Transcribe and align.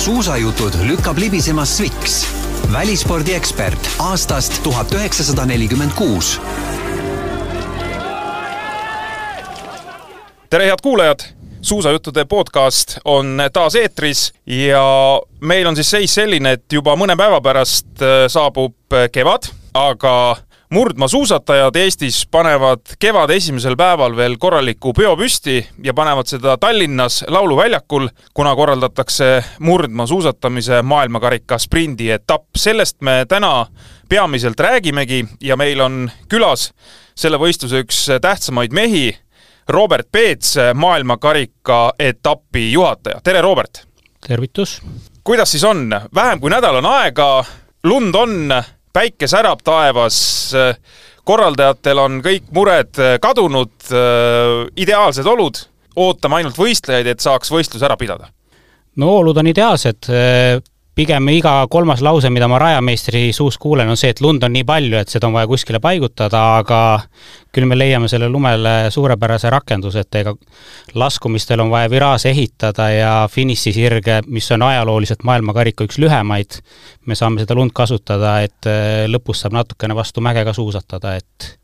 suusajutud 0.00 0.72
lükkab 0.88 1.18
libisema 1.18 1.64
Sviks, 1.64 2.26
välispordiekspert 2.72 3.90
aastast 3.98 4.62
tuhat 4.62 4.94
üheksasada 4.96 5.44
nelikümmend 5.46 5.92
kuus. 5.92 6.40
tere, 10.50 10.64
head 10.66 10.80
kuulajad! 10.82 11.20
suusajuttude 11.62 12.24
podcast 12.24 12.96
on 13.04 13.42
taas 13.52 13.74
eetris 13.74 14.32
ja 14.46 15.20
meil 15.40 15.66
on 15.66 15.76
siis 15.76 15.90
seis 15.90 16.14
selline, 16.14 16.52
et 16.56 16.72
juba 16.72 16.96
mõne 16.96 17.16
päeva 17.16 17.42
pärast 17.44 18.00
äh, 18.00 18.24
saabub 18.32 18.96
kevad, 19.12 19.52
aga 19.74 20.14
murdmaasuusatajad 20.70 21.76
Eestis 21.76 22.26
panevad 22.30 22.80
kevade 22.98 23.34
esimesel 23.36 23.74
päeval 23.76 24.14
veel 24.16 24.36
korraliku 24.38 24.92
peo 24.94 25.16
püsti 25.18 25.56
ja 25.82 25.94
panevad 25.94 26.30
seda 26.30 26.54
Tallinnas 26.62 27.24
Lauluväljakul, 27.28 28.06
kuna 28.34 28.54
korraldatakse 28.56 29.44
murdmaasuusatamise 29.58 30.82
maailmakarika 30.82 31.58
sprindietapp. 31.58 32.46
sellest 32.56 33.00
me 33.00 33.24
täna 33.28 33.66
peamiselt 34.08 34.60
räägimegi 34.60 35.24
ja 35.40 35.56
meil 35.56 35.80
on 35.80 36.10
külas 36.28 36.70
selle 37.14 37.38
võistluse 37.38 37.82
üks 37.82 38.06
tähtsamaid 38.22 38.72
mehi, 38.72 39.18
Robert 39.68 40.06
Peets, 40.12 40.54
maailmakarika 40.74 41.92
etapi 41.98 42.72
juhataja. 42.72 43.20
tere, 43.24 43.40
Robert! 43.40 43.86
tervitus! 44.26 44.82
kuidas 45.24 45.50
siis 45.50 45.64
on? 45.64 45.90
vähem 46.14 46.40
kui 46.40 46.50
nädal 46.50 46.76
on 46.76 46.86
aega, 46.86 47.44
lund 47.84 48.14
on 48.14 48.62
päike 48.92 49.28
särab 49.30 49.62
taevas, 49.64 50.18
korraldajatel 51.24 52.00
on 52.02 52.18
kõik 52.24 52.48
mured 52.54 53.00
kadunud, 53.22 53.72
ideaalsed 54.80 55.26
olud, 55.30 55.60
ootame 56.00 56.40
ainult 56.40 56.58
võistlejaid, 56.58 57.06
et 57.12 57.22
saaks 57.22 57.52
võistlus 57.52 57.84
ära 57.86 57.96
pidada. 58.00 58.30
no 58.96 59.12
olud 59.20 59.38
on 59.38 59.46
ideaalsed, 59.46 60.10
pigem 60.94 61.28
iga 61.32 61.52
kolmas 61.70 62.02
lause, 62.02 62.30
mida 62.32 62.48
ma 62.50 62.58
rajameistri 62.60 63.30
suust 63.36 63.60
kuulen, 63.62 63.88
on 63.88 63.98
see, 63.98 64.10
et 64.12 64.20
lund 64.24 64.42
on 64.44 64.52
nii 64.52 64.64
palju, 64.66 64.98
et 65.00 65.12
seda 65.12 65.28
on 65.28 65.36
vaja 65.36 65.48
kuskile 65.50 65.80
paigutada, 65.82 66.42
aga 66.60 66.80
küll 67.54 67.66
me 67.66 67.78
leiame 67.78 68.08
sellele 68.10 68.30
lumele 68.32 68.74
suurepärase 68.94 69.50
rakenduse, 69.50 70.04
et 70.04 70.20
ega 70.20 70.34
laskumistel 70.98 71.62
on 71.62 71.70
vaja 71.72 71.90
viraaže 71.90 72.30
ehitada 72.34 72.90
ja 72.94 73.14
finišisirge, 73.30 74.20
mis 74.28 74.50
on 74.54 74.66
ajalooliselt 74.66 75.24
maailmakarika 75.26 75.86
üks 75.86 75.98
lühemaid, 76.02 76.60
me 77.06 77.18
saame 77.18 77.42
seda 77.42 77.56
lund 77.58 77.74
kasutada, 77.76 78.40
et 78.46 78.70
äh, 78.70 79.06
lõpus 79.10 79.44
saab 79.44 79.56
natukene 79.60 79.96
vastu 79.98 80.22
mäge 80.24 80.44
ka 80.46 80.54
suusatada, 80.56 81.16
et 81.22 81.54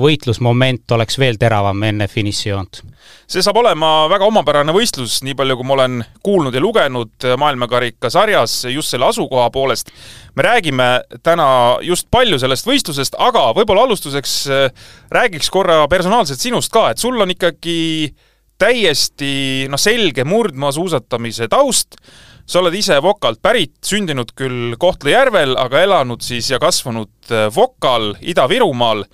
võitlusmoment 0.00 0.90
oleks 0.96 1.18
veel 1.18 1.38
teravam 1.38 1.82
enne 1.86 2.08
finišijoont. 2.10 2.82
see 3.30 3.42
saab 3.42 3.56
olema 3.56 4.08
väga 4.10 4.26
omapärane 4.26 4.72
võistlus, 4.74 5.20
nii 5.22 5.36
palju 5.38 5.56
kui 5.56 5.66
ma 5.68 5.74
olen 5.76 6.04
kuulnud 6.22 6.54
ja 6.54 6.60
lugenud 6.60 7.26
maailmakarika 7.38 8.10
sarjas 8.10 8.64
just 8.72 8.90
selle 8.90 9.06
asukoha 9.06 9.50
poolest. 9.50 9.90
me 10.34 10.42
räägime 10.42 10.88
täna 11.22 11.78
just 11.82 12.10
palju 12.10 12.38
sellest 12.38 12.66
võistlusest, 12.66 13.14
aga 13.18 13.52
võib-olla 13.54 13.86
alustuseks 13.86 14.36
äh, 14.48 14.70
räägiks 15.10 15.50
korra 15.50 15.86
personaalselt 15.88 16.40
sinust 16.40 16.72
ka, 16.72 16.90
et 16.90 16.98
sul 16.98 17.20
on 17.20 17.30
ikkagi 17.30 18.14
täiesti 18.58 19.66
noh, 19.70 19.80
selge 19.80 20.24
murdmaasuusatamise 20.24 21.48
taust, 21.52 21.98
sa 22.46 22.60
oled 22.60 22.74
ise 22.76 22.98
Vokalt 23.02 23.40
pärit, 23.42 23.76
sündinud 23.86 24.34
küll 24.36 24.76
Kohtla-Järvel, 24.80 25.56
aga 25.58 25.80
elanud 25.86 26.22
siis 26.24 26.50
ja 26.50 26.60
kasvanud 26.62 27.32
äh, 27.32 27.48
Vokal 27.54 28.14
Ida-Virumaal 28.20 29.06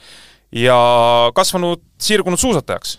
ja 0.53 1.31
kasvanud, 1.35 1.83
siirgunud 2.01 2.39
suusatajaks. 2.39 2.99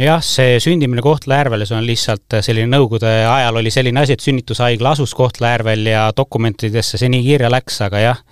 Jah, 0.00 0.22
see 0.24 0.54
sündimine 0.62 1.02
Kohtla-Järveles 1.04 1.74
on 1.76 1.84
lihtsalt 1.84 2.38
selline 2.40 2.70
nõukogude 2.72 3.10
ajal 3.28 3.58
oli 3.60 3.72
selline 3.74 4.00
asi, 4.00 4.14
et 4.16 4.22
sünnitushaigla 4.24 4.94
asus 4.94 5.12
Kohtla-Järvel 5.18 5.90
ja 5.90 6.06
dokumentidesse 6.16 6.96
see 6.96 7.10
nii 7.12 7.26
kirja 7.26 7.50
läks, 7.52 7.82
aga 7.84 8.00
jah, 8.00 8.22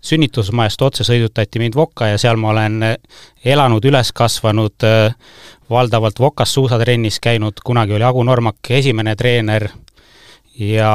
sünnitusmajast 0.00 0.84
otse 0.86 1.04
sõidutati 1.04 1.60
mind 1.60 1.76
Vokka 1.76 2.08
ja 2.14 2.22
seal 2.22 2.40
ma 2.40 2.54
olen 2.54 2.78
elanud, 3.44 3.84
üles 3.90 4.14
kasvanud, 4.16 4.88
valdavalt 5.68 6.22
Vokas 6.22 6.54
suusatrennis 6.56 7.20
käinud, 7.20 7.60
kunagi 7.64 7.98
oli 7.98 8.08
Agu 8.08 8.24
Normak 8.24 8.72
esimene 8.78 9.12
treener 9.16 9.68
ja 10.58 10.92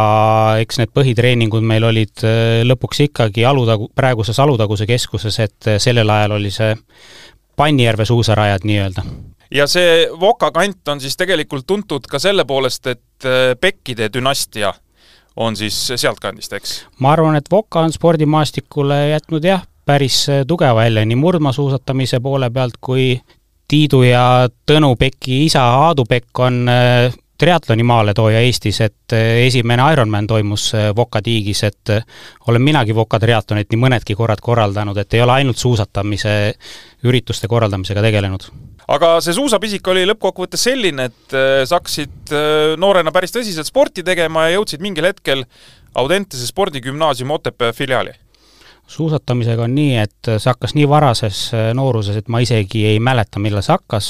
eks 0.62 0.80
need 0.82 0.92
põhitreeningud 0.96 1.64
meil 1.66 1.86
olid 1.88 2.24
äh, 2.28 2.62
lõpuks 2.68 3.04
ikkagi 3.08 3.46
Alutagu, 3.48 3.90
praeguses 3.96 4.40
Alutaguse 4.44 4.88
keskuses, 4.90 5.40
et 5.44 5.70
äh, 5.72 5.80
sellel 5.82 6.10
ajal 6.10 6.38
oli 6.40 6.52
see 6.54 6.76
Pannijärve 7.56 8.06
suusarajad 8.06 8.66
nii-öelda. 8.66 9.04
ja 9.52 9.68
see 9.70 10.08
Voka 10.20 10.52
kant 10.52 10.88
on 10.88 11.02
siis 11.02 11.18
tegelikult 11.18 11.68
tuntud 11.68 12.08
ka 12.10 12.20
selle 12.20 12.46
poolest, 12.46 12.88
et 12.88 13.28
äh, 13.28 13.54
Pekkide 13.60 14.10
dünastia 14.14 14.74
on 15.36 15.56
siis 15.56 15.78
sealtkandist, 15.96 16.54
eks? 16.54 16.76
ma 17.00 17.14
arvan, 17.16 17.40
et 17.40 17.52
Voka 17.52 17.86
on 17.88 17.94
spordimaastikule 17.94 19.08
jätnud 19.14 19.48
jah, 19.48 19.64
päris 19.86 20.26
tugeva 20.48 20.84
jälje 20.84 21.06
nii 21.08 21.20
murdmaasuusatamise 21.20 22.20
poole 22.20 22.52
pealt 22.52 22.78
kui 22.82 23.16
Tiidu 23.68 24.04
ja 24.04 24.50
Tõnu 24.68 24.96
Peki 25.00 25.46
isa 25.46 25.64
Aadu 25.88 26.04
Pekk 26.06 26.40
on 26.44 26.66
triatloni 27.44 27.84
maaletooja 27.84 28.42
Eestis, 28.46 28.80
et 28.86 29.16
eh, 29.16 29.46
esimene 29.48 29.84
Ironman 29.94 30.28
toimus 30.28 30.70
Voka 30.96 31.20
eh, 31.20 31.28
tiigis, 31.28 31.64
et 31.68 31.92
eh, 31.92 32.06
olen 32.48 32.64
minagi 32.64 32.96
Voka 32.96 33.20
triatlonit 33.20 33.72
nii 33.72 33.82
mõnedki 33.82 34.16
korrad 34.16 34.42
korraldanud, 34.44 34.98
et 34.98 35.18
ei 35.18 35.24
ole 35.24 35.40
ainult 35.42 35.60
suusatamise 35.60 36.36
ürituste 37.04 37.50
korraldamisega 37.52 38.06
tegelenud 38.06 38.48
aga 38.94 39.16
see 39.24 39.36
suusapisik 39.36 39.88
oli 39.92 40.04
lõppkokkuvõttes 40.08 40.66
selline, 40.68 41.06
et 41.08 41.36
sa 41.68 41.78
hakkasid 41.80 42.34
noorena 42.80 43.14
päris 43.16 43.32
tõsiselt 43.32 43.68
sporti 43.68 44.04
tegema 44.04 44.50
ja 44.50 44.58
jõudsid 44.58 44.84
mingil 44.84 45.08
hetkel 45.08 45.46
Audentese 45.96 46.48
spordigümnaasiumi 46.50 47.34
Otepää 47.34 47.72
filiaali? 47.74 48.12
suusatamisega 48.94 49.64
on 49.64 49.76
nii, 49.76 49.96
et 50.04 50.30
see 50.36 50.50
hakkas 50.52 50.76
nii 50.76 50.88
varases 50.92 51.46
nooruses, 51.74 52.20
et 52.20 52.28
ma 52.28 52.44
isegi 52.44 52.84
ei 52.92 53.00
mäleta, 53.00 53.40
millal 53.40 53.64
see 53.64 53.72
hakkas 53.72 54.10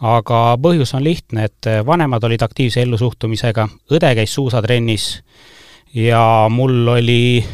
aga 0.00 0.40
põhjus 0.60 0.92
on 0.96 1.04
lihtne, 1.04 1.46
et 1.48 1.68
vanemad 1.86 2.24
olid 2.24 2.42
aktiivse 2.42 2.82
ellusuhtumisega, 2.84 3.68
õde 3.96 4.10
käis 4.18 4.34
suusatrennis 4.34 5.06
ja 5.96 6.46
mul 6.52 6.88
oli 6.96 7.44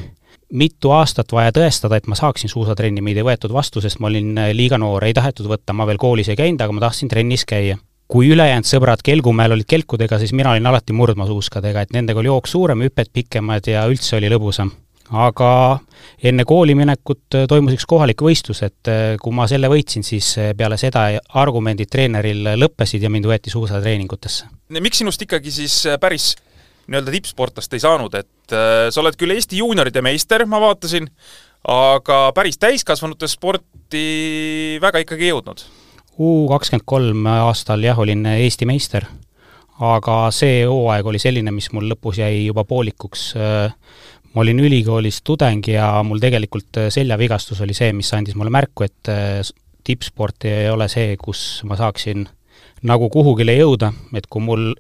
mitu 0.53 0.91
aastat 0.93 1.33
vaja 1.33 1.53
tõestada, 1.55 1.97
et 1.97 2.09
ma 2.11 2.19
saaksin 2.19 2.51
suusatrenni, 2.51 3.01
meid 3.05 3.21
ei 3.21 3.27
võetud 3.27 3.55
vastu, 3.55 3.81
sest 3.81 4.01
ma 4.03 4.11
olin 4.11 4.35
liiga 4.53 4.79
noor, 4.79 5.05
ei 5.07 5.15
tahetud 5.17 5.49
võtta, 5.49 5.73
ma 5.73 5.87
veel 5.89 6.01
koolis 6.01 6.29
ei 6.29 6.37
käinud, 6.37 6.61
aga 6.61 6.77
ma 6.77 6.87
tahtsin 6.89 7.09
trennis 7.09 7.47
käia. 7.49 7.79
kui 8.13 8.29
ülejäänud 8.29 8.69
sõbrad 8.69 9.01
Kelgumäel 9.01 9.55
olid 9.55 9.65
kelkudega, 9.65 10.19
siis 10.19 10.35
mina 10.37 10.51
olin 10.51 10.67
alati 10.67 10.93
murdmaasuuskadega, 10.93 11.81
et 11.81 11.95
nendega 11.97 12.21
oli 12.21 12.29
hoog 12.29 12.47
suurem, 12.47 12.83
hüpped 12.85 13.09
pikemad 13.13 13.67
ja 13.67 13.87
üldse 13.89 14.19
oli 14.19 14.29
lõbusam 14.29 14.69
aga 15.13 15.79
enne 16.25 16.45
kooli 16.49 16.75
minekut 16.79 17.37
äh, 17.37 17.45
toimus 17.51 17.77
üks 17.77 17.87
kohalik 17.89 18.23
võistlus, 18.25 18.63
et 18.65 18.91
äh, 18.91 19.03
kui 19.23 19.35
ma 19.37 19.47
selle 19.51 19.69
võitsin, 19.73 20.05
siis 20.07 20.33
äh, 20.41 20.53
peale 20.57 20.79
seda 20.81 21.09
argumendid 21.41 21.91
treeneril 21.93 22.55
lõppesid 22.59 23.05
ja 23.05 23.11
mind 23.13 23.29
võeti 23.29 23.53
suusatreeningutesse. 23.53 24.49
miks 24.81 25.03
sinust 25.03 25.23
ikkagi 25.23 25.53
siis 25.53 25.77
päris 26.01 26.33
nii-öelda 26.89 27.15
tippsportlast 27.15 27.75
ei 27.77 27.83
saanud, 27.83 28.15
et 28.19 28.53
sa 28.91 29.01
oled 29.01 29.15
küll 29.17 29.31
Eesti 29.37 29.61
juunioride 29.61 30.03
meister, 30.03 30.43
ma 30.51 30.59
vaatasin, 30.61 31.07
aga 31.71 32.25
päris 32.35 32.59
täiskasvanute 32.59 33.29
sporti 33.31 34.79
väga 34.83 35.05
ikkagi 35.05 35.29
ei 35.29 35.31
jõudnud? 35.31 35.63
U 36.19 36.49
kakskümmend 36.51 36.85
kolm 36.85 37.29
aastal 37.31 37.85
jah, 37.87 38.01
olin 38.03 38.27
Eesti 38.35 38.67
meister, 38.69 39.07
aga 39.79 40.17
see 40.35 40.65
hooaeg 40.67 41.07
oli 41.07 41.23
selline, 41.23 41.55
mis 41.55 41.71
mul 41.73 41.87
lõpus 41.95 42.19
jäi 42.19 42.49
juba 42.49 42.67
poolikuks 42.67 43.31
ma 44.35 44.41
olin 44.41 44.61
ülikoolis 44.65 45.21
tudeng 45.25 45.67
ja 45.69 45.87
mul 46.07 46.21
tegelikult 46.23 46.81
äh, 46.81 46.91
seljavigastus 46.93 47.61
oli 47.65 47.77
see, 47.77 47.93
mis 47.97 48.13
andis 48.17 48.37
mulle 48.39 48.53
märku, 48.55 48.87
et 48.87 49.11
äh, 49.13 49.41
tippsport 49.85 50.47
ei 50.49 50.71
ole 50.73 50.89
see, 50.91 51.17
kus 51.21 51.63
ma 51.69 51.77
saaksin 51.79 52.27
nagu 52.89 53.09
kuhugile 53.13 53.55
jõuda, 53.59 53.93
et 54.17 54.29
kui 54.31 54.45
mul 54.45 54.71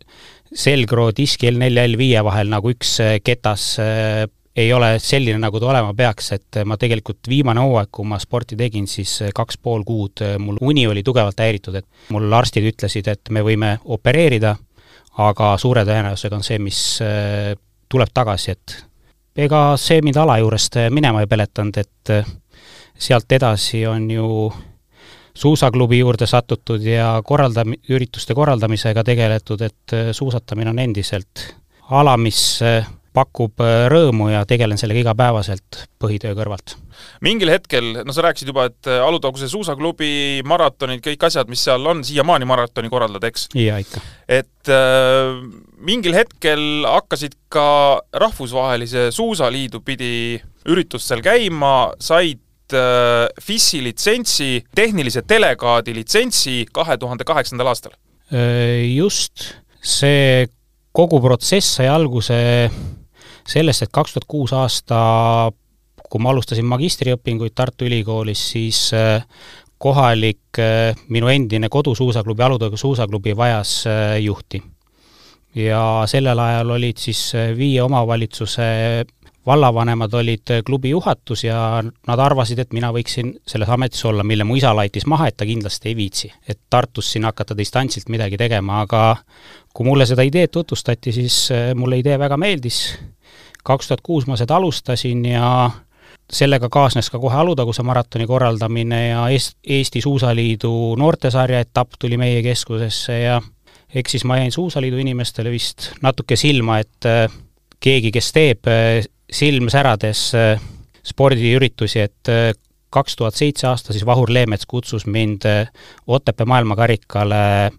selgroo 0.52 1.10
diski 1.16 1.50
L4 1.50 1.72
ja 1.76 1.88
L5 1.88 2.22
vahel 2.28 2.52
nagu 2.52 2.72
üks 2.72 2.96
äh, 3.04 3.18
ketas 3.24 3.74
ei 4.52 4.68
ole 4.76 4.90
selline, 5.00 5.38
nagu 5.40 5.56
ta 5.60 5.70
olema 5.70 5.94
peaks, 5.96 6.26
et 6.36 6.58
ma 6.68 6.76
tegelikult 6.76 7.28
viimane 7.28 7.62
hooaeg, 7.64 7.88
kui 7.88 8.04
ma 8.04 8.18
sporti 8.20 8.56
tegin, 8.60 8.84
siis 8.84 9.14
kaks 9.32 9.56
pool 9.56 9.80
kuud 9.88 10.20
mul 10.44 10.60
uni 10.60 10.84
oli 10.90 11.00
tugevalt 11.04 11.40
häiritud, 11.40 11.78
et 11.80 12.12
mul 12.12 12.28
arstid 12.36 12.68
ütlesid, 12.68 13.08
et 13.08 13.32
me 13.32 13.40
võime 13.46 13.78
opereerida, 13.96 14.52
aga 15.24 15.54
suure 15.56 15.86
tõenäosusega 15.88 16.36
on 16.36 16.44
see, 16.44 16.60
mis 16.60 16.82
tuleb 17.88 18.12
tagasi, 18.12 18.52
et 18.52 18.76
ega 19.36 19.76
see 19.80 20.02
mind 20.04 20.18
ala 20.20 20.38
juurest 20.38 20.76
minema 20.90 21.22
ei 21.22 21.30
peletanud, 21.30 21.76
et 21.80 22.12
eh, 22.12 22.26
sealt 22.98 23.32
edasi 23.32 23.86
on 23.86 24.10
ju 24.10 24.52
suusaklubi 25.34 25.98
juurde 25.98 26.26
satutud 26.26 26.82
ja 26.84 27.14
korralda-, 27.24 27.64
ürituste 27.88 28.34
korraldamisega 28.34 29.04
tegeletud, 29.04 29.60
et 29.60 29.96
eh, 29.96 30.12
suusatamine 30.12 30.70
on 30.70 30.78
endiselt 30.78 31.46
ala, 31.90 32.16
mis 32.16 32.60
pakub 33.12 33.60
rõõmu 33.92 34.30
ja 34.32 34.46
tegelen 34.48 34.80
sellega 34.80 35.04
igapäevaselt 35.04 35.84
põhitöö 36.02 36.36
kõrvalt 36.38 36.76
mingil 37.24 37.50
hetkel, 37.52 38.02
no 38.06 38.14
sa 38.14 38.24
rääkisid 38.26 38.50
juba, 38.50 38.66
et 38.70 38.90
Alutaguse 39.02 39.48
suusaklubi 39.50 40.42
maratonid, 40.48 41.02
kõik 41.04 41.26
asjad, 41.28 41.50
mis 41.50 41.62
seal 41.64 41.84
on, 41.88 42.02
siiamaani 42.06 42.48
maratoni 42.48 42.90
korraldad, 42.92 43.24
eks? 43.28 43.48
jaa, 43.58 43.80
ikka. 43.82 44.02
et 44.40 44.72
äh, 44.72 45.34
mingil 45.82 46.16
hetkel 46.16 46.86
hakkasid 46.88 47.36
ka 47.52 47.66
Rahvusvahelise 48.22 49.10
Suusaliidu 49.14 49.82
pidi 49.84 50.40
üritustel 50.70 51.22
käima, 51.24 51.92
said 52.02 52.76
äh, 52.76 53.26
FIS-i 53.42 53.82
litsentsi, 53.88 54.62
tehnilise 54.74 55.24
delegaadi 55.28 55.94
litsentsi 55.96 56.62
kahe 56.72 56.98
tuhande 57.00 57.26
kaheksandal 57.28 57.72
aastal. 57.72 57.96
Äh, 58.32 58.82
just, 58.94 59.52
see 59.82 60.46
kogu 60.92 61.22
protsess 61.24 61.78
sai 61.78 61.88
alguse 61.88 62.36
sellest, 63.48 63.82
et 63.82 63.92
kaks 63.92 64.14
tuhat 64.14 64.28
kuus 64.28 64.52
aasta 64.52 65.02
kui 66.12 66.20
ma 66.20 66.32
alustasin 66.34 66.68
magistriõpinguid 66.68 67.54
Tartu 67.56 67.88
Ülikoolis, 67.88 68.42
siis 68.52 68.84
äh, 68.96 69.24
kohalik 69.80 70.60
äh, 70.60 70.92
minu 71.12 71.30
endine 71.32 71.70
kodusuusaklubi, 71.72 72.44
Alutõugu 72.44 72.80
suusaklubi 72.80 73.36
vajas 73.36 73.80
äh, 73.88 74.18
juhti. 74.20 74.62
ja 75.54 76.04
sellel 76.08 76.38
ajal 76.40 76.70
olid 76.78 76.96
siis 76.96 77.34
viie 77.56 77.82
omavalitsuse 77.82 78.68
vallavanemad 79.46 80.14
olid 80.14 80.52
klubi 80.64 80.94
juhatus 80.94 81.42
ja 81.44 81.82
nad 81.82 82.22
arvasid, 82.24 82.62
et 82.62 82.72
mina 82.72 82.88
võiksin 82.92 83.34
selles 83.46 83.68
ametis 83.68 84.04
olla, 84.08 84.24
mille 84.24 84.46
mu 84.48 84.56
isa 84.56 84.70
laitis 84.72 85.04
maha, 85.04 85.28
et 85.28 85.36
ta 85.36 85.44
kindlasti 85.44 85.90
ei 85.90 85.96
viitsi. 85.96 86.32
et 86.48 86.58
Tartus 86.70 87.12
siin 87.12 87.24
hakata 87.24 87.56
distantsilt 87.58 88.08
midagi 88.08 88.36
tegema, 88.40 88.80
aga 88.86 89.16
kui 89.74 89.84
mulle 89.84 90.06
seda 90.06 90.24
ideed 90.24 90.48
tutvustati, 90.52 91.12
siis 91.12 91.48
mulle 91.74 91.98
idee 92.00 92.16
väga 92.18 92.36
meeldis, 92.36 92.80
kaks 93.62 93.88
tuhat 93.88 94.00
kuus 94.02 94.26
ma 94.26 94.36
seda 94.36 94.56
alustasin 94.56 95.24
ja 95.24 95.70
sellega 96.32 96.68
kaasnes 96.72 97.10
ka 97.10 97.18
kohe 97.18 97.36
Alutaguse 97.36 97.82
maratoni 97.82 98.26
korraldamine 98.26 99.08
ja 99.08 99.24
Eest-, 99.28 99.58
Eesti 99.64 100.00
Suusaliidu 100.00 100.72
noortesarja 100.98 101.60
etapp 101.60 101.98
tuli 101.98 102.16
meie 102.16 102.42
keskusesse 102.42 103.18
ja 103.20 103.40
eks 103.94 104.16
siis 104.16 104.24
ma 104.24 104.38
jäin 104.40 104.52
Suusaliidu 104.52 105.00
inimestele 105.02 105.50
vist 105.52 105.90
natuke 106.02 106.36
silma, 106.36 106.78
et 106.82 107.08
äh, 107.08 107.26
keegi, 107.80 108.12
kes 108.14 108.32
teeb 108.32 108.70
äh, 108.70 109.02
silm 109.32 109.68
särades 109.72 110.30
äh, 110.38 110.60
spordiüritusi, 111.02 111.98
et 111.98 112.30
kaks 112.92 113.16
tuhat 113.18 113.34
seitse 113.34 113.66
aasta 113.66 113.92
siis 113.92 114.04
Vahur 114.06 114.30
Leemets 114.30 114.68
kutsus 114.70 115.06
mind 115.06 115.42
Otepää 116.06 116.46
maailmakarikale 116.46 117.72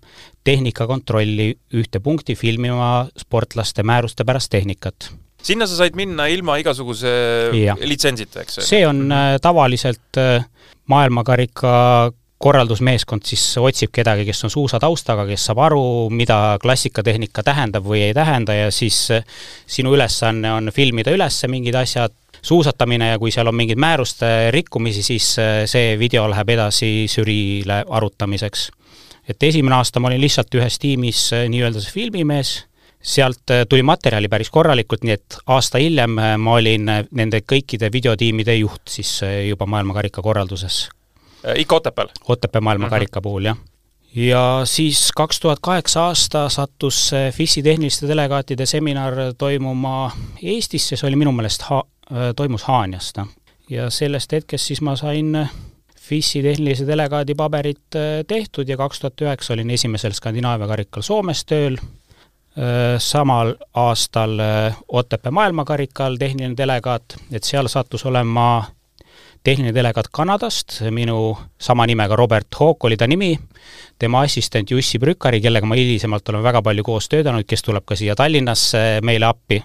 tehnikakontrolli 0.44 1.53
ühte 1.80 2.01
punkti 2.03 2.35
filmima 2.35 3.07
sportlaste 3.18 3.83
määruste 3.83 4.25
pärast 4.27 4.51
tehnikat 4.51 5.13
sinna 5.44 5.68
sa 5.68 5.78
said 5.78 5.98
minna 6.00 6.28
ilma 6.31 6.57
igasuguse 6.62 7.13
ja. 7.57 7.75
litsentsita, 7.84 8.44
eks? 8.44 8.62
see 8.68 8.84
on 8.88 9.06
äh, 9.12 9.36
tavaliselt 9.44 10.19
äh, 10.19 10.45
maailmakarika 10.92 12.12
korraldusmeeskond 12.44 13.24
siis 13.28 13.44
otsib 13.60 13.94
kedagi, 13.95 14.25
kes 14.28 14.44
on 14.44 14.51
suusataustaga, 14.51 15.24
kes 15.30 15.45
saab 15.48 15.62
aru, 15.63 15.86
mida 16.12 16.57
klassikatehnika 16.63 17.44
tähendab 17.45 17.88
või 17.88 18.01
ei 18.10 18.16
tähenda 18.16 18.56
ja 18.57 18.72
siis 18.72 19.06
äh, 19.16 19.24
sinu 19.68 19.95
ülesanne 19.95 20.51
on 20.57 20.74
filmida 20.75 21.13
üles 21.16 21.40
mingid 21.51 21.78
asjad, 21.80 22.16
suusatamine 22.44 23.13
ja 23.13 23.19
kui 23.19 23.31
seal 23.31 23.48
on 23.48 23.56
mingeid 23.56 23.80
määruste 23.80 24.51
rikkumisi, 24.51 25.04
siis 25.06 25.30
see 25.72 25.94
video 26.00 26.25
läheb 26.28 26.50
edasi 26.57 27.06
žüriile 27.07 27.84
arutamiseks. 27.88 28.69
et 29.31 29.44
esimene 29.44 29.75
aasta 29.75 30.00
ma 30.04 30.10
olin 30.10 30.19
lihtsalt 30.19 30.56
ühes 30.60 30.75
tiimis 30.80 31.30
nii-öelda 31.48 31.80
see 31.80 31.95
filmimees 31.95 32.57
sealt 33.04 33.52
äh, 33.52 33.66
tuli 33.70 33.84
materjali 33.84 34.30
päris 34.32 34.50
korralikult, 34.50 35.04
nii 35.04 35.14
et 35.18 35.38
aasta 35.52 35.82
hiljem 35.82 36.18
äh, 36.18 36.34
ma 36.40 36.56
olin 36.60 36.90
äh, 36.90 37.04
nende 37.12 37.44
kõikide 37.44 37.92
videotiimide 37.92 38.56
juht 38.56 38.88
siis 38.90 39.12
juba 39.50 39.68
maailmakarika 39.68 40.22
korralduses. 40.24 40.88
ikka 41.56 41.76
Otepääl? 41.76 42.10
Otepää 42.28 42.62
maailmakarika 42.62 43.20
mhm. 43.20 43.22
-huh. 43.22 43.24
puhul, 43.24 43.46
jah. 43.46 43.58
ja 44.16 44.62
siis 44.66 45.12
kaks 45.16 45.40
tuhat 45.40 45.60
kaheksa 45.62 46.06
aasta 46.06 46.50
sattus 46.50 47.12
FIS-i 47.32 47.64
tehniliste 47.64 48.08
delegaatide 48.08 48.66
seminar 48.66 49.14
toimuma 49.38 50.12
Eestisse, 50.44 50.96
see 50.96 51.08
oli 51.08 51.16
minu 51.16 51.32
meelest 51.32 51.62
ha-, 51.62 51.84
toimus 52.36 52.64
Haanjas, 52.64 53.12
noh. 53.18 53.28
ja 53.70 53.90
sellest 53.90 54.32
hetkest 54.32 54.66
siis 54.66 54.82
ma 54.82 54.96
sain 54.96 55.48
FIS-i 56.00 56.42
tehnilise 56.44 56.88
delegaadi 56.88 57.36
paberid 57.36 58.00
tehtud 58.28 58.70
ja 58.70 58.78
kaks 58.78 59.00
tuhat 59.00 59.22
üheksa 59.22 59.54
olin 59.54 59.70
esimesel 59.70 60.12
Skandinaavia 60.12 60.68
karikal 60.68 61.02
Soomes 61.02 61.46
tööl 61.46 61.78
samal 63.00 63.56
aastal 63.74 64.40
äh, 64.40 64.78
Otepää 64.88 65.32
maailmakarikal 65.32 66.18
tehniline 66.20 66.54
delegaat, 66.58 67.16
et 67.32 67.44
seal 67.44 67.68
sattus 67.68 68.06
olema 68.06 68.66
tehniline 69.44 69.74
delegaat 69.74 70.12
Kanadast, 70.12 70.82
minu 70.92 71.38
sama 71.58 71.88
nimega 71.90 72.16
Robert 72.16 72.48
Hawk 72.60 72.86
oli 72.86 72.98
ta 72.98 73.08
nimi, 73.08 73.40
tema 74.00 74.22
assistent 74.22 74.72
Jussi 74.72 75.00
Brükari, 75.00 75.42
kellega 75.42 75.66
ma 75.66 75.76
hilisemalt 75.76 76.30
olen 76.30 76.44
väga 76.44 76.62
palju 76.62 76.86
koos 76.86 77.10
töötanud, 77.10 77.48
kes 77.50 77.66
tuleb 77.66 77.86
ka 77.90 77.98
siia 77.98 78.16
Tallinnasse 78.16 79.02
meile 79.02 79.26
appi. 79.26 79.64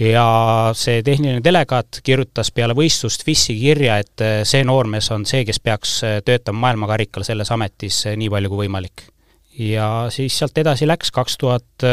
ja 0.00 0.72
see 0.74 1.02
tehniline 1.06 1.38
delegaat 1.44 2.00
kirjutas 2.02 2.48
peale 2.50 2.74
võistlust 2.74 3.22
FIS-i 3.22 3.54
kirja, 3.60 4.00
et 4.02 4.24
äh, 4.24 4.40
see 4.42 4.64
noormees 4.64 5.10
on 5.14 5.26
see, 5.26 5.44
kes 5.44 5.60
peaks 5.60 6.00
töötama 6.24 6.66
maailmakarikal 6.66 7.22
selles 7.22 7.52
ametis 7.52 8.06
nii 8.16 8.32
palju 8.32 8.50
kui 8.50 8.64
võimalik 8.64 9.10
ja 9.58 10.06
siis 10.10 10.38
sealt 10.38 10.58
edasi 10.58 10.86
läks, 10.86 11.10
kaks 11.14 11.38
tuhat 11.38 11.86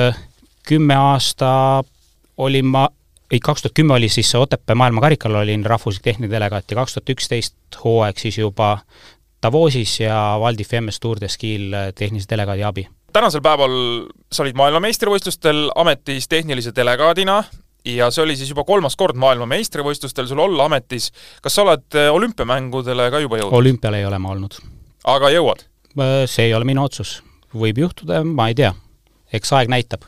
kümme 0.67 0.95
aasta 0.95 1.83
olin 2.37 2.65
ma, 2.65 2.89
ei, 3.31 3.39
kaks 3.39 3.61
tuhat 3.61 3.73
kümme 3.77 3.93
oli 3.93 4.09
siis 4.09 4.35
Otepää 4.35 4.75
maailmakarikal 4.75 5.35
olin 5.35 5.65
rahvuslik 5.65 6.03
tehniline 6.03 6.31
delegaat 6.31 6.71
ja 6.71 6.75
kaks 6.75 6.93
tuhat 6.93 7.09
üksteist 7.09 7.81
hooaeg 7.83 8.17
siis 8.17 8.37
juba 8.37 8.77
Davosis 9.43 9.99
ja 9.99 10.37
Val 10.39 10.57
di 10.57 10.63
Femmes 10.63 10.99
Tour 10.99 11.21
de 11.21 11.27
Ski'l 11.27 11.73
tehnilise 11.95 12.29
delegaadi 12.29 12.63
abi. 12.63 12.87
tänasel 13.13 13.41
päeval 13.41 13.73
sa 14.31 14.43
olid 14.43 14.55
maailmameistrivõistlustel 14.55 15.71
ametis 15.75 16.27
tehnilise 16.27 16.75
delegaadina 16.75 17.43
ja 17.85 18.11
see 18.11 18.23
oli 18.23 18.35
siis 18.35 18.49
juba 18.49 18.63
kolmas 18.63 18.95
kord 18.95 19.17
maailmameistrivõistlustel 19.17 20.27
sul 20.27 20.39
olla 20.39 20.65
ametis. 20.65 21.11
kas 21.41 21.55
sa 21.55 21.65
oled 21.65 21.97
olümpiamängudele 22.11 23.09
ka 23.11 23.19
juba 23.19 23.41
jõudnud? 23.41 23.57
olümpial 23.57 23.97
ei 23.97 24.05
ole 24.05 24.19
ma 24.19 24.31
olnud. 24.35 24.61
aga 25.03 25.29
jõuad? 25.29 25.65
see 26.25 26.45
ei 26.45 26.53
ole 26.53 26.65
minu 26.65 26.83
otsus. 26.83 27.21
Võib 27.53 27.77
juhtuda, 27.77 28.23
ma 28.23 28.47
ei 28.51 28.55
tea. 28.55 28.73
eks 29.33 29.53
aeg 29.53 29.69
näitab 29.71 30.03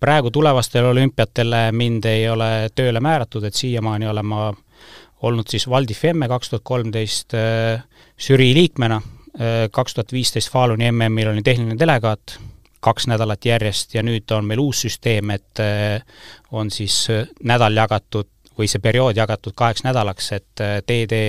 praegu 0.00 0.30
tulevastele 0.30 0.88
olümpiatele 0.88 1.72
mind 1.72 2.04
ei 2.04 2.28
ole 2.28 2.70
tööle 2.74 3.00
määratud, 3.00 3.44
et 3.44 3.54
siiamaani 3.54 4.08
olen 4.08 4.26
ma 4.26 4.50
olnud 5.28 5.48
siis 5.48 5.68
Valdi 5.68 5.94
Femme 5.94 6.28
kaks 6.28 6.50
tuhat 6.50 6.64
kolmteist 6.64 7.36
äh, 7.36 7.82
žürii 8.20 8.54
liikmena, 8.56 9.00
äh, 9.36 9.66
kaks 9.70 9.94
tuhat 9.94 10.12
viisteist 10.12 10.52
Faluni 10.52 10.88
MM-il 10.92 11.34
olin 11.34 11.44
tehniline 11.44 11.78
delegaat, 11.78 12.38
kaks 12.80 13.10
nädalat 13.12 13.44
järjest 13.44 13.94
ja 13.94 14.02
nüüd 14.02 14.32
on 14.32 14.48
meil 14.48 14.62
uus 14.62 14.86
süsteem, 14.86 15.34
et 15.36 15.60
äh, 15.60 16.00
on 16.50 16.72
siis 16.72 17.06
nädal 17.44 17.76
jagatud 17.76 18.30
või 18.58 18.68
see 18.68 18.80
periood 18.82 19.16
jagatud 19.16 19.54
kaheks 19.56 19.84
nädalaks, 19.84 20.32
et 20.36 20.62
TD 20.86 21.20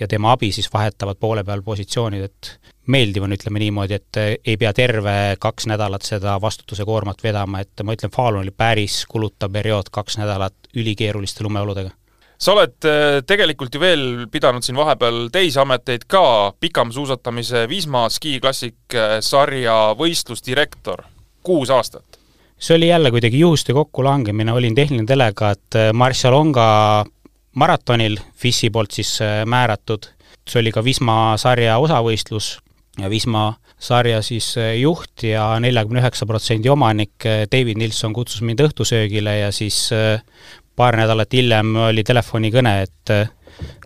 ja 0.00 0.08
tema 0.10 0.32
abi 0.34 0.50
siis 0.54 0.70
vahetavad 0.72 1.18
poole 1.20 1.44
peal 1.46 1.62
positsioonid, 1.62 2.24
et 2.24 2.73
meeldiv 2.90 3.24
on, 3.24 3.34
ütleme 3.34 3.60
niimoodi, 3.62 3.98
et 3.98 4.20
eh, 4.20 4.30
ei 4.44 4.56
pea 4.60 4.72
terve 4.76 5.14
kaks 5.40 5.68
nädalat 5.70 6.04
seda 6.06 6.36
vastutuse 6.42 6.84
koormat 6.84 7.22
vedama, 7.24 7.62
et 7.64 7.84
ma 7.84 7.96
ütlen, 7.96 8.12
Falun 8.12 8.42
oli 8.44 8.54
päris 8.54 9.04
kulutav 9.10 9.52
periood, 9.54 9.90
kaks 9.94 10.18
nädalat 10.20 10.72
ülikeeruliste 10.76 11.44
lumeoludega. 11.46 11.90
sa 12.38 12.52
oled 12.52 12.88
eh, 12.90 13.22
tegelikult 13.26 13.74
ju 13.74 13.80
veel 13.80 14.26
pidanud 14.30 14.64
siin 14.64 14.76
vahepeal 14.76 15.28
teisi 15.32 15.58
ameteid 15.60 16.04
ka, 16.08 16.52
pikamsuusatamise 16.60 17.66
Wisma 17.70 18.08
Ski 18.08 18.38
Classic 18.40 18.76
eh, 18.94 19.20
sarja 19.20 19.94
võistlusdirektor, 19.98 21.04
kuus 21.42 21.70
aastat. 21.70 22.18
see 22.58 22.76
oli 22.76 22.88
jälle 22.88 23.10
kuidagi 23.10 23.38
juhuste 23.38 23.72
kokkulangemine, 23.72 24.52
olin 24.52 24.74
tehniline 24.74 25.08
delegaat 25.08 25.80
Marcialonga 25.92 27.04
maratonil, 27.54 28.18
FIS-i 28.36 28.70
poolt 28.70 28.90
siis 28.90 29.18
määratud, 29.46 30.10
see 30.48 30.60
oli 30.60 30.72
ka 30.72 30.82
Wisma 30.84 31.36
sarja 31.38 31.78
osavõistlus 31.78 32.58
ja 32.98 33.10
Wisma 33.10 33.52
sarja 33.80 34.20
siis 34.24 34.54
eh, 34.60 34.74
juht 34.80 35.24
ja 35.26 35.46
neljakümne 35.62 36.02
üheksa 36.02 36.26
protsendi 36.28 36.70
omanik 36.72 37.26
eh, 37.28 37.44
David 37.50 37.80
Nilsson 37.80 38.14
kutsus 38.16 38.42
mind 38.46 38.62
õhtusöögile 38.64 39.38
ja 39.40 39.52
siis 39.54 39.86
eh, 39.94 40.20
paar 40.76 40.96
nädalat 40.98 41.34
hiljem 41.34 41.74
oli 41.90 42.04
telefonikõne, 42.06 42.74
et 42.82 43.12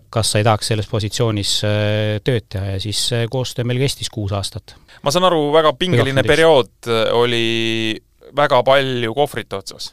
kas 0.08 0.30
sa 0.32 0.40
ei 0.40 0.46
tahaks 0.46 0.70
selles 0.70 0.86
positsioonis 0.88 1.50
tööd 2.24 2.46
teha 2.48 2.70
ja 2.72 2.78
siis 2.80 3.02
koostöö 3.28 3.66
meil 3.68 3.82
kestis 3.82 4.08
kuus 4.08 4.32
aastat. 4.32 4.72
ma 5.04 5.12
saan 5.12 5.26
aru, 5.28 5.50
väga 5.52 5.74
pingeline 5.76 6.24
periood 6.24 6.88
oli 7.12 7.92
väga 8.36 8.62
palju 8.64 9.12
kohvrit 9.14 9.52
otsas? 9.52 9.90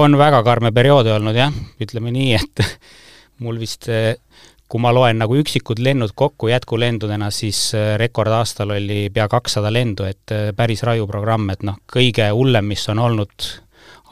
On 0.00 0.16
väga 0.16 0.40
karme 0.46 0.72
periood 0.72 1.12
olnud 1.12 1.36
jah, 1.36 1.52
ütleme 1.84 2.14
nii, 2.16 2.32
et 2.40 2.64
mul 3.44 3.60
vist 3.60 3.90
kui 4.72 4.80
ma 4.80 4.88
loen 4.94 5.18
nagu 5.20 5.36
üksikud 5.36 5.82
lennud 5.84 6.14
kokku 6.16 6.48
jätkulendudena, 6.48 7.28
siis 7.30 7.58
äh, 7.76 7.92
rekordaastal 8.00 8.72
oli 8.72 9.10
pea 9.12 9.26
kakssada 9.28 9.72
lendu, 9.72 10.06
et 10.08 10.32
äh, 10.32 10.48
päris 10.56 10.80
raju 10.88 11.04
programm, 11.10 11.50
et 11.52 11.64
noh, 11.66 11.76
kõige 11.92 12.30
hullem, 12.32 12.70
mis 12.72 12.86
on 12.88 13.02
olnud 13.04 13.48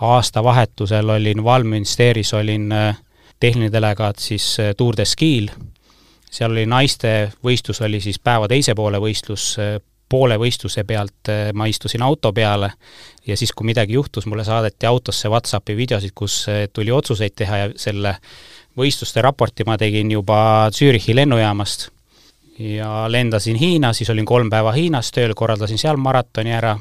aastavahetusel 0.04 1.16
olin 1.16 1.44
Valminsteris, 1.44 2.34
olin 2.36 2.68
tehniline 3.40 3.72
delegaat 3.72 4.20
siis 4.20 4.46
Tour 4.76 4.96
de 4.96 5.04
Ski'l, 5.04 5.50
seal 6.30 6.52
oli 6.52 6.64
naiste 6.68 7.32
võistlus, 7.44 7.82
oli 7.84 8.00
siis 8.00 8.20
päeva 8.20 8.48
teise 8.48 8.72
poole 8.76 9.00
võistlus, 9.00 9.50
poole 10.08 10.38
võistluse 10.40 10.86
pealt 10.88 11.28
ma 11.52 11.68
istusin 11.68 12.02
auto 12.02 12.32
peale 12.32 12.72
ja 13.28 13.36
siis, 13.36 13.52
kui 13.52 13.68
midagi 13.68 13.98
juhtus, 13.98 14.24
mulle 14.26 14.44
saadeti 14.44 14.88
autosse 14.88 15.28
Whatsappi 15.28 15.76
videosid, 15.76 16.16
kus 16.16 16.46
tuli 16.72 16.96
otsuseid 16.96 17.36
teha 17.36 17.60
ja 17.60 17.68
selle 17.76 18.16
võistluste 18.80 19.22
raporti 19.22 19.66
ma 19.68 19.76
tegin 19.78 20.10
juba 20.10 20.70
Zürichi 20.74 21.14
lennujaamast 21.16 21.88
ja 22.60 23.04
lendasin 23.08 23.56
Hiina, 23.56 23.92
siis 23.92 24.10
olin 24.10 24.26
kolm 24.28 24.50
päeva 24.52 24.72
Hiinas 24.76 25.12
tööl, 25.16 25.34
korraldasin 25.36 25.78
seal 25.80 26.00
maratoni 26.00 26.52
ära, 26.52 26.74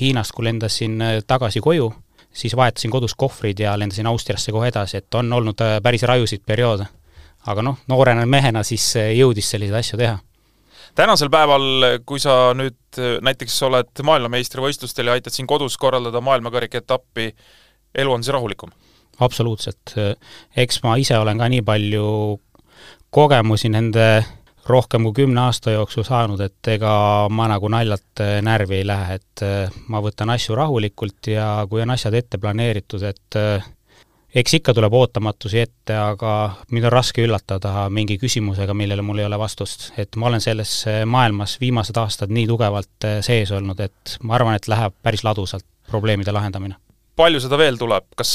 Hiinast, 0.00 0.34
kui 0.34 0.46
lendasin 0.48 0.96
tagasi 1.26 1.62
koju, 1.62 1.90
siis 2.32 2.56
vahetasin 2.56 2.90
kodus 2.90 3.14
kohvrid 3.14 3.60
ja 3.62 3.76
lendasin 3.78 4.06
Austriasse 4.10 4.52
kohe 4.52 4.70
edasi, 4.72 4.98
et 4.98 5.14
on 5.14 5.32
olnud 5.32 5.62
päris 5.82 6.02
rajusid 6.02 6.42
perioode. 6.46 6.86
aga 7.46 7.62
noh, 7.62 7.78
noorena 7.88 8.26
mehena 8.26 8.62
siis 8.62 8.84
jõudis 9.16 9.46
selliseid 9.50 9.78
asju 9.78 9.98
teha 9.98 10.18
tänasel 10.94 11.30
päeval, 11.30 11.62
kui 12.04 12.20
sa 12.20 12.52
nüüd 12.54 13.00
näiteks 13.22 13.62
oled 13.62 14.02
maailmameistrivõistlustel 14.04 15.06
ja 15.06 15.16
aitad 15.16 15.32
siin 15.32 15.46
kodus 15.46 15.78
korraldada 15.78 16.20
maailmakarika 16.20 16.82
etappi, 16.82 17.30
elu 17.94 18.12
on 18.12 18.24
siis 18.24 18.34
rahulikum? 18.34 18.74
Absoluutselt. 19.20 19.94
eks 20.56 20.82
ma 20.82 20.96
ise 20.96 21.18
olen 21.18 21.38
ka 21.38 21.48
nii 21.48 21.62
palju 21.62 22.06
kogemusi 23.10 23.68
nende 23.68 24.06
rohkem 24.70 25.08
kui 25.08 25.22
kümne 25.22 25.40
aasta 25.46 25.74
jooksul 25.74 26.04
saanud, 26.06 26.40
et 26.44 26.68
ega 26.74 26.92
ma 27.32 27.48
nagu 27.50 27.68
naljalt 27.72 28.22
närvi 28.46 28.80
ei 28.80 28.86
lähe, 28.86 29.18
et 29.18 29.44
ma 29.88 30.02
võtan 30.04 30.30
asju 30.34 30.54
rahulikult 30.58 31.30
ja 31.32 31.66
kui 31.70 31.82
on 31.82 31.90
asjad 31.90 32.14
ette 32.14 32.38
planeeritud, 32.38 33.02
et 33.08 33.38
eks 34.34 34.54
ikka 34.60 34.74
tuleb 34.76 34.94
ootamatusi 34.94 35.62
ette, 35.64 35.96
aga 35.96 36.34
mind 36.70 36.86
on 36.86 36.94
raske 36.94 37.24
üllatada 37.24 37.88
mingi 37.90 38.18
küsimusega, 38.20 38.76
millele 38.76 39.02
mul 39.02 39.22
ei 39.22 39.26
ole 39.26 39.38
vastust. 39.38 39.90
et 39.98 40.16
ma 40.16 40.30
olen 40.30 40.40
selles 40.40 40.84
maailmas 41.06 41.58
viimased 41.60 41.96
aastad 41.96 42.30
nii 42.30 42.46
tugevalt 42.46 43.08
sees 43.26 43.50
olnud, 43.50 43.80
et 43.80 44.16
ma 44.22 44.38
arvan, 44.38 44.54
et 44.54 44.68
läheb 44.68 44.94
päris 45.02 45.24
ladusalt 45.24 45.66
probleemide 45.90 46.32
lahendamine. 46.32 46.76
Palju 47.20 47.42
seda 47.44 47.58
veel 47.60 47.76
tuleb, 47.80 48.08
kas 48.16 48.32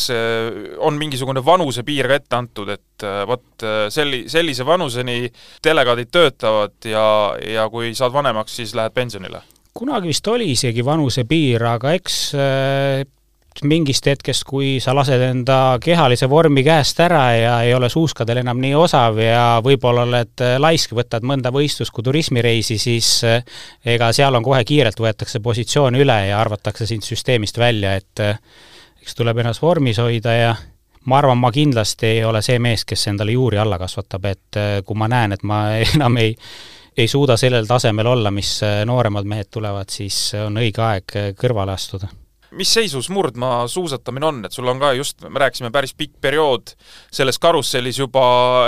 on 0.85 0.99
mingisugune 1.01 1.43
vanusepiir 1.45 2.09
ka 2.11 2.19
ette 2.21 2.37
antud, 2.37 2.71
et 2.75 3.07
vot 3.27 3.65
selli-, 3.93 4.25
sellise 4.31 4.67
vanuseni 4.67 5.25
delegaadid 5.65 6.13
töötavad 6.13 6.89
ja, 6.89 7.07
ja 7.41 7.67
kui 7.73 7.91
saad 7.97 8.13
vanemaks, 8.15 8.61
siis 8.61 8.77
lähed 8.77 8.95
pensionile? 8.95 9.43
kunagi 9.75 10.07
vist 10.07 10.27
oli 10.31 10.53
isegi 10.53 10.85
vanusepiir, 10.87 11.65
aga 11.67 11.91
eks 11.97 12.19
mingist 13.63 14.07
hetkest, 14.09 14.43
kui 14.47 14.75
sa 14.83 14.91
lased 14.95 15.21
enda 15.21 15.77
kehalise 15.83 16.27
vormi 16.29 16.63
käest 16.65 16.99
ära 17.05 17.23
ja 17.37 17.53
ei 17.63 17.73
ole 17.75 17.87
suuskadel 17.91 18.41
enam 18.41 18.59
nii 18.59 18.73
osav 18.75 19.19
ja 19.21 19.61
võib-olla 19.63 20.03
oled 20.03 20.43
laisk, 20.59 20.95
võtad 20.97 21.23
mõnda 21.23 21.53
võistlust 21.55 21.93
kui 21.95 22.03
turismireisi, 22.03 22.77
siis 22.81 23.21
ega 23.23 24.11
seal 24.15 24.35
on 24.35 24.43
kohe 24.43 24.63
kiirelt, 24.67 24.99
võetakse 24.99 25.39
positsioon 25.43 25.95
üle 26.01 26.19
ja 26.29 26.41
arvatakse 26.41 26.87
sind 26.89 27.07
süsteemist 27.07 27.57
välja, 27.61 27.95
et 27.95 28.25
eks 29.05 29.17
tuleb 29.17 29.37
ennast 29.37 29.61
vormis 29.61 30.01
hoida 30.01 30.33
ja 30.33 30.55
ma 31.05 31.19
arvan, 31.21 31.37
ma 31.37 31.51
kindlasti 31.53 32.15
ei 32.17 32.23
ole 32.25 32.41
see 32.41 32.57
mees, 32.59 32.85
kes 32.89 33.07
endale 33.13 33.35
juuri 33.35 33.61
alla 33.61 33.77
kasvatab, 33.77 34.25
et 34.31 34.59
eh, 34.61 34.79
kui 34.85 34.97
ma 34.97 35.09
näen, 35.11 35.37
et 35.37 35.45
ma 35.45 35.67
enam 35.95 36.17
ei 36.21 36.33
ei 36.95 37.09
suuda 37.11 37.35
sellel 37.35 37.65
tasemel 37.67 38.07
olla, 38.07 38.31
mis 38.31 38.61
nooremad 38.87 39.25
mehed 39.27 39.49
tulevad, 39.51 39.89
siis 39.91 40.29
on 40.39 40.61
õige 40.61 40.79
aeg 40.79 41.17
kõrvale 41.35 41.73
astuda. 41.75 42.07
Mis 42.55 42.71
seisus 42.71 43.09
murdmaa 43.11 43.65
suusatamine 43.67 44.25
on, 44.29 44.39
et 44.47 44.55
sul 44.55 44.69
on 44.71 44.79
ka 44.79 44.93
just, 44.95 45.25
me 45.27 45.41
rääkisime, 45.43 45.73
päris 45.75 45.91
pikk 45.97 46.15
periood 46.23 46.71
selles 47.11 47.39
karussellis 47.43 47.99
juba 47.99 48.25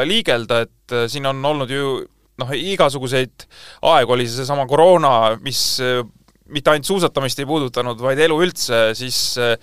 liigelda, 0.07 0.59
et 0.65 0.95
äh, 0.95 1.05
siin 1.11 1.29
on 1.29 1.39
olnud 1.45 1.71
ju 1.71 1.93
noh, 2.41 2.51
igasuguseid 2.51 3.47
aegu, 3.87 4.15
oli 4.17 4.27
see 4.27 4.41
seesama 4.41 4.67
koroona, 4.67 5.13
mis 5.43 5.61
äh, 5.83 6.01
mitte 6.51 6.73
ainult 6.73 6.89
suusatamist 6.89 7.39
ei 7.39 7.47
puudutanud, 7.47 8.01
vaid 8.03 8.19
elu 8.27 8.41
üldse, 8.43 8.81
siis 8.97 9.21
äh, 9.39 9.55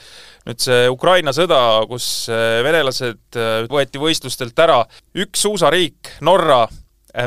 nüüd 0.45 0.61
see 0.61 0.89
Ukraina 0.93 1.33
sõda, 1.33 1.59
kus 1.89 2.29
venelased 2.31 3.39
võeti 3.73 4.01
võistlustelt 4.01 4.59
ära, 4.61 4.83
üks 5.25 5.45
suusariik, 5.47 6.17
Norra, 6.27 6.65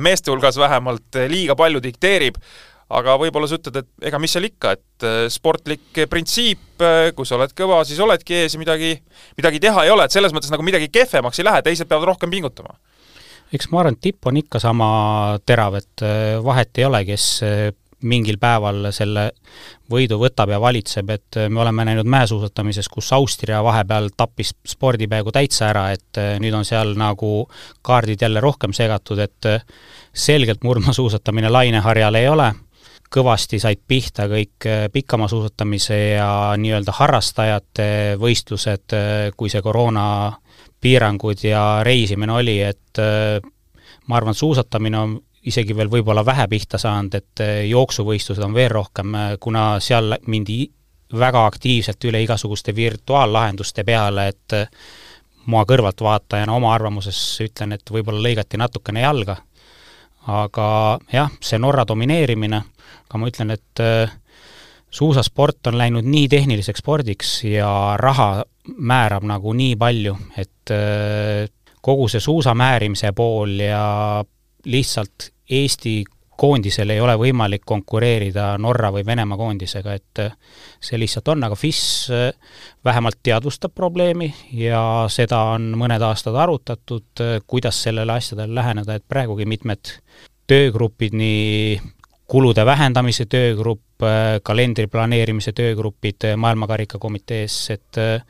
meeste 0.04 0.32
hulgas 0.32 0.60
vähemalt, 0.60 1.18
liiga 1.32 1.56
palju 1.58 1.82
dikteerib, 1.84 2.38
aga 2.94 3.18
võib-olla 3.20 3.50
sa 3.50 3.58
ütled, 3.58 3.82
et 3.82 4.08
ega 4.10 4.20
mis 4.22 4.36
seal 4.36 4.48
ikka, 4.48 4.76
et 4.78 5.08
sportlik 5.34 6.04
printsiip, 6.12 6.84
kui 7.16 7.28
sa 7.28 7.40
oled 7.40 7.56
kõva, 7.58 7.82
siis 7.88 8.00
oledki 8.04 8.44
ees 8.44 8.56
ja 8.56 8.62
midagi, 8.62 8.94
midagi 9.40 9.64
teha 9.64 9.88
ei 9.88 9.92
ole, 9.92 10.06
et 10.08 10.16
selles 10.16 10.36
mõttes 10.36 10.54
nagu 10.54 10.66
midagi 10.66 10.92
kehvemaks 10.94 11.42
ei 11.42 11.50
lähe, 11.50 11.64
teised 11.66 11.90
peavad 11.90 12.12
rohkem 12.14 12.32
pingutama. 12.32 12.78
eks 13.52 13.70
ma 13.72 13.82
arvan, 13.82 13.98
et 13.98 14.04
tipp 14.10 14.28
on 14.28 14.38
ikka 14.40 14.62
sama 14.62 14.88
terav, 15.48 15.82
et 15.82 16.06
vahet 16.44 16.80
ei 16.80 16.88
ole, 16.88 17.04
kes 17.08 17.28
mingil 18.04 18.38
päeval 18.38 18.92
selle 18.94 19.32
võidu 19.90 20.20
võtab 20.22 20.52
ja 20.54 20.60
valitseb, 20.62 21.10
et 21.10 21.40
me 21.50 21.62
oleme 21.64 21.86
näinud 21.88 22.06
mäesuusatamises, 22.06 22.90
kus 22.94 23.10
Austria 23.16 23.64
vahepeal 23.66 24.12
tappis 24.18 24.54
spordi 24.68 25.08
peaaegu 25.10 25.34
täitsa 25.34 25.72
ära, 25.72 25.88
et 25.96 26.20
nüüd 26.44 26.54
on 26.54 26.66
seal 26.68 26.94
nagu 27.00 27.48
kaardid 27.82 28.22
jälle 28.22 28.44
rohkem 28.44 28.76
segatud, 28.78 29.24
et 29.24 29.50
selgelt 30.18 30.64
murdmaasuusatamine 30.64 31.50
laineharjal 31.50 32.16
ei 32.16 32.30
ole. 32.30 32.52
Kõvasti 33.14 33.60
said 33.64 33.80
pihta 33.88 34.26
kõik 34.28 34.66
äh, 34.68 34.88
pikamaasuusatamise 34.92 35.98
ja 36.18 36.30
nii-öelda 36.60 36.92
harrastajate 36.98 37.86
võistlused, 38.20 38.96
äh, 38.98 39.30
kui 39.38 39.48
see 39.50 39.62
koroona 39.64 40.34
piirangud 40.84 41.46
ja 41.48 41.62
reisimine 41.88 42.36
oli, 42.36 42.58
et 42.68 43.00
äh, 43.00 43.40
ma 44.08 44.20
arvan, 44.20 44.36
et 44.36 44.42
suusatamine 44.42 45.00
on 45.00 45.16
isegi 45.48 45.76
veel 45.76 45.90
võib-olla 45.92 46.26
vähe 46.26 46.48
pihta 46.52 46.80
saanud, 46.82 47.16
et 47.16 47.44
jooksuvõistlused 47.70 48.44
on 48.44 48.56
veel 48.56 48.72
rohkem, 48.74 49.16
kuna 49.40 49.78
seal 49.84 50.18
mindi 50.28 50.66
väga 51.18 51.46
aktiivselt 51.48 52.04
üle 52.10 52.22
igasuguste 52.26 52.76
virtuaallahenduste 52.76 53.86
peale, 53.88 54.28
et 54.34 54.58
ma 55.48 55.64
kõrvaltvaatajana 55.64 56.56
oma 56.56 56.74
arvamuses 56.76 57.20
ütlen, 57.46 57.78
et 57.78 57.92
võib-olla 57.92 58.26
lõigati 58.26 58.60
natukene 58.60 59.06
jalga, 59.06 59.38
aga 60.28 60.68
jah, 61.14 61.32
see 61.40 61.60
Norra 61.64 61.88
domineerimine 61.88 62.64
aga 63.08 63.22
ma 63.22 63.30
ütlen, 63.32 63.54
et 63.56 63.82
suusasport 64.92 65.70
on 65.72 65.78
läinud 65.80 66.08
nii 66.08 66.28
tehniliseks 66.32 66.84
spordiks 66.84 67.34
ja 67.48 67.70
raha 68.00 68.44
määrab 68.78 69.26
nagu 69.28 69.54
nii 69.56 69.76
palju, 69.80 70.16
et 70.38 70.76
kogu 71.82 72.08
see 72.12 72.24
suusa 72.24 72.56
määrimise 72.58 73.14
pool 73.16 73.60
ja 73.64 74.24
lihtsalt 74.68 75.32
Eesti 75.50 76.04
koondisel 76.38 76.94
ei 76.94 77.02
ole 77.02 77.16
võimalik 77.18 77.64
konkureerida 77.66 78.52
Norra 78.62 78.92
või 78.94 79.06
Venemaa 79.06 79.38
koondisega, 79.38 79.94
et 79.98 80.22
äh, 80.22 80.38
see 80.80 81.00
lihtsalt 81.00 81.34
on, 81.34 81.44
aga 81.48 81.58
FIS 81.58 81.82
vähemalt 82.86 83.20
teadvustab 83.24 83.74
probleemi 83.76 84.30
ja 84.54 84.82
seda 85.10 85.42
on 85.56 85.72
mõned 85.80 86.04
aastad 86.06 86.36
arutatud, 86.36 87.26
kuidas 87.48 87.84
sellele 87.84 88.20
asjadele 88.20 88.54
läheneda, 88.60 88.96
et 88.98 89.08
praegugi 89.08 89.50
mitmed 89.50 89.98
töögrupid 90.48 91.16
nii 91.18 91.80
kulude 92.28 92.66
vähendamise 92.66 93.26
töögrupp, 93.26 94.04
äh, 94.04 94.40
kalendri 94.44 94.88
planeerimise 94.88 95.52
töögrupid 95.56 96.28
äh, 96.28 96.36
Maailmakarikakomitees, 96.38 97.70
et 97.72 97.98
äh, 97.98 98.22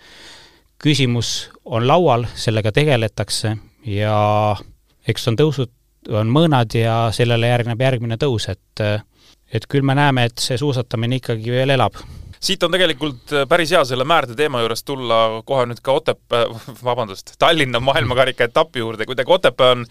küsimus 0.81 1.49
on 1.65 1.87
laual, 1.87 2.27
sellega 2.35 2.71
tegeletakse 2.71 3.55
ja 3.85 4.17
eks 5.07 5.27
on 5.31 5.39
tõusud, 5.39 5.73
on 6.09 6.31
mõõnad 6.31 6.75
ja 6.77 7.07
sellele 7.15 7.49
järgneb 7.53 7.81
järgmine 7.81 8.19
tõus, 8.21 8.49
et 8.51 8.85
et 9.47 9.63
küll 9.71 9.85
me 9.87 9.95
näeme, 9.95 10.27
et 10.27 10.39
see 10.43 10.57
suusatamine 10.59 11.21
ikkagi 11.21 11.51
veel 11.51 11.71
elab 11.77 11.95
siit 12.43 12.63
on 12.63 12.73
tegelikult 12.73 13.33
äh, 13.33 13.45
päris 13.49 13.71
hea 13.73 13.81
selle 13.87 14.05
Määrde 14.07 14.35
teema 14.37 14.61
juures 14.61 14.83
tulla 14.85 15.17
kohe 15.47 15.65
nüüd 15.69 15.81
ka 15.83 15.95
Otepää, 15.97 16.45
vabandust, 16.89 17.33
Tallinna 17.39 17.81
maailmakarika 17.83 18.47
etapi 18.47 18.83
juurde, 18.83 19.07
kuidagi 19.09 19.33
Otepää 19.33 19.71
on 19.75 19.85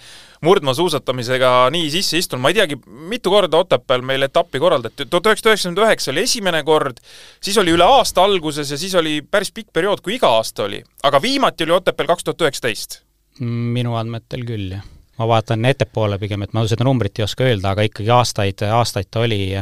murdmaasuusatamisega 0.46 1.52
nii 1.75 1.90
sisse 1.90 2.20
istunud, 2.23 2.44
ma 2.44 2.52
ei 2.52 2.58
teagi, 2.61 2.78
mitu 3.11 3.32
korda 3.35 3.62
Otepääl 3.64 4.04
meil 4.06 4.28
etappi 4.28 4.62
korraldati, 4.62 5.08
tuhat 5.11 5.30
üheksasada 5.32 5.54
üheksakümmend 5.54 5.85
üheksa 5.87 6.12
oli 6.14 6.26
esimene 6.28 6.62
kord, 6.66 7.00
siis 7.42 7.58
oli 7.62 7.75
üle 7.75 7.87
aasta 7.87 8.25
alguses 8.25 8.70
ja 8.70 8.80
siis 8.80 8.94
oli 8.99 9.18
päris 9.23 9.52
pikk 9.54 9.73
periood, 9.75 10.04
kui 10.04 10.16
iga 10.20 10.30
aasta 10.38 10.68
oli. 10.68 10.82
aga 11.02 11.23
viimati 11.23 11.66
oli 11.66 11.78
Otepääl 11.80 12.14
kaks 12.14 12.26
tuhat 12.26 12.46
üheksateist. 12.46 13.00
minu 13.40 13.96
andmetel 13.99 14.46
küll, 14.46 14.76
jah. 14.78 14.96
Ma 15.18 15.28
vaatan 15.28 15.64
ettepoole 15.64 16.18
pigem, 16.18 16.42
et 16.42 16.52
ma 16.52 16.66
seda 16.68 16.85
numbrit 16.85 17.18
ei 17.18 17.25
oska 17.25 17.46
öelda, 17.46 17.73
aga 17.73 17.87
ikkagi 17.88 18.12
aastaid, 18.12 18.62
aastaid 18.68 19.11
ta 19.11 19.25
oli 19.26 19.56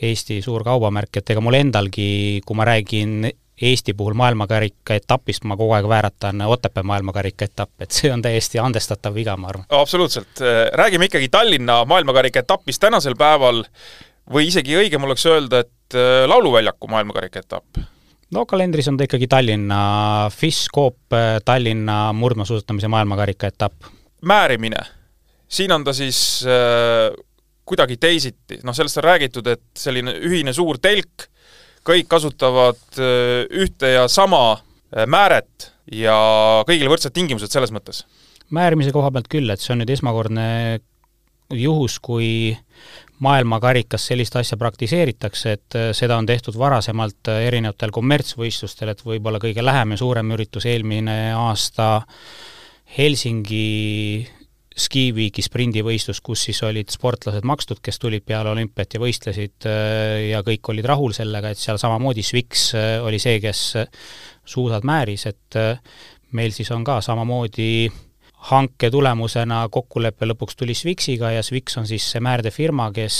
Eesti 0.00 0.38
suur 0.40 0.64
kaubamärk, 0.64 1.18
et 1.20 1.30
ega 1.34 1.42
mul 1.44 1.58
endalgi, 1.58 2.40
kui 2.46 2.56
ma 2.56 2.64
räägin 2.64 3.28
Eesti 3.60 3.92
puhul 3.92 4.14
maailmakarika 4.16 4.96
etapist 4.96 5.44
ma 5.44 5.56
kogu 5.60 5.74
aeg 5.76 5.88
vääratan 5.88 6.40
Otepää 6.48 6.82
maailmakarika 6.82 7.44
etapp, 7.44 7.74
et 7.84 7.92
see 7.92 8.08
on 8.12 8.22
täiesti 8.24 8.58
andestatav 8.58 9.14
viga, 9.14 9.36
ma 9.36 9.50
arvan. 9.52 9.66
absoluutselt, 9.68 10.40
räägime 10.72 11.10
ikkagi 11.10 11.28
Tallinna 11.28 11.84
maailmakarika 11.84 12.40
etapist 12.40 12.80
tänasel 12.80 13.18
päeval 13.20 13.60
või 14.32 14.48
isegi 14.48 14.78
õigem 14.80 15.04
oleks 15.04 15.26
öelda, 15.28 15.60
et 15.66 15.98
äh, 15.98 16.24
Lauluväljaku 16.28 16.88
maailmakarika 16.88 17.44
etapp? 17.44 17.82
no 18.32 18.46
kalendris 18.46 18.88
on 18.88 18.96
ta 18.96 19.04
ikkagi 19.04 19.28
Tallinna 19.28 19.82
FIS 20.32 20.66
Coop 20.74 21.18
Tallinna 21.44 22.12
murdmaasuusatamise 22.16 22.88
maailmakarika 22.88 23.52
etapp. 23.52 23.90
määrimine, 24.24 24.80
siin 25.50 25.72
on 25.74 25.84
ta 25.86 25.94
siis 25.96 26.44
äh, 26.46 27.10
kuidagi 27.66 27.98
teisiti, 28.02 28.60
noh 28.66 28.76
sellest 28.76 29.00
on 29.00 29.06
räägitud, 29.06 29.46
et 29.50 29.62
selline 29.78 30.14
ühine 30.26 30.54
suur 30.56 30.80
telk, 30.82 31.28
kõik 31.86 32.08
kasutavad 32.10 32.80
äh, 32.98 33.44
ühte 33.62 33.94
ja 33.94 34.06
sama 34.10 34.44
äh, 34.56 35.06
määret 35.06 35.70
ja 35.90 36.16
kõigil 36.68 36.90
võrdsed 36.90 37.14
tingimused 37.14 37.52
selles 37.52 37.74
mõttes? 37.74 38.04
määrimise 38.50 38.90
koha 38.90 39.12
pealt 39.14 39.28
küll, 39.30 39.50
et 39.52 39.62
see 39.62 39.76
on 39.76 39.78
nüüd 39.84 39.92
esmakordne 39.94 40.46
juhus, 41.54 41.98
kui 42.02 42.56
maailmakarikas 43.20 44.06
sellist 44.10 44.36
asja 44.40 44.58
praktiseeritakse, 44.58 45.52
et 45.52 45.76
äh, 45.78 45.90
seda 45.96 46.18
on 46.18 46.26
tehtud 46.26 46.56
varasemalt 46.58 47.30
äh, 47.30 47.44
erinevatel 47.50 47.92
kommertsvõistlustel, 47.94 48.92
et 48.92 49.04
võib-olla 49.04 49.40
kõige 49.42 49.64
lähem 49.64 49.94
ja 49.94 50.00
suurem 50.00 50.34
üritus 50.36 50.66
eelmine 50.70 51.18
aasta 51.36 52.00
Helsingi 52.96 54.26
skiviiki 54.76 55.42
sprindivõistlus, 55.42 56.20
kus 56.22 56.44
siis 56.46 56.60
olid 56.66 56.92
sportlased 56.92 57.46
makstud, 57.46 57.80
kes 57.82 57.98
tulid 57.98 58.24
peale 58.26 58.52
olümpiat 58.52 58.94
ja 58.94 59.02
võistlesid 59.02 59.66
äh, 59.68 60.28
ja 60.30 60.44
kõik 60.46 60.72
olid 60.72 60.86
rahul 60.88 61.16
sellega, 61.16 61.50
et 61.50 61.60
seal 61.60 61.80
samamoodi 61.80 62.22
Sviks 62.26 62.70
oli 63.04 63.18
see, 63.22 63.40
kes 63.42 63.64
suusad 64.46 64.86
määris, 64.86 65.26
et 65.30 65.58
meil 66.36 66.54
siis 66.54 66.70
on 66.74 66.86
ka 66.86 67.00
samamoodi 67.04 67.90
hanke 68.48 68.88
tulemusena 68.90 69.60
kokkulepe 69.72 70.28
lõpuks 70.30 70.56
tuli 70.56 70.74
Svixiga 70.76 71.32
ja 71.34 71.42
Swix 71.44 71.76
on 71.80 71.88
siis 71.88 72.06
see 72.12 72.22
määrdefirma, 72.24 72.88
kes, 72.96 73.16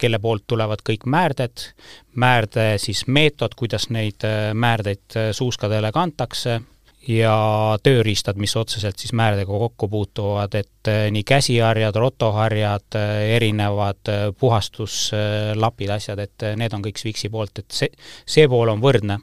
kelle 0.00 0.20
poolt 0.20 0.44
tulevad 0.50 0.82
kõik 0.84 1.06
määrded, 1.08 1.70
määrde 2.20 2.70
siis 2.82 3.06
meetod, 3.06 3.56
kuidas 3.56 3.88
neid 3.94 4.26
äh, 4.28 4.50
määrdeid 4.54 5.16
äh, 5.16 5.30
suuskadele 5.36 5.92
kantakse 5.94 6.60
ja 7.08 7.34
tööriistad, 7.82 8.36
mis 8.40 8.54
otseselt 8.60 9.00
siis 9.00 9.14
määrdega 9.16 9.60
kokku 9.64 9.88
puutuvad, 9.88 10.54
et 10.60 10.90
äh, 10.90 11.06
nii 11.14 11.24
käsiharjad, 11.28 11.96
rotoharjad, 11.96 12.98
erinevad 13.36 14.12
puhastuslapid, 14.38 15.94
asjad, 15.96 16.24
et 16.24 16.48
need 16.60 16.74
on 16.76 16.84
kõik 16.84 17.00
Swixi 17.00 17.32
poolt, 17.32 17.62
et 17.62 17.80
see, 17.80 17.88
see 18.28 18.48
pool 18.48 18.74
on 18.74 18.84
võrdne. 18.84 19.20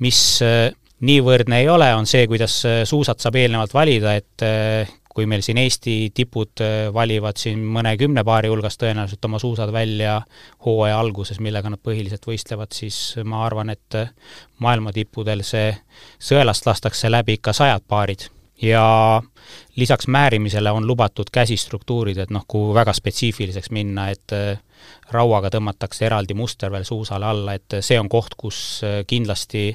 mis 0.00 0.20
nii 1.00 1.20
võrdne 1.20 1.58
ei 1.60 1.68
ole, 1.68 1.90
on 1.94 2.06
see, 2.08 2.24
kuidas 2.28 2.54
suusat 2.88 3.20
saab 3.20 3.36
eelnevalt 3.36 3.74
valida, 3.76 4.14
et 4.16 4.44
kui 5.14 5.26
meil 5.26 5.42
siin 5.42 5.58
Eesti 5.58 5.94
tipud 6.14 6.62
äh, 6.64 6.88
valivad 6.94 7.38
siin 7.40 7.62
mõne 7.74 7.96
kümne 7.98 8.24
paari 8.26 8.50
hulgast 8.52 8.80
tõenäoliselt 8.82 9.24
oma 9.26 9.40
suusad 9.42 9.72
välja 9.74 10.20
hooaja 10.66 10.98
alguses, 11.00 11.40
millega 11.42 11.70
nad 11.72 11.82
põhiliselt 11.82 12.26
võistlevad, 12.26 12.72
siis 12.76 13.18
ma 13.24 13.44
arvan, 13.46 13.72
et 13.74 13.98
maailma 14.62 14.92
tippudel 14.94 15.42
see 15.46 15.72
sõelast 16.18 16.68
lastakse 16.68 17.10
läbi 17.10 17.40
ikka 17.40 17.56
sajad 17.56 17.86
paarid. 17.88 18.28
Ja 18.60 19.22
lisaks 19.80 20.04
määrimisele 20.06 20.70
on 20.70 20.84
lubatud 20.86 21.30
käsistruktuurid, 21.32 22.18
et 22.20 22.30
noh, 22.30 22.44
kuhu 22.48 22.74
väga 22.76 22.92
spetsiifiliseks 22.92 23.70
minna, 23.72 24.10
et 24.12 24.34
rauaga 25.10 25.48
tõmmatakse 25.54 26.04
eraldi 26.04 26.36
muster 26.36 26.68
veel 26.72 26.84
suusale 26.84 27.24
alla, 27.24 27.54
et 27.56 27.80
see 27.80 27.96
on 28.00 28.08
koht, 28.12 28.36
kus 28.36 28.82
kindlasti 29.08 29.70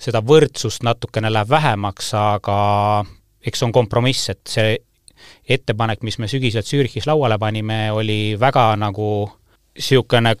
seda 0.00 0.22
võrdsust 0.24 0.82
natukene 0.82 1.30
läheb 1.32 1.52
vähemaks, 1.52 2.14
aga 2.18 2.56
eks 3.46 3.62
on 3.66 3.72
kompromiss, 3.72 4.30
et 4.32 4.42
see 4.48 4.76
ettepanek, 5.48 6.02
mis 6.06 6.18
me 6.18 6.28
sügisel 6.30 6.64
Zürichis 6.66 7.06
lauale 7.06 7.38
panime, 7.38 7.90
oli 7.92 8.34
väga 8.40 8.72
nagu 8.80 9.08
niisugune, 9.76 10.34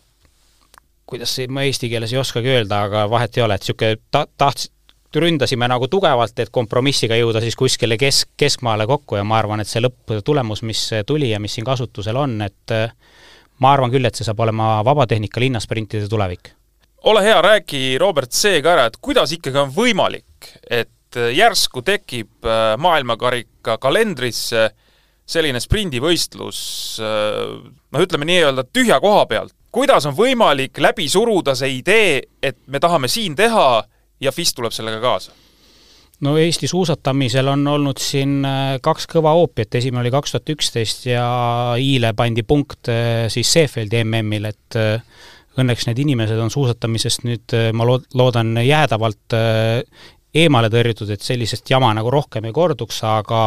kuidas 1.08 1.36
see, 1.38 1.48
ma 1.48 1.64
eesti 1.66 1.90
keeles 1.92 2.12
ei 2.12 2.20
oskagi 2.20 2.54
öelda, 2.56 2.84
aga 2.88 3.08
vahet 3.10 3.36
ei 3.36 3.44
ole, 3.46 3.58
et 3.58 3.66
niisugune 3.66 3.98
ta-, 4.10 4.28
tahts-, 4.38 4.70
ründasime 5.12 5.68
nagu 5.68 5.88
tugevalt, 5.92 6.38
et 6.40 6.52
kompromissiga 6.52 7.16
jõuda 7.18 7.42
siis 7.44 7.56
kuskile 7.58 7.98
kesk, 8.00 8.30
keskmaale 8.40 8.86
kokku 8.88 9.18
ja 9.18 9.24
ma 9.24 9.38
arvan, 9.42 9.60
et 9.60 9.68
see 9.68 9.82
lõpptulemus, 9.82 10.64
mis 10.66 10.86
tuli 11.06 11.30
ja 11.32 11.40
mis 11.42 11.58
siin 11.58 11.68
kasutusel 11.68 12.16
on, 12.16 12.38
et 12.46 12.74
ma 13.60 13.74
arvan 13.74 13.92
küll, 13.92 14.08
et 14.08 14.16
see 14.16 14.26
saab 14.26 14.40
olema 14.40 14.78
vabatehnika 14.86 15.42
linnasprintide 15.42 16.08
tulevik. 16.08 16.54
Ole 17.10 17.24
hea, 17.24 17.38
räägi 17.42 17.98
Robert 17.98 18.32
see 18.32 18.62
ka 18.62 18.76
ära, 18.76 18.86
et 18.88 18.98
kuidas 19.02 19.32
ikkagi 19.34 19.58
on 19.58 19.72
võimalik, 19.74 20.52
et 20.70 20.90
äh, 21.16 21.32
järsku 21.36 21.82
tekib 21.82 22.46
äh, 22.46 22.74
maailmakarika 22.80 23.78
kalendrisse 23.82 24.70
selline 25.32 25.60
sprindivõistlus 25.62 26.62
äh, 27.02 27.58
noh, 27.62 28.04
ütleme 28.04 28.28
nii-öelda 28.28 28.66
tühja 28.72 29.00
koha 29.00 29.26
pealt. 29.30 29.54
kuidas 29.72 30.06
on 30.06 30.16
võimalik 30.16 30.78
läbi 30.78 31.08
suruda 31.08 31.54
see 31.56 31.78
idee, 31.78 32.22
et 32.42 32.58
me 32.66 32.80
tahame 32.80 33.08
siin 33.08 33.36
teha 33.36 33.84
ja 34.20 34.32
FIS 34.32 34.54
tuleb 34.54 34.74
sellega 34.74 35.00
kaasa? 35.00 35.32
no 36.22 36.36
Eesti 36.38 36.68
suusatamisel 36.70 37.48
on 37.48 37.66
olnud 37.66 37.98
siin 37.98 38.46
kaks 38.82 39.08
kõva 39.10 39.34
hoopi, 39.38 39.66
et 39.66 39.74
esimene 39.80 40.04
oli 40.04 40.14
kaks 40.14 40.34
tuhat 40.34 40.54
üksteist 40.54 41.06
ja 41.10 41.26
i-le 41.80 42.12
pandi 42.14 42.44
punkt 42.46 42.90
siis 43.32 43.52
Seefeldi 43.52 44.04
MM-il, 44.04 44.46
et 44.46 44.78
õnneks 45.58 45.88
need 45.88 45.98
inimesed 46.04 46.38
on 46.38 46.52
suusatamisest 46.52 47.26
nüüd, 47.26 47.56
ma 47.74 47.88
lood-, 47.88 48.06
loodan, 48.14 48.54
jäädavalt 48.62 49.34
eemale 50.34 50.70
tõrjutud, 50.72 51.10
et 51.12 51.22
sellisest 51.22 51.70
jama 51.70 51.92
nagu 51.96 52.10
rohkem 52.10 52.46
ei 52.48 52.54
korduks, 52.56 53.02
aga 53.04 53.42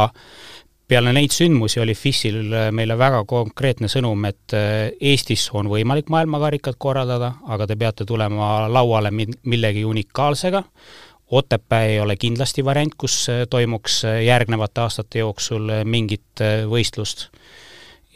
peale 0.88 1.13
neid 1.15 1.34
sündmusi 1.34 1.82
oli 1.82 1.95
FIS-il 1.98 2.54
äh, 2.54 2.69
meile 2.76 2.98
väga 2.98 3.24
konkreetne 3.30 3.89
sõnum, 3.91 4.28
et 4.30 4.54
Eestis 4.56 5.48
on 5.54 5.69
võimalik 5.71 6.12
maailmakarikat 6.13 6.78
korraldada, 6.78 7.34
aga 7.48 7.67
te 7.67 7.78
peate 7.80 8.06
tulema 8.06 8.69
lauale 8.69 9.12
millegi 9.13 9.86
unikaalsega, 9.86 10.63
Otepää 11.36 11.86
ei 11.89 12.00
ole 12.00 12.13
kindlasti 12.21 12.62
variant, 12.62 12.93
kus 13.02 13.15
toimuks 13.50 14.04
järgnevate 14.21 14.84
aastate 14.84 15.24
jooksul 15.24 15.71
mingit 15.89 16.43
võistlust. 16.69 17.32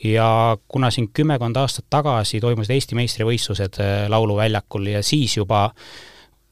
Ja 0.04 0.58
kuna 0.68 0.92
siin 0.92 1.10
kümmekond 1.14 1.58
aastat 1.60 1.86
tagasi 1.92 2.40
toimusid 2.40 2.72
Eesti 2.76 2.96
meistrivõistlused 2.96 3.82
äh, 3.84 4.06
Lauluväljakul 4.12 4.88
ja 4.94 5.04
siis 5.04 5.36
juba 5.38 5.66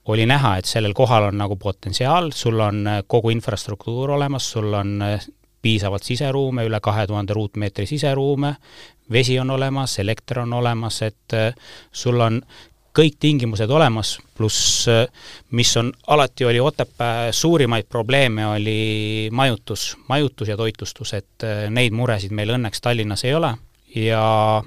oli 0.07 0.25
näha, 0.25 0.57
et 0.57 0.65
sellel 0.65 0.93
kohal 0.95 1.29
on 1.29 1.37
nagu 1.37 1.55
potentsiaal, 1.55 2.31
sul 2.35 2.59
on 2.59 2.85
äh, 2.87 3.01
kogu 3.07 3.33
infrastruktuur 3.35 4.15
olemas, 4.17 4.51
sul 4.51 4.73
on 4.73 5.01
äh, 5.01 5.27
piisavalt 5.61 6.03
siseruume, 6.03 6.67
üle 6.67 6.79
kahe 6.83 7.07
tuhande 7.07 7.33
ruutmeetri 7.33 7.85
siseruume, 7.89 8.55
vesi 9.11 9.39
on 9.39 9.49
olemas, 9.51 9.99
elekter 9.99 10.39
on 10.39 10.53
olemas, 10.53 11.01
et 11.01 11.35
sul 11.91 12.21
on 12.21 12.41
kõik 12.97 13.17
tingimused 13.19 13.69
olemas, 13.71 14.15
pluss 14.37 14.87
mis 15.51 15.77
on, 15.77 15.91
alati 16.07 16.45
oli 16.45 16.59
Otepää 16.59 17.31
suurimaid 17.31 17.85
probleeme, 17.89 18.47
oli 18.47 19.29
majutus, 19.31 19.97
majutus 20.07 20.47
ja 20.47 20.57
toitlustus, 20.57 21.13
et 21.13 21.43
äh, 21.43 21.67
neid 21.69 21.93
muresid 21.93 22.33
meil 22.33 22.55
õnneks 22.57 22.81
Tallinnas 22.81 23.23
ei 23.25 23.35
ole. 23.37 23.53
Ja 23.95 24.63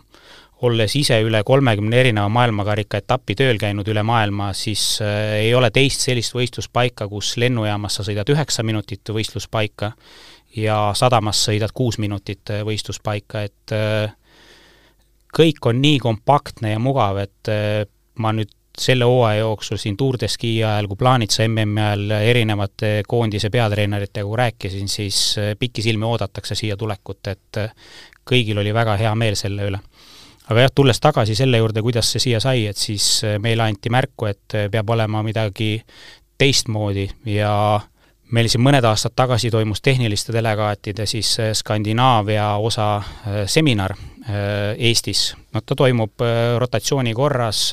olles 0.66 0.94
ise 0.98 1.16
üle 1.24 1.40
kolmekümne 1.46 2.00
erineva 2.02 2.28
maailmakarika 2.32 3.00
etapi 3.00 3.36
tööl 3.38 3.58
käinud 3.60 3.88
üle 3.88 4.02
maailma, 4.06 4.50
siis 4.56 4.98
äh, 5.04 5.38
ei 5.46 5.54
ole 5.56 5.70
teist 5.72 6.04
sellist 6.04 6.36
võistluspaika, 6.36 7.08
kus 7.08 7.34
lennujaamas 7.40 8.00
sa 8.00 8.06
sõidad 8.06 8.28
üheksa 8.32 8.64
minutit 8.66 9.12
võistluspaika 9.14 9.92
ja 10.56 10.78
sadamas 10.98 11.40
sõidad 11.48 11.72
kuus 11.74 12.00
minutit 12.02 12.52
äh, 12.52 12.64
võistluspaika, 12.66 13.44
et 13.48 13.76
äh, 13.76 14.12
kõik 15.36 15.70
on 15.70 15.80
nii 15.80 16.00
kompaktne 16.02 16.74
ja 16.74 16.80
mugav, 16.82 17.22
et 17.22 17.48
ma 18.18 18.32
nüüd 18.34 18.50
selle 18.80 19.06
hooaja 19.06 19.44
jooksul 19.44 19.78
siin 19.78 19.96
Tour 19.98 20.16
de 20.20 20.28
Ski 20.28 20.56
ajal, 20.64 20.88
kui 20.90 20.98
Plaanitsa 20.98 21.44
MM-i 21.46 21.82
ajal 21.84 22.14
erinevate 22.18 22.90
koondise 23.08 23.50
peatreeneritega 23.52 24.38
rääkisin, 24.42 24.88
siis 24.90 25.20
pikisilmi 25.58 26.06
oodatakse 26.06 26.56
siia 26.58 26.76
tulekut, 26.80 27.30
et 27.30 27.60
kõigil 28.26 28.58
oli 28.62 28.74
väga 28.74 28.96
hea 29.00 29.14
meel 29.18 29.38
selle 29.38 29.68
üle. 29.70 29.80
Aga 30.50 30.66
jah, 30.66 30.72
tulles 30.74 31.00
tagasi 31.00 31.36
selle 31.38 31.60
juurde, 31.60 31.82
kuidas 31.82 32.10
see 32.10 32.24
siia 32.26 32.40
sai, 32.42 32.66
et 32.70 32.76
siis 32.76 33.22
äh, 33.24 33.38
meile 33.42 33.66
anti 33.66 33.92
märku, 33.92 34.28
et 34.30 34.58
peab 34.72 34.90
olema 34.90 35.22
midagi 35.26 35.76
teistmoodi 36.40 37.06
ja 37.30 37.54
meil 38.30 38.48
siin 38.48 38.62
mõned 38.64 38.84
aastad 38.86 39.14
tagasi 39.16 39.50
toimus 39.50 39.82
tehniliste 39.82 40.32
delegaatide 40.32 41.06
siis 41.06 41.32
Skandinaavia 41.58 42.54
osa 42.62 43.02
seminar 43.50 43.96
Eestis. 44.78 45.34
no 45.52 45.60
ta 45.66 45.74
toimub 45.74 46.22
rotatsiooni 46.62 47.12
korras 47.14 47.72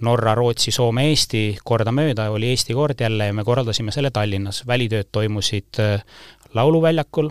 Norra, 0.00 0.34
Rootsi, 0.34 0.72
Soome, 0.72 1.04
Eesti 1.10 1.58
kordamööda, 1.64 2.30
oli 2.32 2.50
Eesti 2.54 2.74
kord 2.76 3.00
jälle 3.00 3.28
ja 3.28 3.36
me 3.36 3.44
korraldasime 3.44 3.92
selle 3.92 4.10
Tallinnas. 4.10 4.62
välitööd 4.66 5.10
toimusid 5.12 5.80
äh, 5.80 6.04
Lauluväljakul, 6.54 7.30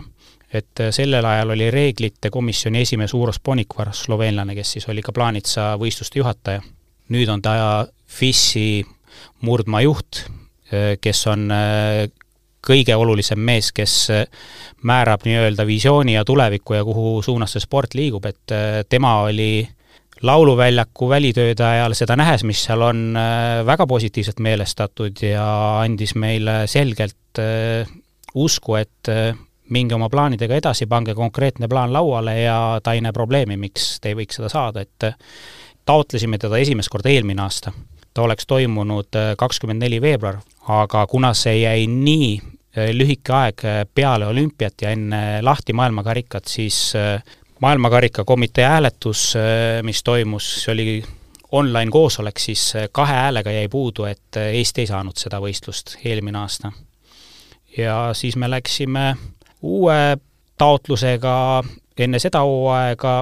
et 0.52 0.82
äh, 0.82 0.90
sellel 0.94 1.24
ajal 1.26 1.54
oli 1.54 1.70
reeglite 1.70 2.30
komisjoni 2.30 2.82
esimees 2.82 3.14
Uros 3.14 3.38
Ponikvar, 3.42 3.92
sloveenlane, 3.94 4.56
kes 4.58 4.76
siis 4.76 4.88
oli 4.90 5.02
ka 5.02 5.14
Plaanitsa 5.14 5.74
võistluste 5.80 6.20
juhataja. 6.20 6.62
nüüd 7.10 7.28
on 7.30 7.42
ta 7.42 7.86
FIS-i 8.06 8.84
murdmaa 9.46 9.82
juht, 9.82 10.24
äh, 10.72 10.96
kes 11.00 11.26
on 11.30 11.48
kõige 12.60 12.94
olulisem 12.94 13.40
mees, 13.40 13.70
kes 13.72 14.10
määrab 14.84 15.22
nii-öelda 15.24 15.64
visiooni 15.66 16.12
ja 16.18 16.24
tulevikku 16.28 16.74
ja 16.74 16.84
kuhu 16.84 17.22
suunas 17.22 17.54
see 17.56 17.62
sport 17.64 17.94
liigub, 17.96 18.26
et 18.28 18.52
tema 18.88 19.14
oli 19.24 19.64
lauluväljaku 20.20 21.08
välitööde 21.08 21.64
ajal 21.64 21.96
seda 21.96 22.18
nähes, 22.20 22.44
mis 22.44 22.60
seal 22.66 22.84
on, 22.84 23.16
väga 23.64 23.86
positiivselt 23.88 24.44
meelestatud 24.44 25.22
ja 25.24 25.46
andis 25.80 26.12
meile 26.20 26.66
selgelt 26.68 27.40
usku, 28.34 28.76
et 28.76 29.08
minge 29.70 29.94
oma 29.94 30.08
plaanidega 30.10 30.58
edasi, 30.58 30.86
pange 30.86 31.14
konkreetne 31.14 31.68
plaan 31.68 31.92
lauale 31.92 32.40
ja 32.40 32.80
ta 32.82 32.92
ei 32.92 33.00
näe 33.00 33.12
probleemi, 33.12 33.56
miks 33.56 33.98
te 34.00 34.12
ei 34.12 34.18
võiks 34.18 34.40
seda 34.40 34.48
saada, 34.52 34.84
et 34.84 35.14
taotlesime 35.86 36.38
teda 36.38 36.58
esimest 36.58 36.92
korda 36.92 37.10
eelmine 37.10 37.42
aasta. 37.42 37.72
ta 38.14 38.22
oleks 38.22 38.46
toimunud 38.46 39.14
kakskümmend 39.38 39.82
neli 39.84 40.00
veebruar, 40.02 40.40
aga 40.68 41.04
kuna 41.06 41.30
see 41.34 41.60
jäi 41.60 41.86
nii 41.86 42.30
äh, 42.40 42.90
lühike 42.94 43.32
aeg 43.34 43.62
peale 43.94 44.26
olümpiat 44.26 44.82
ja 44.82 44.90
enne 44.94 45.22
lahti 45.42 45.72
maailmakarikat, 45.72 46.50
siis 46.50 46.92
äh, 46.98 47.22
maailmakarikakomitee 47.62 48.66
hääletus, 48.66 49.36
äh, 49.36 49.80
mis 49.86 50.02
toimus, 50.02 50.52
see 50.64 50.72
oli 50.72 51.04
online 51.52 51.90
koosolek, 51.90 52.38
siis 52.38 52.72
kahe 52.92 53.14
häälega 53.14 53.50
jäi 53.50 53.68
puudu, 53.68 54.04
et 54.04 54.38
Eesti 54.42 54.84
ei 54.84 54.90
saanud 54.90 55.18
seda 55.18 55.40
võistlust 55.42 55.96
eelmine 56.04 56.38
aasta. 56.38 56.72
ja 57.76 58.10
siis 58.14 58.36
me 58.36 58.50
läksime 58.50 59.14
uue 59.62 60.16
taotlusega 60.58 61.62
enne 62.00 62.18
seda 62.22 62.42
hooaega 62.46 63.20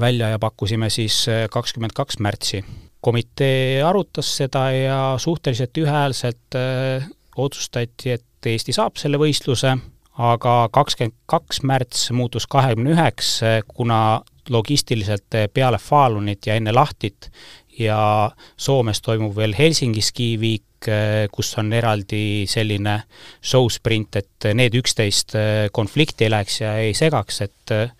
välja 0.00 0.28
ja 0.28 0.38
pakkusime 0.38 0.90
siis 0.90 1.26
äh, 1.28 1.46
kakskümmend 1.50 1.94
kaks 1.94 2.18
märtsi. 2.18 2.64
komitee 3.04 3.82
arutas 3.82 4.36
seda 4.36 4.70
ja 4.72 5.14
suhteliselt 5.18 5.76
ühehäälselt 5.78 6.56
äh, 6.56 7.08
otsustati, 7.36 8.10
et 8.10 8.46
Eesti 8.46 8.72
saab 8.72 8.96
selle 9.00 9.18
võistluse, 9.20 9.74
aga 10.18 10.54
kakskümmend 10.72 11.16
kaks 11.26 11.62
märts 11.62 12.10
muutus 12.12 12.46
kahekümne 12.46 12.92
üheks, 12.92 13.40
kuna 13.68 14.20
logistiliselt 14.50 15.36
peale 15.54 15.78
Falunit 15.78 16.46
ja 16.46 16.54
enne 16.54 16.72
Lahtit 16.72 17.30
ja 17.78 18.30
Soomes 18.56 19.02
toimub 19.02 19.34
veel 19.36 19.54
Helsingi 19.58 20.02
skiviik, 20.04 20.88
äh, 20.88 21.26
kus 21.32 21.52
on 21.60 21.72
eraldi 21.74 22.44
selline 22.50 23.00
show 23.42 23.68
sprint, 23.72 24.20
et 24.20 24.48
need 24.54 24.76
üksteist 24.78 25.34
äh, 25.38 25.66
konflikti 25.74 26.28
ei 26.28 26.34
läheks 26.34 26.60
ja 26.62 26.76
ei 26.82 26.94
segaks, 26.96 27.40
et 27.46 27.74
äh, 27.74 27.92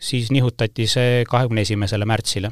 siis 0.00 0.30
nihutati 0.34 0.88
see 0.90 1.22
kahekümne 1.28 1.64
esimesele 1.64 2.08
märtsile. 2.08 2.50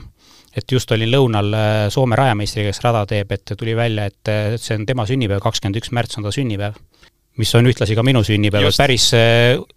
et 0.52 0.72
just 0.72 0.90
olin 0.92 1.08
lõunal 1.08 1.54
Soome 1.88 2.16
rajameistriga, 2.16 2.68
kes 2.68 2.82
rada 2.84 3.06
teeb, 3.08 3.30
et 3.32 3.52
tuli 3.56 3.72
välja, 3.76 4.04
et 4.04 4.60
see 4.60 4.76
on 4.76 4.84
tema 4.84 5.06
sünnipäev, 5.08 5.40
kakskümmend 5.40 5.78
üks 5.80 5.88
märts 5.96 6.18
on 6.20 6.26
ta 6.26 6.32
sünnipäev. 6.32 6.76
Mis 7.40 7.54
on 7.56 7.64
ühtlasi 7.64 7.96
ka 7.96 8.04
minu 8.04 8.20
sünnipäev, 8.20 8.68
päris 8.76 9.06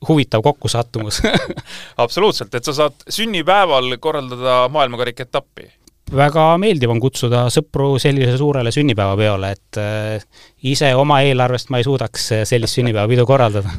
huvitav 0.09 0.43
kokkusattumus. 0.43 1.21
Absoluutselt, 2.03 2.59
et 2.59 2.67
sa 2.67 2.75
saad 2.75 3.07
sünnipäeval 3.07 3.95
korraldada 4.03 4.65
maailmakarika 4.75 5.23
etappi 5.23 5.71
väga 6.13 6.43
meeldiv 6.61 6.91
on 6.93 6.99
kutsuda 7.01 7.45
sõpru 7.53 7.95
sellisele 8.01 8.37
suurele 8.37 8.71
sünnipäevapeole, 8.73 9.51
et 9.55 9.79
äh, 9.81 10.25
ise 10.69 10.91
oma 10.97 11.21
eelarvest 11.25 11.71
ma 11.73 11.81
ei 11.81 11.87
suudaks 11.87 12.27
äh, 12.35 12.43
sellist 12.47 12.77
sünnipäevapidu 12.77 13.25
korraldada. 13.31 13.73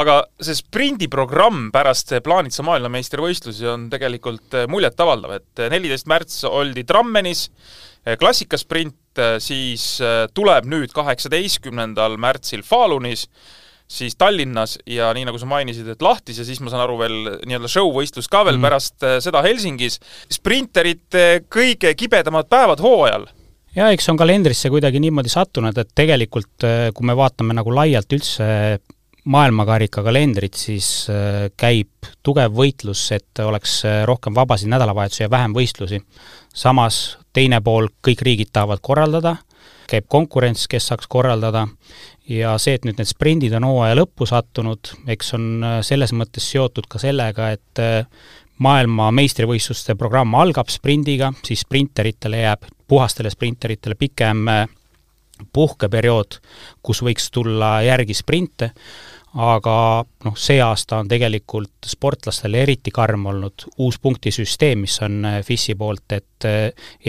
aga 0.00 0.18
see 0.40 0.56
sprindiprogramm 0.56 1.70
pärast 1.74 2.14
plaanitsa 2.24 2.64
maailmameistrivõistlusi 2.66 3.68
on 3.72 3.90
tegelikult 3.92 4.56
äh, 4.56 4.70
muljetavaldav, 4.72 5.36
et 5.40 5.66
neliteist 5.72 6.08
märts 6.08 6.44
oldi 6.48 6.86
Trammenis, 6.86 7.50
klassikasprint, 8.20 9.18
siis 9.42 9.96
tuleb 10.36 10.66
nüüd 10.70 10.92
kaheksateistkümnendal 10.94 12.14
märtsil 12.22 12.60
Falunis 12.62 13.24
siis 13.88 14.16
Tallinnas 14.18 14.76
ja 14.86 15.12
nii, 15.14 15.26
nagu 15.28 15.38
sa 15.38 15.48
mainisid, 15.48 15.88
et 15.92 16.02
lahtis 16.02 16.40
ja 16.40 16.46
siis 16.46 16.60
ma 16.62 16.72
saan 16.72 16.84
aru 16.84 16.98
veel 17.00 17.16
nii-öelda 17.46 17.70
show-võistlus 17.70 18.28
ka 18.30 18.42
veel 18.46 18.58
mm. 18.58 18.66
pärast 18.66 19.06
äh, 19.06 19.18
seda 19.24 19.42
Helsingis. 19.46 20.00
sprinterite 20.32 21.46
kõige 21.52 21.94
kibedamad 21.98 22.50
päevad 22.50 22.82
hooajal 22.82 23.28
jaa, 23.76 23.92
eks 23.94 24.10
on 24.10 24.18
kalendrisse 24.18 24.70
kuidagi 24.72 25.00
niimoodi 25.02 25.30
sattunud, 25.32 25.78
et 25.78 25.94
tegelikult 25.94 26.66
äh, 26.66 26.90
kui 26.94 27.06
me 27.06 27.16
vaatame 27.18 27.56
nagu 27.56 27.74
laialt 27.74 28.18
üldse 28.18 28.50
maailmakarika 29.26 30.04
kalendrit, 30.06 30.58
siis 30.58 31.06
äh, 31.10 31.46
käib 31.58 32.10
tugev 32.26 32.54
võitlus, 32.58 33.06
et 33.14 33.42
oleks 33.42 33.80
rohkem 34.06 34.34
vabasid 34.34 34.70
nädalavahetusi 34.70 35.24
ja 35.24 35.30
vähem 35.30 35.54
võistlusi. 35.54 36.02
samas 36.54 37.18
teine 37.32 37.60
pool, 37.60 37.90
kõik 38.02 38.22
riigid 38.22 38.50
tahavad 38.52 38.80
korraldada, 38.82 39.36
käib 39.86 40.06
konkurents, 40.08 40.66
kes 40.66 40.88
saaks 40.90 41.06
korraldada 41.06 41.66
ja 42.28 42.54
see, 42.60 42.76
et 42.76 42.86
nüüd 42.86 42.98
need 43.00 43.10
sprindid 43.10 43.54
on 43.56 43.66
hooaja 43.68 43.96
lõppu 44.00 44.26
sattunud, 44.28 44.92
eks 45.12 45.34
on 45.38 45.46
äh, 45.64 45.78
selles 45.86 46.14
mõttes 46.16 46.46
seotud 46.52 46.88
ka 46.90 47.00
sellega, 47.02 47.50
et 47.54 47.82
äh, 47.82 48.06
maailma 48.62 49.10
meistrivõistluste 49.14 49.96
programm 49.98 50.34
algab 50.38 50.70
sprindiga, 50.72 51.32
siis 51.46 51.64
sprinteritele 51.66 52.42
jääb, 52.42 52.66
puhastele 52.88 53.30
sprinteritele 53.32 53.98
pikem 53.98 54.48
äh, 54.52 54.64
puhkeperiood, 55.52 56.40
kus 56.82 57.02
võiks 57.04 57.28
tulla 57.30 57.76
järgi 57.84 58.16
sprinte, 58.16 58.70
aga 59.36 59.76
noh, 60.24 60.36
see 60.40 60.56
aasta 60.64 61.02
on 61.02 61.10
tegelikult 61.12 61.84
sportlastele 61.84 62.62
eriti 62.64 62.90
karm 62.94 63.26
olnud. 63.28 63.66
Uus 63.84 63.98
punktisüsteem, 64.00 64.86
mis 64.86 64.96
on 65.04 65.28
FIS-i 65.44 65.74
poolt, 65.76 66.16
et 66.16 66.46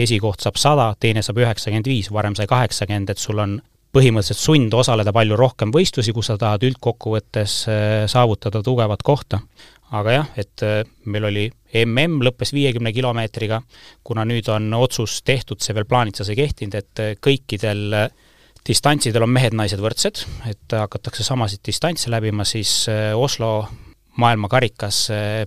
esikoht 0.04 0.44
saab 0.44 0.60
sada, 0.60 0.90
teine 1.00 1.24
saab 1.24 1.40
üheksakümmend 1.40 1.88
viis, 1.88 2.12
varem 2.12 2.36
sai 2.36 2.44
kaheksakümmend, 2.50 3.14
et 3.14 3.24
sul 3.24 3.40
on 3.40 3.56
põhimõtteliselt 3.98 4.40
sund 4.40 4.74
osaleda 4.78 5.12
palju 5.14 5.36
rohkem 5.38 5.72
võistlusi, 5.74 6.14
kui 6.14 6.26
sa 6.26 6.38
tahad 6.38 6.64
üldkokkuvõttes 6.68 7.58
äh, 7.70 8.04
saavutada 8.10 8.62
tugevat 8.64 9.02
kohta. 9.02 9.42
aga 9.88 10.12
jah, 10.12 10.26
et 10.36 10.62
äh, 10.62 10.82
meil 11.08 11.24
oli 11.24 11.46
mm 11.48 12.22
lõppes 12.22 12.52
viiekümne 12.52 12.92
kilomeetriga, 12.92 13.62
kuna 14.04 14.24
nüüd 14.28 14.48
on 14.52 14.72
otsus 14.74 15.22
tehtud, 15.24 15.60
see 15.60 15.74
veel 15.74 15.88
plaanitsas 15.88 16.28
ei 16.28 16.36
kehtinud, 16.36 16.74
et 16.74 17.02
äh, 17.02 17.14
kõikidel 17.20 18.10
distantsidel 18.68 19.24
on 19.24 19.32
mehed-naised 19.32 19.80
võrdsed, 19.80 20.24
et 20.50 20.76
hakatakse 20.76 21.24
samasid 21.24 21.62
distantse 21.64 22.10
läbima, 22.12 22.44
siis 22.44 22.84
Oslo 23.16 23.68
maailmakarikas 24.20 24.98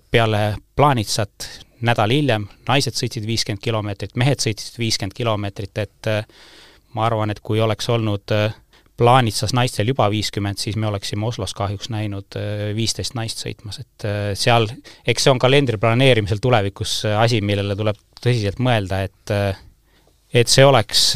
peale 0.10 0.56
plaanitsat 0.76 1.46
nädal 1.86 2.14
hiljem 2.16 2.48
naised 2.66 2.98
sõitsid 2.98 3.28
viiskümmend 3.28 3.62
kilomeetrit, 3.62 4.16
mehed 4.18 4.42
sõitsid 4.42 4.80
viiskümmend 4.82 5.14
kilomeetrit, 5.14 5.84
et 5.84 6.10
ma 6.98 7.08
arvan, 7.08 7.32
et 7.32 7.40
kui 7.44 7.62
oleks 7.62 7.90
olnud 7.92 8.34
äh, 8.36 8.54
plaanitsas 9.02 9.54
naistel 9.58 9.92
juba 9.92 10.10
viiskümmend, 10.12 10.60
siis 10.62 10.78
me 10.80 10.90
oleksime 10.90 11.26
Oslos 11.26 11.54
kahjuks 11.58 11.92
näinud 11.94 12.38
äh, 12.40 12.72
viisteist 12.78 13.16
naist 13.18 13.42
sõitmas, 13.44 13.82
et 13.82 14.08
äh, 14.08 14.32
seal, 14.38 14.68
eks 15.08 15.28
see 15.28 15.34
on 15.34 15.42
kalendri 15.42 15.80
planeerimisel 15.82 16.42
tulevikus 16.44 17.02
asi, 17.18 17.42
millele 17.46 17.78
tuleb 17.80 18.00
tõsiselt 18.22 18.60
mõelda, 18.62 19.06
et 19.08 19.36
et 20.32 20.48
see 20.48 20.64
oleks 20.64 21.10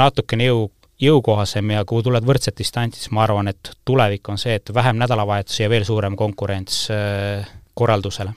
natukene 0.00 0.46
jõu, 0.46 0.68
jõukohasem 1.02 1.72
ja 1.74 1.82
kui 1.88 2.04
tuled 2.04 2.24
võrdset 2.24 2.56
distantsi, 2.56 3.02
siis 3.02 3.12
ma 3.12 3.26
arvan, 3.26 3.50
et 3.50 3.72
tulevik 3.84 4.30
on 4.32 4.38
see, 4.40 4.54
et 4.56 4.72
vähem 4.72 4.96
nädalavahetusi 5.00 5.64
ja 5.64 5.68
veel 5.72 5.84
suurem 5.84 6.16
konkurents 6.16 6.86
korraldusele. 7.74 8.32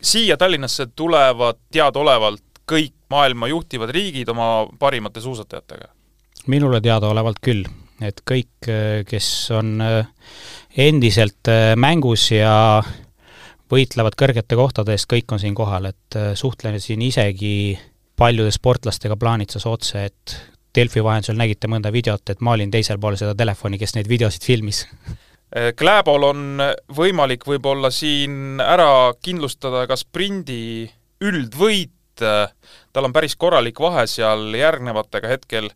siia 0.00 0.36
Tallinnasse 0.36 0.88
tulevad 0.96 1.60
teadaolevalt 1.70 2.42
kõik 2.66 2.94
maailma 3.12 3.48
juhtivad 3.52 3.92
riigid 3.94 4.28
oma 4.28 4.66
parimate 4.78 5.20
suusatajatega 5.20 5.92
minule 6.50 6.80
teadaolevalt 6.84 7.40
küll, 7.44 7.64
et 8.04 8.20
kõik, 8.28 8.68
kes 9.08 9.28
on 9.54 9.78
äh, 9.82 10.06
endiselt 10.76 11.50
äh, 11.50 11.72
mängus 11.76 12.30
ja 12.34 12.82
võitlevad 13.70 14.16
kõrgete 14.18 14.58
kohtade 14.58 14.94
eest, 14.94 15.08
kõik 15.10 15.32
on 15.34 15.42
siin 15.42 15.54
kohal, 15.56 15.90
et 15.92 16.18
äh, 16.18 16.32
suhtlesin 16.38 17.02
isegi 17.02 17.78
paljude 18.18 18.52
sportlastega 18.54 19.16
plaanitsas 19.18 19.66
otse, 19.66 20.04
et 20.10 20.36
Delfi 20.74 21.02
vahendusel 21.06 21.38
nägite 21.38 21.70
mõnda 21.70 21.92
videot, 21.94 22.28
et 22.30 22.40
ma 22.42 22.56
olin 22.56 22.70
teisel 22.70 22.98
pool 22.98 23.16
seda 23.18 23.34
telefoni, 23.38 23.78
kes 23.78 23.94
neid 23.94 24.10
videosid 24.10 24.42
filmis. 24.42 24.84
Kläbol 25.78 26.24
on 26.26 26.62
võimalik 26.90 27.44
võib-olla 27.46 27.92
siin 27.94 28.58
ära 28.58 29.12
kindlustada 29.22 29.84
ka 29.86 29.94
sprindi 29.94 30.88
üldvõit, 31.22 31.92
tal 32.18 33.06
on 33.06 33.14
päris 33.14 33.36
korralik 33.38 33.78
vahe 33.78 34.02
seal 34.10 34.48
järgnevatega 34.58 35.30
hetkel 35.30 35.70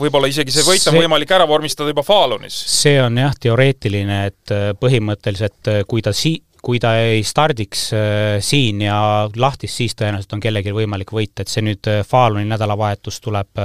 võib-olla 0.00 0.30
isegi 0.30 0.54
see 0.54 0.66
võit 0.66 0.84
on 0.84 0.94
see, 0.94 1.04
võimalik 1.04 1.32
ära 1.36 1.46
vormistada 1.48 1.92
juba 1.92 2.04
Falunis. 2.06 2.56
see 2.70 2.98
on 3.02 3.18
jah, 3.20 3.34
teoreetiline, 3.40 4.18
et 4.30 4.54
äh, 4.54 4.68
põhimõtteliselt 4.80 5.72
äh, 5.72 5.80
kui 5.88 6.04
ta 6.04 6.12
si-, 6.16 6.40
kui 6.64 6.80
ta 6.82 6.96
ei 7.02 7.24
stardiks 7.26 7.86
äh, 7.96 8.36
siin 8.44 8.84
ja 8.86 8.98
lahtis, 9.36 9.76
siis 9.80 9.96
tõenäoliselt 9.98 10.36
on 10.36 10.44
kellelgi 10.44 10.74
võimalik 10.76 11.14
võita, 11.16 11.42
et 11.44 11.52
see 11.52 11.64
nüüd 11.66 11.90
Faluni 12.08 12.46
nädalavahetus 12.50 13.20
tuleb 13.24 13.64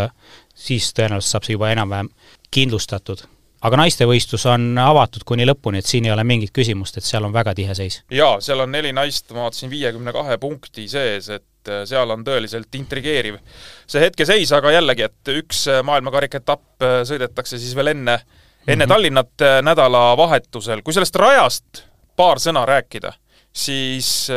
siis 0.55 0.91
tõenäoliselt 0.97 1.35
saab 1.35 1.47
see 1.47 1.57
juba 1.57 1.71
enam-vähem 1.75 2.11
kindlustatud 2.51 3.25
aga 3.61 3.79
naistevõistlus 3.83 4.45
on 4.49 4.71
avatud 4.81 5.25
kuni 5.27 5.45
lõpuni, 5.45 5.81
et 5.81 5.89
siin 5.89 6.07
ei 6.07 6.13
ole 6.13 6.25
mingit 6.27 6.53
küsimust, 6.55 6.97
et 6.97 7.07
seal 7.07 7.25
on 7.27 7.33
väga 7.33 7.53
tihe 7.57 7.75
seis. 7.77 8.01
jaa, 8.11 8.39
seal 8.41 8.63
on 8.65 8.73
neli 8.73 8.93
naist, 8.95 9.29
ma 9.35 9.45
vaatasin, 9.45 9.71
viiekümne 9.71 10.13
kahe 10.15 10.37
punkti 10.41 10.87
sees, 10.91 11.29
et 11.29 11.71
äh, 11.71 11.83
seal 11.89 12.09
on 12.13 12.25
tõeliselt 12.27 12.79
intrigeeriv 12.79 13.39
see 13.85 14.03
hetkeseis, 14.03 14.53
aga 14.57 14.73
jällegi, 14.77 15.07
et 15.09 15.33
üks 15.37 15.65
äh, 15.69 15.81
maailmakarika 15.85 16.41
etapp 16.41 16.85
äh, 16.85 17.01
sõidetakse 17.07 17.61
siis 17.61 17.75
veel 17.77 17.93
enne, 17.93 18.19
enne 18.67 18.75
mm 18.75 18.81
-hmm. 18.81 18.93
Tallinnat 18.93 19.47
nädalavahetusel. 19.61 20.81
kui 20.81 20.93
sellest 20.93 21.15
rajast 21.15 21.85
paar 22.15 22.39
sõna 22.39 22.65
rääkida, 22.65 23.13
siis 23.53 24.29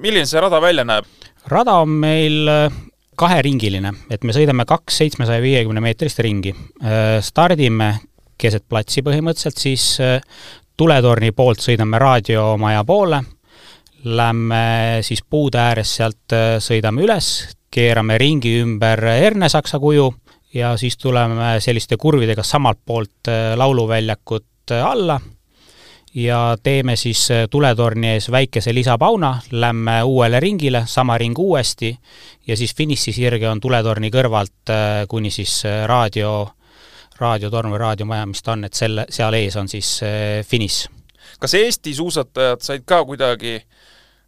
milline 0.00 0.26
see 0.26 0.40
rada 0.40 0.60
välja 0.60 0.84
näeb? 0.84 1.04
rada 1.46 1.72
on 1.80 1.88
meil 1.88 2.48
kaheringiline, 3.16 3.92
et 4.10 4.24
me 4.24 4.32
sõidame 4.32 4.64
kaks 4.64 4.96
seitsmesaja 4.96 5.42
viiekümne 5.42 5.80
meetrist 5.80 6.18
ringi. 6.18 6.54
Stardime 7.20 7.98
keset 8.40 8.64
platsi 8.68 9.04
põhimõtteliselt, 9.04 9.60
siis 9.60 9.98
tuletorni 10.76 11.30
poolt 11.36 11.60
sõidame 11.60 12.00
raadiomaja 12.00 12.84
poole, 12.88 13.20
lähme 14.04 14.64
siis 15.04 15.20
puude 15.22 15.60
ääres 15.60 15.92
sealt, 16.00 16.36
sõidame 16.64 17.04
üles, 17.04 17.28
keerame 17.70 18.16
ringi 18.18 18.56
ümber 18.62 19.04
Ernesaksa 19.12 19.78
kuju 19.78 20.08
ja 20.54 20.76
siis 20.76 20.98
tuleme 20.98 21.60
selliste 21.60 21.96
kurvidega 21.96 22.42
samalt 22.42 22.78
poolt 22.86 23.28
äh, 23.28 23.56
lauluväljakut 23.56 24.70
äh, 24.70 24.86
alla 24.86 25.20
ja 26.14 26.56
teeme 26.62 26.96
siis 26.96 27.30
äh, 27.30 27.44
tuletorni 27.50 28.08
ees 28.08 28.30
väikese 28.30 28.74
lisapauna, 28.74 29.38
lähme 29.50 30.02
uuele 30.02 30.40
ringile, 30.40 30.82
sama 30.86 31.18
ring 31.18 31.38
uuesti 31.38 31.98
ja 32.46 32.56
siis 32.56 32.74
finišisirge 32.76 33.48
on 33.48 33.60
tuletorni 33.60 34.10
kõrvalt 34.10 34.74
kuni 35.08 35.30
siis 35.30 35.62
raadio, 35.86 36.48
raadiotorn 37.20 37.72
või 37.74 37.82
raadiomaja, 37.82 38.26
mis 38.26 38.42
ta 38.42 38.56
on, 38.56 38.64
et 38.64 38.74
selle, 38.74 39.06
seal 39.10 39.36
ees 39.38 39.56
on 39.56 39.68
siis 39.68 40.00
finiš. 40.48 40.86
kas 41.40 41.54
Eesti 41.54 41.94
suusatajad 41.94 42.60
said 42.64 42.84
ka 42.86 43.04
kuidagi 43.04 43.60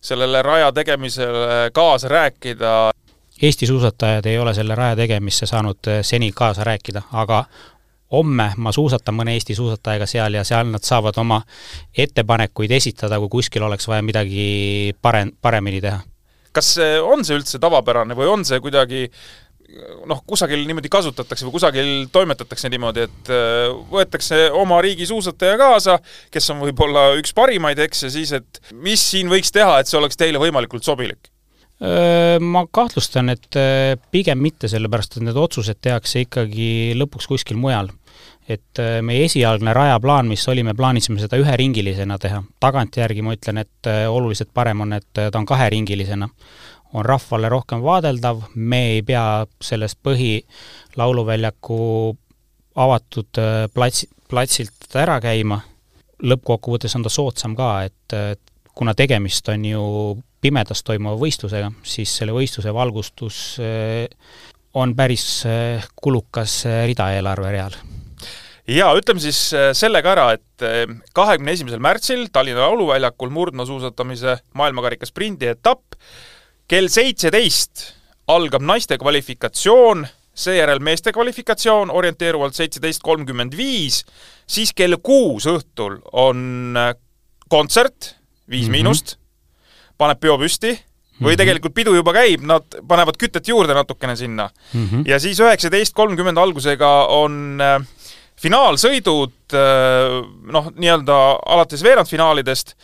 sellele 0.03 0.43
raja 0.43 0.73
tegemisele 0.73 1.71
kaasa 1.73 2.09
rääkida, 2.09 2.93
Eesti 3.43 3.67
suusatajad 3.67 4.27
ei 4.27 4.39
ole 4.39 4.55
selle 4.55 4.75
raja 4.75 4.97
tegemisse 4.97 5.47
saanud 5.47 5.89
äh, 5.89 5.99
seni 6.03 6.33
kaasa 6.33 6.65
rääkida, 6.65 7.03
aga 7.13 7.45
homme 8.13 8.53
ma 8.57 8.73
suusatan 8.73 9.17
mõne 9.19 9.35
Eesti 9.35 9.57
suusatajaga 9.59 10.07
seal 10.07 10.37
ja 10.39 10.45
seal 10.45 10.69
nad 10.71 10.85
saavad 10.87 11.19
oma 11.19 11.41
ettepanekuid 11.99 12.71
esitada, 12.71 13.19
kui 13.19 13.33
kuskil 13.33 13.67
oleks 13.67 13.89
vaja 13.89 14.03
midagi 14.03 14.95
parem, 15.03 15.33
paremini 15.43 15.81
teha. 15.81 15.99
kas 16.53 16.77
on 17.03 17.25
see 17.25 17.39
üldse 17.41 17.59
tavapärane 17.59 18.15
või 18.15 18.29
on 18.29 18.45
see 18.45 18.61
kuidagi 18.61 19.09
noh, 20.09 20.23
kusagil 20.27 20.65
niimoodi 20.69 20.91
kasutatakse 20.93 21.47
või 21.49 21.57
kusagil 21.57 21.91
toimetatakse 22.13 22.71
niimoodi, 22.73 23.07
et 23.09 23.33
äh, 23.33 23.69
võetakse 23.93 24.45
oma 24.59 24.81
riigi 24.85 25.07
suusataja 25.09 25.59
kaasa, 25.61 25.99
kes 26.33 26.51
on 26.55 26.63
võib-olla 26.65 27.13
üks 27.21 27.35
parimaid, 27.37 27.81
eks, 27.87 28.07
ja 28.07 28.13
siis, 28.15 28.35
et 28.37 28.63
mis 28.73 29.03
siin 29.13 29.31
võiks 29.33 29.55
teha, 29.55 29.79
et 29.81 29.91
see 29.91 30.01
oleks 30.01 30.21
teile 30.21 30.43
võimalikult 30.43 30.87
sobilik? 30.87 31.33
Ma 31.83 32.61
kahtlustan, 32.71 33.33
et 33.33 33.57
pigem 34.15 34.39
mitte, 34.39 34.69
sellepärast 34.71 35.17
et 35.17 35.25
need 35.27 35.39
otsused 35.41 35.81
tehakse 35.83 36.21
ikkagi 36.23 36.93
lõpuks 36.95 37.27
kuskil 37.27 37.59
mujal. 37.59 37.91
et 38.47 38.79
meie 39.03 39.25
esialgne 39.25 39.73
rajaplaan, 39.75 40.29
mis 40.31 40.43
oli, 40.51 40.63
me 40.67 40.75
plaanisime 40.79 41.19
seda 41.23 41.39
üheringilisena 41.39 42.19
teha, 42.23 42.41
tagantjärgi 42.61 43.23
ma 43.23 43.35
ütlen, 43.35 43.63
et 43.63 43.91
oluliselt 44.11 44.51
parem 44.55 44.83
on, 44.83 44.93
et 44.99 45.11
ta 45.15 45.39
on 45.39 45.47
kaheringilisena. 45.47 46.29
On 46.93 47.05
rahvale 47.07 47.49
rohkem 47.53 47.83
vaadeldav, 47.85 48.43
me 48.55 48.81
ei 48.97 49.03
pea 49.07 49.47
sellest 49.63 49.99
põhilauluväljaku 50.05 51.79
avatud 52.83 53.41
plats, 53.75 54.07
platsilt 54.29 54.97
ära 54.97 55.21
käima, 55.25 55.61
lõppkokkuvõttes 56.23 56.97
on 56.97 57.05
ta 57.05 57.13
soodsam 57.13 57.57
ka, 57.57 57.71
et 57.89 58.41
kuna 58.73 58.95
tegemist 58.97 59.49
on 59.53 59.65
ju 59.69 59.83
pimedas 60.43 60.83
toimuva 60.87 61.17
võistlusega, 61.21 61.71
siis 61.87 62.13
selle 62.19 62.35
võistluse 62.35 62.73
valgustus 62.75 63.59
eh, 63.63 64.09
on 64.79 64.95
päris 64.99 65.27
eh, 65.47 65.85
kulukas 65.97 66.63
rida 66.89 67.13
eelarvereal 67.17 67.77
jaa, 68.73 68.93
ütleme 68.97 69.21
siis 69.21 69.39
selle 69.77 70.01
ka 70.05 70.13
ära, 70.15 70.27
et 70.37 70.65
kahekümne 71.15 71.53
esimesel 71.53 71.81
märtsil 71.83 72.29
Tallinna 72.33 72.63
Lauluväljakul 72.63 73.33
murdmaasuusatamise 73.35 74.37
maailmakarika 74.59 75.09
sprindi 75.09 75.51
etapp, 75.51 75.99
kell 76.73 76.89
seitseteist 76.89 77.91
algab 78.33 78.65
naiste 78.65 78.97
kvalifikatsioon, 79.01 80.07
seejärel 80.33 80.81
meeste 80.81 81.13
kvalifikatsioon 81.13 81.93
orienteeruvalt 81.93 82.57
seitseteist 82.57 83.03
kolmkümmend 83.05 83.53
viis, 83.59 84.01
siis 84.49 84.73
kell 84.77 84.97
kuus 85.05 85.49
õhtul 85.51 86.01
on 86.13 86.79
kontsert, 87.53 88.17
Viis 88.51 88.67
mm 88.67 88.73
-hmm. 88.73 88.73
Miinust, 88.73 89.17
paneb 89.99 90.19
peo 90.21 90.35
püsti 90.39 90.73
või 91.21 91.33
-hmm. 91.33 91.37
tegelikult 91.37 91.75
pidu 91.75 91.95
juba 91.95 92.13
käib, 92.13 92.43
nad 92.43 92.65
panevad 92.89 93.17
kütet 93.17 93.49
juurde 93.49 93.75
natukene 93.75 94.17
sinna 94.17 94.51
mm. 94.73 94.89
-hmm. 94.89 95.05
ja 95.07 95.19
siis 95.21 95.41
üheksateist 95.41 95.95
kolmkümmend 95.95 96.39
algusega 96.39 97.07
on 97.07 97.61
äh, 97.61 97.87
finaalsõidud 98.37 99.55
äh, 99.55 100.25
noh, 100.53 100.73
nii-öelda 100.75 101.39
alates 101.47 101.83
veerandfinaalidest 101.83 102.75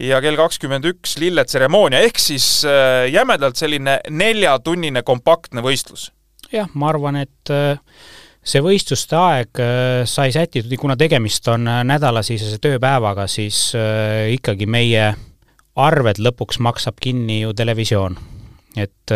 ja 0.00 0.18
kell 0.22 0.38
kakskümmend 0.38 0.86
üks 0.88 1.16
lilletseremoonia, 1.22 2.02
ehk 2.06 2.18
siis 2.22 2.46
äh, 2.66 3.06
jämedalt 3.12 3.58
selline 3.60 3.98
neljatunnine 4.10 5.04
kompaktne 5.06 5.62
võistlus. 5.64 6.10
jah, 6.52 6.68
ma 6.74 6.90
arvan, 6.90 7.20
et 7.22 7.52
äh, 7.54 7.78
see 8.44 8.62
võistluste 8.64 9.18
aeg 9.18 9.62
äh, 9.62 10.02
sai 10.10 10.32
sätitud, 10.34 10.74
kuna 10.80 10.98
tegemist 11.00 11.48
on 11.52 11.68
nädalasisese 11.86 12.58
tööpäevaga, 12.62 13.28
siis 13.30 13.70
ikkagi 14.34 14.66
meie 14.66 15.12
arved 15.74 16.20
lõpuks 16.22 16.60
maksab 16.62 16.98
kinni 17.02 17.40
ju 17.42 17.54
televisioon. 17.54 18.18
et 18.74 19.12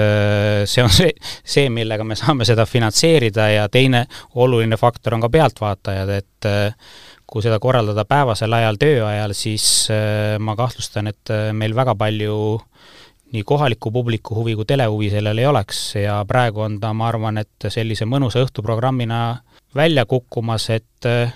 see 0.71 0.83
on 0.85 0.91
see, 1.01 1.11
see, 1.43 1.67
millega 1.75 2.05
me 2.07 2.15
saame 2.19 2.47
seda 2.47 2.67
finantseerida 2.67 3.49
ja 3.51 3.69
teine 3.69 4.07
oluline 4.39 4.79
faktor 4.79 5.17
on 5.17 5.27
ka 5.27 5.31
pealtvaatajad, 5.35 6.15
et 6.15 6.51
kui 7.29 7.45
seda 7.45 7.59
korraldada 7.61 8.07
päevasel 8.09 8.53
ajal, 8.57 8.79
tööajal, 8.81 9.35
siis 9.37 9.67
ma 10.41 10.55
kahtlustan, 10.57 11.11
et 11.13 11.33
meil 11.53 11.75
väga 11.77 11.93
palju 11.99 12.39
nii 13.33 13.43
kohaliku 13.45 13.91
publiku 13.93 14.35
huvi 14.35 14.55
kui 14.57 14.65
telehuvi 14.65 15.11
sellel 15.13 15.39
ei 15.39 15.47
oleks 15.47 15.83
ja 16.01 16.23
praegu 16.29 16.65
on 16.65 16.79
ta, 16.81 16.95
ma 16.97 17.11
arvan, 17.11 17.39
et 17.43 17.69
sellise 17.69 18.09
mõnusa 18.09 18.41
õhtuprogrammina 18.47 19.21
välja 19.77 20.07
kukkumas, 20.09 20.71
et 20.71 21.07
äh, 21.07 21.35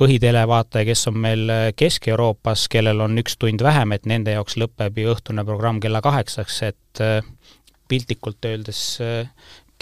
põhitelevaataja, 0.00 0.88
kes 0.88 1.06
on 1.10 1.18
meil 1.22 1.50
äh, 1.50 1.68
Kesk-Euroopas, 1.76 2.66
kellel 2.70 3.04
on 3.04 3.18
üks 3.22 3.38
tund 3.38 3.62
vähem, 3.62 3.94
et 3.94 4.08
nende 4.10 4.34
jaoks 4.34 4.58
lõpeb 4.58 4.98
ju 4.98 5.14
õhtune 5.14 5.46
programm 5.46 5.80
kella 5.82 6.02
kaheksaks, 6.04 6.62
et 6.70 7.04
äh, 7.04 7.20
piltlikult 7.88 8.46
öeldes 8.48 8.80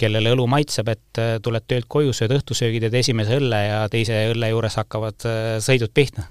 kellele 0.03 0.35
õlu 0.35 0.49
maitseb, 0.51 0.91
et 0.93 1.23
tuled 1.43 1.65
töölt 1.71 1.87
koju, 1.89 2.13
sööd 2.17 2.35
õhtusöögi, 2.37 2.83
teed 2.83 3.01
esimese 3.01 3.39
õlle 3.39 3.65
ja 3.69 3.81
teise 3.93 4.25
õlle 4.35 4.51
juures 4.53 4.79
hakkavad 4.83 5.27
sõidud 5.63 5.95
pihta. 5.95 6.27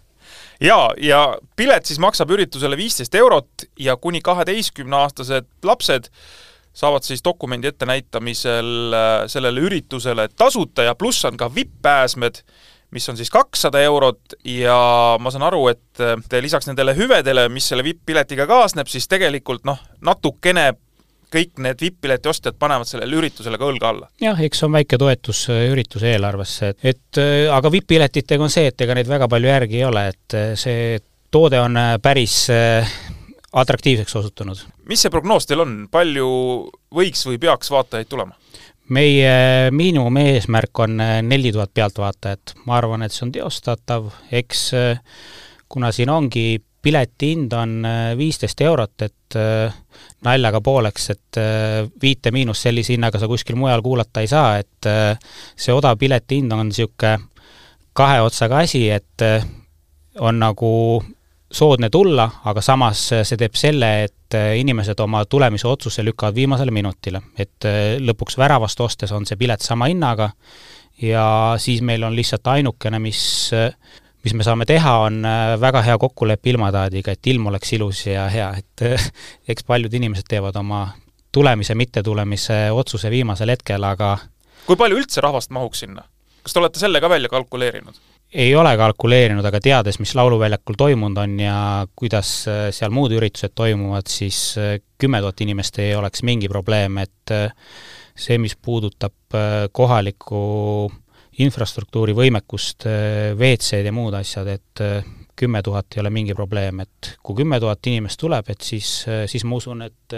Jaa, 0.62 0.92
ja 1.02 1.24
pilet 1.58 1.90
siis 1.90 2.00
maksab 2.00 2.32
üritusele 2.36 2.78
viisteist 2.78 3.16
eurot 3.18 3.66
ja 3.82 3.96
kuni 3.98 4.22
kaheteistkümneaastased 4.22 5.48
lapsed 5.66 6.12
saavad 6.74 7.04
siis 7.04 7.24
dokumendi 7.26 7.68
ettenäitamisel 7.68 8.94
äh, 8.94 9.08
sellele 9.28 9.64
üritusele 9.66 10.28
tasuta 10.36 10.86
ja 10.86 10.96
pluss 10.96 11.26
on 11.26 11.38
ka 11.38 11.50
VIP-pääsmed, 11.56 12.44
mis 12.92 13.10
on 13.10 13.18
siis 13.18 13.32
kakssada 13.34 13.82
eurot 13.82 14.38
ja 14.46 14.78
ma 15.20 15.34
saan 15.34 15.48
aru, 15.50 15.66
et 15.74 16.00
äh, 16.04 16.38
lisaks 16.44 16.70
nendele 16.70 16.96
hüvedele, 16.96 17.48
mis 17.50 17.68
selle 17.72 17.84
VIP-piletiga 17.84 18.48
kaasneb, 18.48 18.88
siis 18.88 19.10
tegelikult 19.12 19.66
noh, 19.68 19.82
natukene 20.06 20.72
kõik 21.32 21.62
need 21.63 21.82
VIP-pileti 21.82 22.30
ostjad 22.32 22.58
panevad 22.60 22.89
sellele 22.89 23.15
üritusele 23.20 23.60
ka 23.60 23.70
õlga 23.70 23.91
alla. 23.91 24.10
jah, 24.22 24.39
eks 24.44 24.65
on 24.67 24.76
väike 24.76 25.00
toetus 25.02 25.46
äh, 25.52 25.67
ürituse 25.72 26.12
eelarvesse, 26.12 26.74
et, 26.74 26.89
et 26.94 27.22
äh, 27.22 27.46
aga 27.54 27.72
VIP-piletitega 27.72 28.44
on 28.44 28.52
see, 28.54 28.67
et 28.72 28.86
ega 28.86 28.98
neid 28.98 29.10
väga 29.10 29.30
palju 29.32 29.52
järgi 29.52 29.80
ei 29.80 29.88
ole, 29.88 30.06
et 30.12 30.38
äh, 30.38 30.52
see 30.60 31.00
toode 31.32 31.62
on 31.63 31.78
päris 32.04 32.36
atraktiivseks 33.56 34.15
osutunud. 34.20 34.65
mis 34.91 35.00
see 35.00 35.12
prognoos 35.13 35.48
teil 35.48 35.63
on, 35.63 35.76
palju 35.91 36.28
võiks 36.91 37.24
või 37.30 37.39
peaks 37.39 37.72
vaatajaid 37.72 38.10
tulema? 38.12 38.36
meie 38.91 39.72
miinimumeesmärk 39.72 40.82
on 40.84 40.98
neli 41.24 41.54
tuhat 41.56 41.72
pealtvaatajat, 41.74 42.58
ma 42.67 42.76
arvan, 42.76 43.06
et 43.06 43.15
see 43.15 43.24
on 43.24 43.32
teostatav, 43.32 44.10
eks 44.36 44.65
kuna 45.72 45.94
siin 45.96 46.12
ongi 46.12 46.60
pileti 46.84 47.30
hind 47.32 47.54
on 47.56 47.88
viisteist 48.20 48.60
eurot, 48.67 49.06
et 49.08 49.38
naljaga 50.26 50.62
pooleks, 50.62 51.10
et 51.14 51.40
äh, 51.42 51.88
Viite 52.02 52.32
Miinust 52.32 52.68
sellise 52.68 52.96
hinnaga 52.96 53.20
sa 53.20 53.30
kuskil 53.32 53.58
mujal 53.60 53.82
kuulata 53.86 54.24
ei 54.24 54.30
saa, 54.32 54.58
et 54.62 54.90
see 55.56 55.74
odav 55.74 55.98
pileti 56.02 56.42
hind 56.42 56.54
on 56.56 56.70
niisugune 56.70 57.18
kahe 57.98 58.22
otsaga 58.24 58.62
asi, 58.64 58.86
et 58.90 59.24
on 60.24 60.38
nagu 60.40 60.72
soodne 61.52 61.90
tulla, 61.92 62.30
aga 62.48 62.62
samas 62.64 63.02
see 63.12 63.38
teeb 63.38 63.58
selle, 63.60 63.90
et 64.08 64.38
inimesed 64.58 65.00
oma 65.04 65.26
tulemise 65.28 65.68
otsuse 65.68 66.06
lükkavad 66.08 66.36
viimasele 66.36 66.72
minutile. 66.72 67.22
et 67.38 67.68
lõpuks 68.00 68.38
väravast 68.40 68.80
ostes 68.80 69.12
on 69.12 69.26
see 69.26 69.36
pilet 69.36 69.62
sama 69.62 69.90
hinnaga 69.92 70.32
ja 71.02 71.56
siis 71.58 71.82
meil 71.82 72.04
on 72.04 72.16
lihtsalt 72.16 72.48
ainukene, 72.48 73.00
mis 73.00 73.52
mis 74.24 74.36
me 74.38 74.46
saame 74.46 74.68
teha, 74.70 74.98
on 75.08 75.26
äh, 75.26 75.56
väga 75.62 75.82
hea 75.86 75.98
kokkulepe 76.02 76.54
ilmataadiga, 76.54 77.16
et 77.16 77.32
ilm 77.32 77.48
oleks 77.52 77.74
ilus 77.78 78.06
ja 78.08 78.28
hea, 78.32 78.52
et 78.62 78.86
äh, 78.86 79.10
eks 79.50 79.66
paljud 79.68 79.94
inimesed 79.98 80.30
teevad 80.30 80.58
oma 80.62 80.86
tulemise, 81.32 81.76
mittetulemise 81.80 82.64
otsuse 82.76 83.12
viimasel 83.12 83.54
hetkel, 83.56 83.84
aga 83.88 84.18
kui 84.68 84.78
palju 84.78 85.00
üldse 85.02 85.24
rahvast 85.24 85.54
mahuks 85.56 85.86
sinna? 85.86 86.06
kas 86.42 86.54
te 86.54 86.62
olete 86.62 86.82
selle 86.82 87.02
ka 87.02 87.10
välja 87.10 87.32
kalkuleerinud? 87.32 87.98
ei 88.32 88.54
ole 88.56 88.72
kalkuleerinud, 88.78 89.46
aga 89.46 89.60
teades, 89.64 90.00
mis 90.00 90.14
Lauluväljakul 90.16 90.78
toimunud 90.80 91.18
on 91.20 91.40
ja 91.42 91.56
kuidas 91.96 92.30
seal 92.46 92.94
muud 92.94 93.12
üritused 93.18 93.52
toimuvad, 93.56 94.08
siis 94.08 94.54
kümme 95.02 95.20
tuhat 95.20 95.42
inimest 95.44 95.82
ei 95.84 95.96
oleks 96.00 96.24
mingi 96.24 96.48
probleem, 96.52 97.02
et 97.04 97.34
see, 98.16 98.38
mis 98.40 98.56
puudutab 98.56 99.36
kohalikku 99.76 100.40
infrastruktuuri 101.39 102.13
võimekust, 102.17 102.86
WC-d 103.38 103.88
ja 103.88 103.96
muud 103.96 104.15
asjad, 104.17 104.50
et 104.52 104.84
kümme 105.41 105.62
tuhat 105.63 105.96
ei 105.96 106.02
ole 106.04 106.12
mingi 106.13 106.36
probleem, 106.38 106.84
et 106.84 107.13
kui 107.24 107.38
kümme 107.39 107.58
tuhat 107.60 107.88
inimest 107.89 108.20
tuleb, 108.22 108.52
et 108.52 108.62
siis, 108.62 108.89
siis 109.32 109.46
ma 109.48 109.58
usun, 109.58 109.82
et 109.88 110.15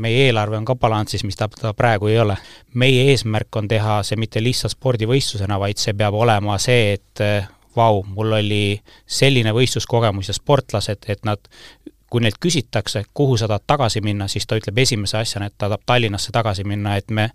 meie 0.00 0.28
eelarve 0.28 0.56
on 0.56 0.68
ka 0.68 0.76
balansis, 0.80 1.24
mis 1.26 1.36
ta, 1.36 1.48
ta 1.48 1.74
praegu 1.76 2.08
ei 2.08 2.20
ole. 2.22 2.36
meie 2.74 3.10
eesmärk 3.10 3.56
on 3.56 3.68
teha 3.68 3.98
see 4.06 4.16
mitte 4.16 4.42
lihtsalt 4.42 4.76
spordivõistlusena, 4.76 5.58
vaid 5.60 5.82
see 5.82 5.92
peab 5.98 6.14
olema 6.14 6.56
see, 6.62 6.94
et 6.94 7.24
vau, 7.76 8.02
mul 8.06 8.38
oli 8.38 8.78
selline 9.06 9.52
võistluskogemus 9.54 10.30
ja 10.30 10.36
sportlased, 10.36 11.10
et 11.10 11.24
nad 11.26 11.50
kui 12.10 12.22
neilt 12.22 12.38
küsitakse, 12.40 13.04
kuhu 13.14 13.36
sa 13.36 13.48
tahad 13.50 13.64
tagasi 13.66 14.00
minna, 14.04 14.28
siis 14.28 14.46
ta 14.46 14.58
ütleb 14.58 14.78
esimese 14.78 15.18
asjana, 15.18 15.46
et 15.50 15.56
ta 15.58 15.68
tahab 15.68 15.82
Tallinnasse 15.86 16.32
tagasi 16.32 16.64
minna, 16.64 16.96
et 16.96 17.10
me, 17.10 17.30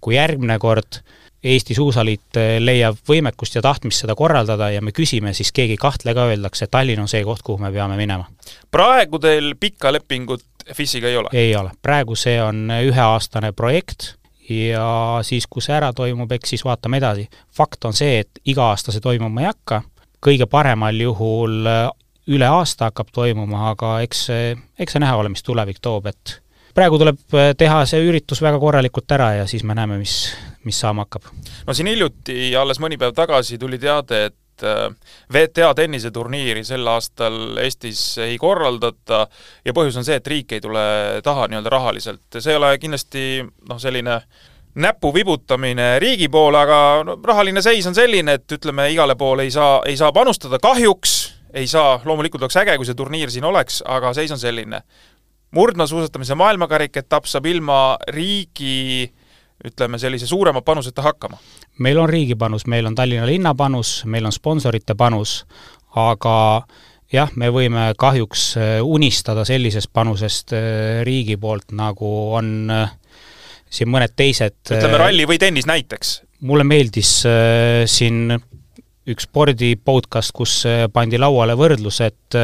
kui 0.00 0.16
järgmine 0.16 0.58
kord 0.62 1.02
Eesti 1.42 1.74
Suusaliit 1.74 2.38
eh, 2.38 2.56
leiab 2.62 3.00
võimekust 3.08 3.56
ja 3.58 3.62
tahtmist 3.62 4.04
seda 4.04 4.14
korraldada 4.14 4.70
ja 4.70 4.82
me 4.82 4.92
küsime, 4.94 5.32
siis 5.34 5.50
keegi 5.52 5.74
ei 5.74 5.80
kahtle 5.80 6.14
ka, 6.14 6.28
öeldakse, 6.30 6.68
et 6.68 6.70
Tallinn 6.70 7.02
on 7.02 7.10
see 7.10 7.24
koht, 7.26 7.42
kuhu 7.42 7.58
me 7.58 7.72
peame 7.74 7.98
minema. 7.98 8.28
praegu 8.70 9.18
teil 9.18 9.54
pikka 9.60 9.92
lepingut 9.92 10.44
FIS-iga 10.70 11.10
ei 11.10 11.16
ole? 11.16 11.32
ei 11.32 11.56
ole, 11.56 11.74
praegu 11.82 12.14
see 12.16 12.38
on 12.42 12.70
üheaastane 12.70 13.52
projekt 13.52 14.14
ja 14.48 15.18
siis, 15.26 15.48
kui 15.50 15.62
see 15.62 15.74
ära 15.74 15.90
toimub, 15.92 16.30
eks 16.32 16.54
siis 16.54 16.64
vaatame 16.64 17.02
edasi. 17.02 17.26
fakt 17.50 17.84
on 17.84 17.92
see, 17.92 18.20
et 18.22 18.42
iga 18.46 18.70
aasta 18.70 18.94
see 18.94 19.02
toimuma 19.02 19.42
ei 19.42 19.50
hakka, 19.50 19.82
kõige 20.22 20.46
paremal 20.46 21.00
juhul 21.08 21.66
eh, 21.66 21.88
üle 22.30 22.46
aasta 22.46 22.90
hakkab 22.90 23.10
toimuma, 23.14 23.70
aga 23.72 23.96
eks 24.04 24.28
eks 24.32 24.96
see 24.96 25.02
näha 25.02 25.16
ole, 25.18 25.32
mis 25.32 25.42
tulevik 25.42 25.80
toob, 25.82 26.06
et 26.12 26.38
praegu 26.74 27.00
tuleb 27.00 27.36
äh, 27.36 27.50
teha 27.58 27.82
see 27.88 28.02
üritus 28.06 28.42
väga 28.44 28.60
korralikult 28.62 29.10
ära 29.14 29.32
ja 29.40 29.48
siis 29.50 29.64
me 29.64 29.76
näeme, 29.76 29.98
mis, 30.00 30.32
mis 30.64 30.78
saama 30.80 31.06
hakkab. 31.06 31.28
no 31.66 31.74
siin 31.74 31.90
hiljuti, 31.92 32.54
alles 32.56 32.80
mõni 32.82 32.98
päev 33.00 33.14
tagasi 33.16 33.58
tuli 33.60 33.80
teade, 33.82 34.22
et 34.30 34.66
äh, 34.66 34.86
VTA 35.32 35.72
tenniseturniiri 35.76 36.64
sel 36.64 36.86
aastal 36.88 37.58
Eestis 37.62 38.04
ei 38.24 38.38
korraldata 38.40 39.26
ja 39.64 39.76
põhjus 39.76 40.00
on 40.00 40.08
see, 40.08 40.20
et 40.20 40.32
riik 40.32 40.56
ei 40.56 40.64
tule 40.64 40.86
taha 41.24 41.50
nii-öelda 41.50 41.74
rahaliselt. 41.74 42.24
see 42.38 42.54
ei 42.54 42.60
ole 42.60 42.72
kindlasti 42.78 43.26
noh, 43.42 43.82
selline 43.82 44.22
näpu 44.74 45.12
vibutamine 45.14 45.98
riigi 46.00 46.30
poole, 46.32 46.62
aga 46.62 46.78
no, 47.04 47.18
rahaline 47.24 47.60
seis 47.62 47.86
on 47.86 47.94
selline, 47.94 48.38
et 48.38 48.56
ütleme, 48.56 48.88
igale 48.94 49.18
poole 49.20 49.44
ei 49.44 49.52
saa, 49.52 49.82
ei 49.84 49.98
saa 50.00 50.12
panustada, 50.16 50.56
kahjuks 50.62 51.31
ei 51.54 51.66
saa, 51.66 52.00
loomulikult 52.04 52.42
oleks 52.42 52.60
äge, 52.62 52.76
kui 52.80 52.88
see 52.88 52.98
turniir 52.98 53.30
siin 53.30 53.44
oleks, 53.44 53.82
aga 53.86 54.12
seis 54.16 54.32
on 54.32 54.40
selline 54.40 54.82
murdmaasuusatamise 55.52 56.34
maailmakarikaetapp 56.40 57.28
saab 57.28 57.46
ilma 57.50 57.80
riigi 58.08 59.10
ütleme, 59.64 59.98
sellise 59.98 60.26
suurema 60.26 60.62
panuseta 60.62 61.02
hakkama? 61.02 61.38
meil 61.78 61.98
on 61.98 62.08
riigi 62.08 62.34
panus, 62.38 62.66
meil 62.66 62.86
on 62.86 62.94
Tallinna 62.94 63.26
linna 63.26 63.54
panus, 63.54 64.02
meil 64.04 64.26
on 64.26 64.32
sponsorite 64.32 64.94
panus, 64.98 65.42
aga 65.96 66.62
jah, 67.12 67.30
me 67.36 67.50
võime 67.52 67.92
kahjuks 67.98 68.46
äh, 68.56 68.74
unistada 68.84 69.44
sellisest 69.48 69.92
panusest 69.92 70.54
äh, 70.56 71.02
riigi 71.06 71.36
poolt, 71.40 71.70
nagu 71.76 72.10
on 72.36 72.72
äh, 72.72 72.94
siin 73.72 73.90
mõned 73.92 74.16
teised 74.16 74.72
ütleme 74.72 75.00
ralli 75.00 75.28
või 75.28 75.40
tennis 75.42 75.68
näiteks? 75.68 76.20
mulle 76.42 76.64
meeldis 76.66 77.20
siin 77.86 78.32
üks 79.10 79.26
spordi 79.26 79.74
podcast, 79.76 80.30
kus 80.36 80.62
pandi 80.92 81.18
lauale 81.18 81.56
võrdlus, 81.58 82.00
et 82.04 82.36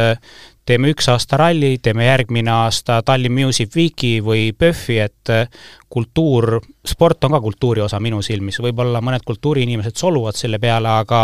teeme 0.68 0.90
üks 0.92 1.08
aasta 1.08 1.38
ralli, 1.40 1.78
teeme 1.82 2.04
järgmine 2.04 2.50
aasta 2.52 3.00
Tallinn 3.06 3.36
Music 3.36 3.72
Weeki 3.76 4.18
või 4.24 4.50
PÖFFi, 4.52 4.98
et 5.00 5.32
äh, 5.32 5.46
kultuur, 5.88 6.58
sport 6.86 7.24
on 7.24 7.36
ka 7.36 7.40
kultuuri 7.44 7.84
osa 7.84 8.00
minu 8.04 8.20
silmis, 8.24 8.60
võib-olla 8.60 9.00
mõned 9.04 9.24
kultuuriinimesed 9.28 9.96
solvuvad 9.96 10.36
selle 10.36 10.60
peale, 10.60 10.90
aga 11.04 11.22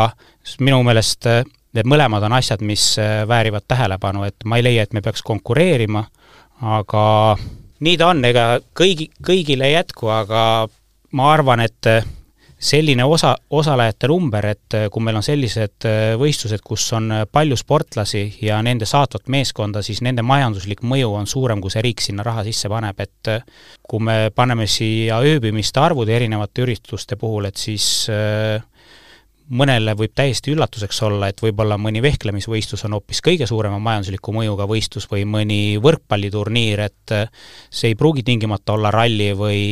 minu 0.65 0.81
meelest 0.87 1.29
need 1.75 1.91
mõlemad 1.91 2.25
on 2.25 2.37
asjad, 2.39 2.63
mis 2.65 2.95
väärivad 3.29 3.67
tähelepanu, 3.69 4.25
et 4.29 4.47
ma 4.49 4.61
ei 4.61 4.65
leia, 4.65 4.87
et 4.87 4.95
me 4.97 5.03
peaks 5.05 5.25
konkureerima, 5.27 6.05
aga 6.79 7.05
nii 7.85 7.97
ta 8.01 8.13
on, 8.15 8.25
ega 8.25 8.45
kõigi, 8.79 9.11
kõigile 9.27 9.69
ei 9.69 9.75
jätku, 9.75 10.09
aga 10.15 10.45
ma 11.19 11.33
arvan, 11.35 11.65
et 11.67 11.91
selline 12.65 13.05
osa, 13.05 13.35
osalejate 13.51 14.09
number, 14.09 14.47
et 14.55 14.77
äh, 14.77 14.87
kui 14.93 15.05
meil 15.05 15.19
on 15.19 15.25
sellised 15.25 15.87
äh, 15.89 16.15
võistlused, 16.21 16.63
kus 16.65 16.87
on 16.97 17.11
äh, 17.13 17.25
palju 17.31 17.59
sportlasi 17.61 18.25
ja 18.45 18.61
nende 18.65 18.89
saatvat 18.89 19.29
meeskonda, 19.33 19.83
siis 19.85 20.01
nende 20.05 20.25
majanduslik 20.25 20.85
mõju 20.85 21.13
on 21.19 21.29
suurem, 21.31 21.61
kui 21.61 21.73
see 21.73 21.85
riik 21.85 22.05
sinna 22.05 22.25
raha 22.27 22.47
sisse 22.47 22.71
paneb, 22.73 23.01
et 23.05 23.33
kui 23.89 24.01
me 24.05 24.31
paneme 24.35 24.67
siia 24.71 25.21
ööbimiste 25.25 25.83
arvud 25.83 26.09
erinevate 26.09 26.65
ürituste 26.65 27.19
puhul, 27.21 27.51
et 27.51 27.61
siis 27.61 27.89
äh, 28.13 28.63
mõnele 29.53 29.93
võib 29.99 30.15
täiesti 30.17 30.53
üllatuseks 30.55 31.01
olla, 31.05 31.29
et 31.29 31.41
võib-olla 31.43 31.77
mõni 31.81 32.01
vehklemisvõistlus 32.05 32.85
on 32.87 32.97
hoopis 32.97 33.21
kõige 33.25 33.47
suurema 33.49 33.79
majandusliku 33.83 34.33
mõjuga 34.33 34.67
võistlus 34.69 35.07
või 35.11 35.25
mõni 35.29 35.59
võrkpalliturniir, 35.85 36.85
et 36.87 37.15
äh, 37.15 37.29
see 37.71 37.93
ei 37.93 37.99
pruugi 37.99 38.25
tingimata 38.25 38.77
olla 38.77 38.93
ralli 38.95 39.33
või 39.37 39.63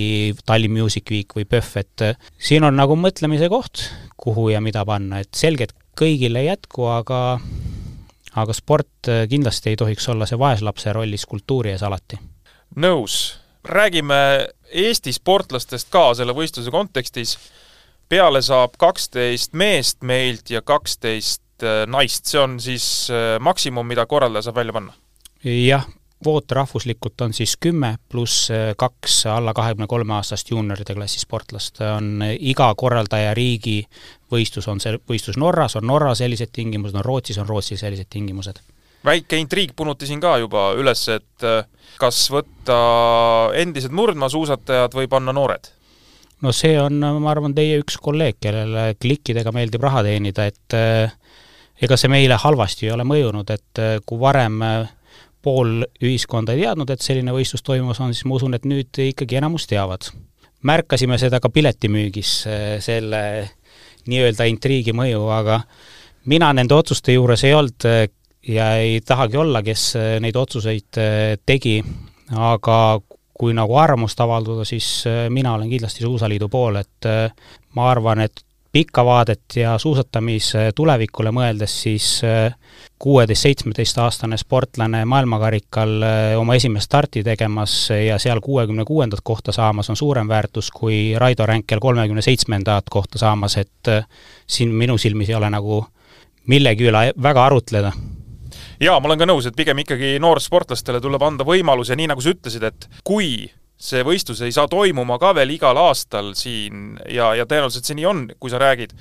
Tallinn 0.45 0.77
Music 0.77 1.09
Week 1.11 1.37
või 1.37 1.47
PÖFF, 1.49 1.81
et 1.81 2.07
äh, 2.09 2.33
siin 2.39 2.67
on 2.69 2.77
nagu 2.77 2.97
mõtlemise 2.99 3.49
koht, 3.53 3.87
kuhu 4.17 4.51
ja 4.53 4.61
mida 4.61 4.85
panna, 4.89 5.23
et 5.25 5.33
selge, 5.37 5.71
et 5.71 5.77
kõigile 5.99 6.45
ei 6.45 6.51
jätku, 6.51 6.89
aga 6.93 7.23
aga 8.41 8.57
sport 8.57 9.09
äh, 9.09 9.25
kindlasti 9.29 9.73
ei 9.73 9.81
tohiks 9.81 10.09
olla 10.09 10.29
see 10.29 10.41
vaeslapse 10.41 10.93
rollis 10.93 11.27
kultuuri 11.29 11.73
ees 11.75 11.83
alati. 11.83 12.21
nõus. 12.77 13.39
räägime 13.65 14.49
Eesti 14.73 15.13
sportlastest 15.13 15.91
ka 15.93 16.15
selle 16.17 16.33
võistluse 16.33 16.71
kontekstis 16.73 17.37
peale 18.13 18.43
saab 18.45 18.77
kaksteist 18.81 19.57
meest 19.57 20.03
meilt 20.05 20.53
ja 20.53 20.61
kaksteist 20.65 21.65
äh, 21.65 21.83
naist, 21.89 22.29
see 22.29 22.41
on 22.43 22.59
siis 22.61 22.85
äh, 23.13 23.39
maksimum, 23.41 23.89
mida 23.89 24.05
korraldaja 24.11 24.51
saab 24.51 24.61
välja 24.61 24.75
panna? 24.77 24.93
jah, 25.43 25.87
kvoot 26.23 26.53
rahvuslikult 26.59 27.25
on 27.25 27.33
siis 27.37 27.57
kümme 27.57 27.95
pluss 28.13 28.51
äh, 28.53 28.75
kaks 28.77 29.23
alla 29.33 29.55
kahekümne 29.57 29.89
kolme 29.89 30.19
aastast 30.19 30.53
juunioride 30.53 30.95
klassi 30.99 31.23
sportlast, 31.25 31.81
on 31.89 32.27
iga 32.37 32.69
korraldaja 32.77 33.33
riigi 33.39 33.81
võistlus, 34.33 34.69
on 34.69 34.83
see 34.83 34.99
võistlus 35.09 35.41
Norras, 35.41 35.79
on 35.81 35.89
Norra 35.89 36.13
sellised 36.19 36.53
tingimused, 36.53 36.99
on 36.99 37.09
Rootsis, 37.09 37.41
on 37.41 37.49
Rootsi 37.49 37.81
sellised 37.81 38.13
tingimused 38.13 38.61
väike 39.03 39.41
intriig 39.41 39.73
punuti 39.75 40.07
siin 40.07 40.21
ka 40.23 40.37
juba 40.39 40.69
üles, 40.79 41.01
et 41.11 41.45
kas 41.99 42.19
võtta 42.31 42.77
endised 43.59 43.91
murdmaasuusatajad 43.91 44.95
või 44.95 45.09
panna 45.11 45.33
noored? 45.35 45.73
No 46.43 46.53
see 46.55 46.75
on, 46.81 46.99
ma 46.99 47.31
arvan, 47.33 47.55
teie 47.57 47.79
üks 47.83 47.99
kolleeg, 48.03 48.39
kellele 48.43 48.93
klikkidega 49.01 49.53
meeldib 49.55 49.85
raha 49.85 50.03
teenida, 50.07 50.49
et 50.51 50.77
eh, 50.77 51.15
ega 51.83 51.99
see 51.99 52.11
meile 52.13 52.39
halvasti 52.41 52.89
ei 52.89 52.95
ole 52.97 53.07
mõjunud, 53.09 53.53
et 53.55 53.83
eh, 53.83 53.95
kui 54.07 54.21
varem 54.23 54.59
eh, 54.67 54.91
pool 55.43 55.83
ühiskonda 56.03 56.55
ei 56.55 56.65
teadnud, 56.65 56.91
et 56.91 57.03
selline 57.03 57.35
võistlus 57.35 57.65
toimumas 57.67 58.01
on, 58.03 58.15
siis 58.15 58.27
ma 58.29 58.39
usun, 58.39 58.55
et 58.59 58.67
nüüd 58.69 59.03
ikkagi 59.09 59.41
enamus 59.41 59.67
teavad. 59.71 60.13
märkasime 60.63 61.17
seda 61.19 61.41
ka 61.43 61.49
piletimüügis, 61.51 62.45
selle 62.85 63.23
nii-öelda 64.07 64.47
intriigi 64.47 64.93
mõju, 64.95 65.25
aga 65.35 65.57
mina 66.31 66.53
nende 66.55 66.75
otsuste 66.77 67.17
juures 67.17 67.43
ei 67.43 67.55
olnud 67.59 67.87
ja 68.47 68.69
ei 68.79 69.01
tahagi 69.03 69.41
olla, 69.43 69.63
kes 69.67 69.97
neid 70.23 70.39
otsuseid 70.39 71.01
tegi, 71.47 71.81
aga 72.31 72.79
kui 73.43 73.57
nagu 73.59 73.75
arvamust 73.75 74.21
avaldada, 74.23 74.63
siis 74.69 75.03
äh, 75.11 75.27
mina 75.31 75.57
olen 75.57 75.71
kindlasti 75.71 76.07
Suusaliidu 76.07 76.47
pool, 76.49 76.79
et 76.79 77.11
äh, 77.11 77.33
ma 77.75 77.89
arvan, 77.91 78.23
et 78.23 78.45
pikka 78.73 79.03
vaadet 79.05 79.57
ja 79.59 79.75
suusatamise 79.83 80.71
tulevikule 80.79 81.33
mõeldes, 81.35 81.75
siis 81.83 82.07
äh, 82.25 82.55
kuueteist-seitsmeteistaastane 83.03 84.39
sportlane 84.39 85.03
maailmakarikal 85.11 86.07
oma 86.39 86.55
esimest 86.55 86.87
starti 86.87 87.25
tegemas 87.27 87.75
ja 87.91 88.15
seal 88.23 88.41
kuuekümne 88.41 88.87
kuuendat 88.87 89.25
kohta 89.27 89.53
saamas 89.53 89.91
on 89.91 89.99
suurem 89.99 90.31
väärtus 90.31 90.71
kui 90.71 91.19
Raido 91.19 91.47
Ränkel 91.47 91.83
kolmekümne 91.83 92.23
seitsmendat 92.23 92.95
kohta 92.95 93.19
saamas, 93.19 93.59
et 93.59 93.91
siin 94.47 94.71
minu 94.71 94.95
silmis 95.03 95.35
ei 95.35 95.41
ole 95.41 95.51
nagu 95.51 95.83
millegi 96.47 96.87
üle 96.93 97.09
väga 97.23 97.49
arutleda 97.51 97.91
jaa, 98.83 98.99
ma 99.01 99.11
olen 99.11 99.21
ka 99.21 99.29
nõus, 99.29 99.47
et 99.49 99.59
pigem 99.59 99.83
ikkagi 99.85 100.17
noorsportlastele 100.23 101.01
tuleb 101.03 101.23
anda 101.27 101.47
võimalus 101.47 101.93
ja 101.93 101.99
nii, 101.99 102.11
nagu 102.11 102.25
sa 102.25 102.33
ütlesid, 102.35 102.67
et 102.67 102.89
kui 103.07 103.47
see 103.83 104.03
võistlus 104.07 104.43
ei 104.47 104.55
saa 104.55 104.69
toimuma 104.71 105.19
ka 105.23 105.33
veel 105.35 105.55
igal 105.55 105.79
aastal 105.81 106.33
siin 106.39 106.99
ja, 107.11 107.33
ja 107.39 107.47
tõenäoliselt 107.49 107.89
see 107.89 107.99
nii 107.99 108.09
on, 108.09 108.27
kui 108.39 108.53
sa 108.53 108.61
räägid, 108.63 108.95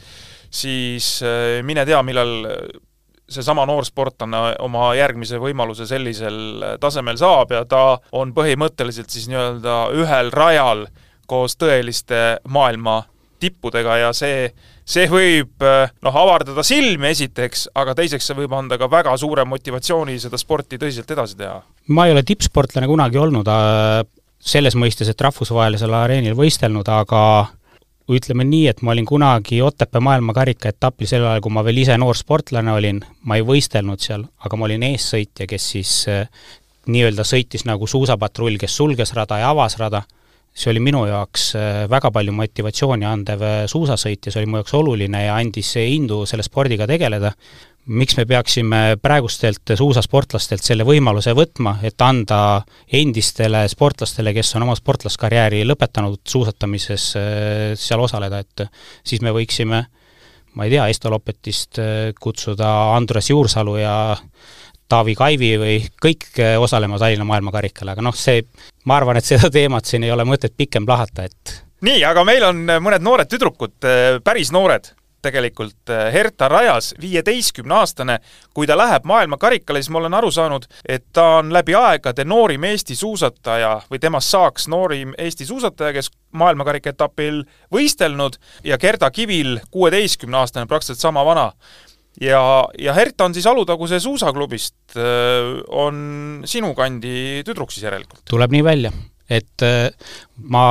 siis 0.49 1.17
äh, 1.25 1.59
mine 1.65 1.85
tea, 1.89 2.01
millal 2.05 2.33
seesama 3.31 3.63
noorsportlane 3.69 4.57
oma 4.65 4.89
järgmise 4.97 5.39
võimaluse 5.39 5.85
sellisel 5.87 6.65
tasemel 6.83 7.19
saab 7.19 7.53
ja 7.55 7.63
ta 7.69 7.85
on 8.17 8.33
põhimõtteliselt 8.35 9.13
siis 9.13 9.29
nii-öelda 9.31 9.77
ühel 9.95 10.33
rajal 10.35 10.85
koos 11.31 11.55
tõeliste 11.55 12.41
maailma 12.51 13.05
tippudega 13.41 13.97
ja 14.03 14.11
see, 14.13 14.51
see 14.91 15.07
võib 15.11 15.63
noh, 16.03 16.17
avardada 16.23 16.63
silmi 16.67 17.11
esiteks, 17.11 17.69
aga 17.79 17.95
teiseks 17.97 18.27
see 18.27 18.39
võib 18.41 18.55
anda 18.57 18.77
ka 18.79 18.89
väga 18.91 19.13
suure 19.19 19.45
motivatsiooni 19.47 20.17
seda 20.19 20.39
sporti 20.41 20.79
tõsiselt 20.81 21.13
edasi 21.15 21.37
teha. 21.39 21.61
ma 21.95 22.07
ei 22.07 22.15
ole 22.15 22.25
tippsportlane 22.27 22.89
kunagi 22.91 23.21
olnud 23.21 23.47
äh, 23.51 24.01
selles 24.41 24.75
mõistes, 24.75 25.09
et 25.09 25.21
rahvusvahelisel 25.21 25.93
areenil 25.93 26.35
võistelnud, 26.37 26.87
aga 26.89 27.23
ütleme 28.11 28.43
nii, 28.47 28.65
et 28.71 28.81
ma 28.81 28.91
olin 28.95 29.05
kunagi 29.07 29.61
Otepää 29.63 30.01
maailmakarika 30.03 30.71
etapil 30.73 31.07
sel 31.07 31.25
ajal, 31.25 31.43
kui 31.45 31.53
ma 31.53 31.63
veel 31.63 31.83
ise 31.83 31.95
noor 32.01 32.17
sportlane 32.17 32.73
olin, 32.73 32.99
ma 33.23 33.37
ei 33.37 33.45
võistelnud 33.47 34.01
seal, 34.01 34.25
aga 34.43 34.57
ma 34.57 34.67
olin 34.67 34.83
eessõitja, 34.89 35.47
kes 35.47 35.67
siis 35.75 35.93
äh, 36.11 36.25
nii-öelda 36.91 37.23
sõitis 37.27 37.63
nagu 37.69 37.87
suusapatrull, 37.87 38.57
kes 38.59 38.75
sulges 38.75 39.13
rada 39.15 39.39
ja 39.39 39.53
avas 39.53 39.77
rada 39.79 40.03
see 40.51 40.71
oli 40.71 40.81
minu 40.83 41.05
jaoks 41.07 41.51
äh, 41.55 41.81
väga 41.89 42.11
palju 42.11 42.33
motivatsiooni 42.35 43.07
andev 43.07 43.43
äh, 43.45 43.57
suusasõit 43.71 44.27
ja 44.27 44.33
see 44.33 44.41
oli 44.43 44.51
mu 44.51 44.59
jaoks 44.59 44.73
oluline 44.75 45.25
ja 45.25 45.37
andis 45.39 45.73
indu 45.79 46.25
selle 46.29 46.43
spordiga 46.43 46.87
tegeleda. 46.89 47.31
miks 47.81 48.13
me 48.17 48.27
peaksime 48.29 48.79
praegustelt 49.01 49.71
suusasportlastelt 49.77 50.61
selle 50.61 50.85
võimaluse 50.85 51.33
võtma, 51.33 51.79
et 51.83 52.01
anda 52.05 52.61
endistele 52.93 53.63
sportlastele, 53.67 54.35
kes 54.37 54.53
on 54.55 54.67
oma 54.67 54.75
sportlaskarjääri 54.77 55.63
lõpetanud 55.65 56.19
suusatamises, 56.27 57.07
äh, 57.17 57.71
seal 57.75 58.03
osaleda, 58.03 58.43
et 58.43 58.67
siis 59.03 59.21
me 59.21 59.33
võiksime 59.33 59.85
ma 60.53 60.67
ei 60.67 60.75
tea, 60.75 60.89
Esto 60.91 61.09
Lopetist 61.09 61.79
kutsuda 62.19 62.67
Andres 62.97 63.29
Juursalu 63.31 63.77
ja 63.79 63.95
Taavi 64.91 65.15
Kaivi 65.15 65.51
või 65.57 65.77
kõik 66.03 66.41
osalema 66.59 66.99
Tallinna 66.99 67.23
maailmakarikal, 67.23 67.93
aga 67.93 68.03
noh, 68.03 68.15
see, 68.19 68.43
ma 68.85 68.97
arvan, 68.97 69.17
et 69.17 69.27
seda 69.27 69.49
teemat 69.53 69.85
siin 69.85 70.03
ei 70.03 70.11
ole 70.11 70.25
mõtet 70.27 70.55
pikem 70.57 70.87
lahata, 70.87 71.27
et 71.29 71.61
nii, 71.85 72.01
aga 72.05 72.25
meil 72.27 72.47
on 72.47 72.65
eh, 72.69 72.81
mõned 72.83 73.05
noored 73.05 73.29
tüdrukud, 73.29 73.77
eh, 73.85 74.17
päris 74.23 74.53
noored 74.53 74.93
tegelikult, 75.21 75.91
Herta 76.13 76.47
Rajas, 76.49 76.95
viieteistkümneaastane, 77.01 78.19
kui 78.53 78.67
ta 78.67 78.77
läheb 78.77 79.05
maailmakarikale, 79.05 79.81
siis 79.81 79.91
ma 79.93 79.99
olen 79.99 80.15
aru 80.17 80.31
saanud, 80.33 80.65
et 80.89 81.05
ta 81.13 81.25
on 81.37 81.53
läbi 81.53 81.75
aegade 81.77 82.25
noorim 82.25 82.63
Eesti 82.71 82.95
suusataja 82.97 83.75
või 83.91 84.01
temast 84.01 84.33
saaks 84.33 84.67
noorim 84.71 85.13
Eesti 85.17 85.45
suusataja, 85.45 85.93
kes 85.93 86.09
maailmakarika 86.33 86.95
etapil 86.95 87.43
võistelnud. 87.73 88.39
Ja 88.63 88.77
Gerda 88.81 89.11
Kivil, 89.11 89.59
kuueteistkümneaastane, 89.71 90.65
praktiliselt 90.65 91.05
sama 91.05 91.25
vana 91.25 91.51
ja, 92.21 92.41
ja 92.79 92.93
Herta 92.97 93.25
on 93.25 93.35
siis 93.35 93.47
Alutaguse 93.47 93.99
suusaklubist, 93.99 94.97
on 95.69 96.41
sinu 96.45 96.73
kandi 96.77 97.41
tüdruk 97.47 97.71
siis 97.71 97.87
järelikult? 97.87 98.23
tuleb 98.29 98.51
nii 98.57 98.65
välja, 98.65 98.91
et 99.31 99.65
ma 100.51 100.65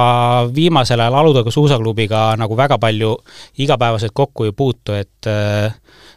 viimasel 0.55 1.01
ajal 1.01 1.21
Alutaguse 1.23 1.57
suusaklubiga 1.57 2.35
nagu 2.41 2.59
väga 2.59 2.79
palju 2.83 3.17
igapäevaselt 3.59 4.15
kokku 4.15 4.51
ei 4.51 4.57
puutu, 4.57 4.99
et 4.99 5.31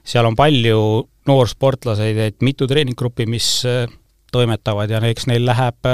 seal 0.04 0.28
on 0.28 0.36
palju 0.36 0.80
noorsportlaseid, 1.28 2.18
et 2.20 2.42
mitu 2.44 2.68
treeninggruppi, 2.68 3.26
mis 3.30 3.64
toimetavad 4.34 4.92
ja 4.92 5.02
eks 5.08 5.28
neil 5.30 5.46
läheb 5.46 5.90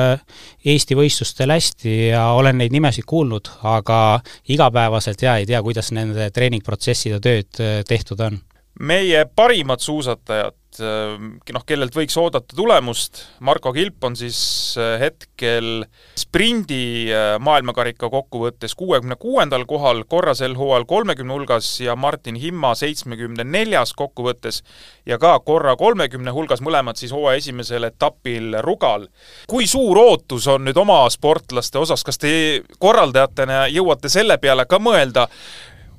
Eesti 0.66 0.98
võistlustel 0.98 1.52
hästi 1.54 1.96
ja 2.14 2.30
olen 2.40 2.60
neid 2.62 2.74
nimesid 2.76 3.08
kuulnud, 3.10 3.52
aga 3.68 4.20
igapäevaselt 4.50 5.22
jaa, 5.26 5.38
ei 5.42 5.50
tea, 5.50 5.62
kuidas 5.66 5.92
nende 5.96 6.30
treeningprotsessid 6.36 7.18
ja 7.18 7.24
tööd 7.24 7.60
tehtud 7.90 8.24
on 8.26 8.40
meie 8.80 9.26
parimad 9.36 9.82
suusatajad, 9.84 10.56
äh, 10.80 11.16
noh, 11.54 11.64
kellelt 11.68 11.96
võiks 11.96 12.16
oodata 12.20 12.56
tulemust, 12.56 13.24
Marko 13.44 13.74
Kilp 13.76 14.06
on 14.08 14.16
siis 14.16 14.40
äh, 14.80 14.96
hetkel 15.02 15.84
sprindi 16.20 17.10
äh, 17.12 17.34
maailmakarika 17.44 18.10
kokkuvõttes 18.12 18.76
kuuekümne 18.80 19.18
kuuendal 19.20 19.66
kohal, 19.70 20.06
korra 20.08 20.36
sel 20.38 20.56
hooajal 20.60 20.88
kolmekümne 20.88 21.36
hulgas 21.36 21.74
ja 21.84 21.98
Martin 22.00 22.40
Himma 22.40 22.72
seitsmekümne 22.80 23.44
neljas 23.44 23.92
kokkuvõttes 24.00 24.62
ja 25.10 25.20
ka 25.20 25.34
korra 25.44 25.76
kolmekümne 25.80 26.32
hulgas, 26.32 26.64
mõlemad 26.64 27.00
siis 27.00 27.12
hooaja 27.16 27.44
esimesel 27.44 27.90
etapil 27.90 28.56
Rugal. 28.64 29.10
kui 29.48 29.68
suur 29.68 29.98
ootus 29.98 30.48
on 30.48 30.64
nüüd 30.70 30.78
oma 30.80 31.02
sportlaste 31.12 31.82
osas, 31.82 32.06
kas 32.08 32.22
te 32.22 32.32
korraldajatena 32.80 33.66
jõuate 33.74 34.10
selle 34.10 34.38
peale 34.38 34.66
ka 34.70 34.80
mõelda, 34.80 35.28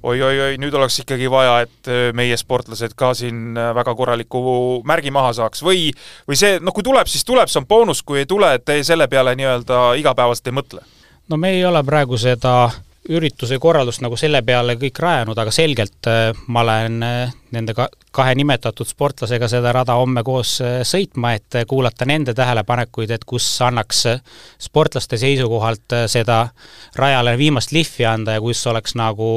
oi-oi-oi, 0.02 0.56
nüüd 0.60 0.74
oleks 0.76 1.00
ikkagi 1.02 1.28
vaja, 1.30 1.60
et 1.66 1.90
äh, 1.90 2.10
meie 2.16 2.36
sportlased 2.40 2.94
ka 2.98 3.12
siin 3.16 3.56
äh, 3.58 3.72
väga 3.76 3.94
korraliku 3.98 4.42
märgi 4.88 5.12
maha 5.14 5.32
saaks 5.36 5.64
või, 5.66 5.90
või 6.28 6.38
see, 6.40 6.58
noh, 6.62 6.74
kui 6.76 6.86
tuleb, 6.86 7.10
siis 7.10 7.26
tuleb, 7.28 7.50
see 7.50 7.60
on 7.60 7.68
boonus, 7.68 8.04
kui 8.06 8.22
ei 8.22 8.28
tule, 8.30 8.54
et 8.56 8.64
te 8.64 8.78
selle 8.86 9.08
peale 9.12 9.34
nii-öelda 9.38 9.90
igapäevaselt 10.00 10.52
ei 10.52 10.56
mõtle? 10.60 10.86
no 11.30 11.38
me 11.38 11.52
ei 11.54 11.64
ole 11.64 11.82
praegu 11.86 12.18
seda 12.18 12.70
ürituse 13.10 13.58
korraldust 13.58 14.02
nagu 14.04 14.16
selle 14.18 14.42
peale 14.46 14.76
kõik 14.78 14.98
rajanud, 15.02 15.38
aga 15.38 15.52
selgelt 15.54 16.08
äh, 16.10 16.30
ma 16.52 16.62
olen 16.62 17.02
äh, 17.02 17.32
nende 17.54 17.74
ka 17.74 17.88
kahe 18.14 18.34
nimetatud 18.34 18.88
sportlasega 18.90 19.46
seda 19.50 19.70
rada 19.74 19.94
homme 19.98 20.22
koos 20.26 20.56
äh, 20.64 20.80
sõitma, 20.86 21.32
et 21.38 21.60
kuulata 21.70 22.06
nende 22.06 22.34
tähelepanekuid, 22.38 23.10
et 23.14 23.26
kus 23.26 23.46
annaks 23.66 24.04
sportlaste 24.62 25.18
seisukohalt 25.20 25.96
seda 26.10 26.40
rajale 26.98 27.36
viimast 27.38 27.74
lihvi 27.74 28.06
anda 28.06 28.38
ja 28.38 28.44
kus 28.44 28.62
oleks 28.70 28.94
nagu, 28.98 29.30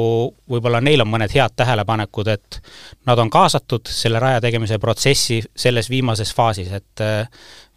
võib-olla 0.50 0.82
neil 0.84 1.02
on 1.02 1.10
mõned 1.10 1.34
head 1.34 1.56
tähelepanekud, 1.58 2.30
et 2.34 2.60
nad 3.06 3.18
on 3.18 3.30
kaasatud 3.30 3.90
selle 3.90 4.22
raja 4.22 4.42
tegemise 4.44 4.78
protsessi 4.82 5.40
selles 5.56 5.90
viimases 5.90 6.34
faasis, 6.34 6.70
et 6.74 7.06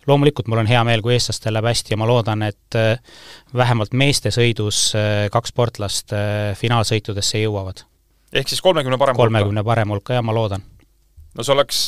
loomulikult 0.07 0.47
mul 0.47 0.63
on 0.63 0.69
hea 0.69 0.83
meel, 0.87 1.03
kui 1.03 1.15
eestlastel 1.15 1.55
läheb 1.55 1.67
hästi 1.69 1.93
ja 1.93 1.99
ma 1.99 2.07
loodan, 2.09 2.45
et 2.47 2.77
äh, 2.79 3.19
vähemalt 3.55 3.93
meeste 3.97 4.31
sõidus 4.33 4.89
äh, 4.97 5.27
kaks 5.33 5.53
sportlast 5.53 6.15
äh, 6.15 6.55
finaalsõitudesse 6.59 7.43
jõuavad. 7.43 7.83
ehk 8.33 8.49
siis 8.49 8.63
kolmekümne 8.63 8.97
parem 8.97 9.15
kolmekümne 9.15 9.63
parem 9.63 9.95
hulka, 9.95 10.17
jah, 10.17 10.25
ma 10.25 10.35
loodan 10.35 10.63
no 11.37 11.45
see 11.45 11.53
oleks 11.53 11.83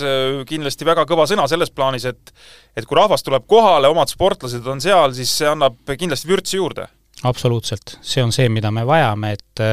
kindlasti 0.50 0.86
väga 0.86 1.06
kõva 1.10 1.26
sõna 1.30 1.48
selles 1.50 1.72
plaanis, 1.72 2.06
et 2.06 2.34
et 2.78 2.86
kui 2.86 2.98
rahvas 3.00 3.24
tuleb 3.26 3.48
kohale, 3.50 3.90
omad 3.90 4.12
sportlased 4.12 4.68
on 4.68 4.82
seal, 4.84 5.16
siis 5.18 5.32
see 5.42 5.50
annab 5.50 5.80
kindlasti 5.90 6.30
vürtsi 6.30 6.60
juurde. 6.60 6.88
absoluutselt, 7.24 7.98
see 8.02 8.24
on 8.24 8.36
see, 8.36 8.50
mida 8.50 8.72
me 8.72 8.86
vajame, 8.88 9.34
et 9.34 9.64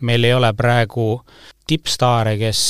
meil 0.00 0.24
ei 0.24 0.34
ole 0.34 0.52
praegu 0.56 1.20
tippstaare, 1.66 2.36
kes 2.38 2.60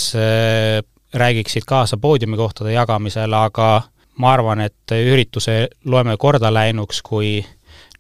räägiksid 1.17 1.65
kaasa 1.67 1.97
poodiumikohtade 1.97 2.73
jagamisel, 2.73 3.33
aga 3.33 3.83
ma 4.19 4.33
arvan, 4.33 4.61
et 4.61 4.93
ürituse 4.97 5.67
loeme 5.85 6.17
korda 6.17 6.53
läinuks, 6.55 7.03
kui 7.03 7.41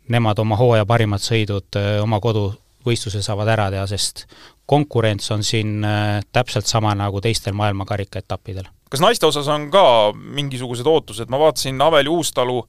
nemad 0.08 0.38
oma 0.38 0.56
hooaja 0.56 0.86
parimad 0.86 1.22
sõidud 1.22 1.78
äh, 1.78 1.96
oma 2.02 2.20
koduvõistluse 2.22 3.22
saavad 3.24 3.50
ära 3.52 3.70
teha, 3.74 3.86
sest 3.90 4.26
konkurents 4.66 5.30
on 5.34 5.44
siin 5.46 5.84
äh, 5.84 6.20
täpselt 6.32 6.66
sama 6.70 6.94
nagu 6.94 7.20
teistel 7.20 7.56
maailmakarika 7.58 8.22
etappidel. 8.22 8.68
kas 8.90 9.02
naiste 9.02 9.26
osas 9.26 9.48
on 9.48 9.70
ka 9.70 10.12
mingisugused 10.14 10.86
ootused, 10.86 11.30
ma 11.30 11.42
vaatasin, 11.42 11.80
Aveli 11.82 12.08
Uustalu 12.08 12.62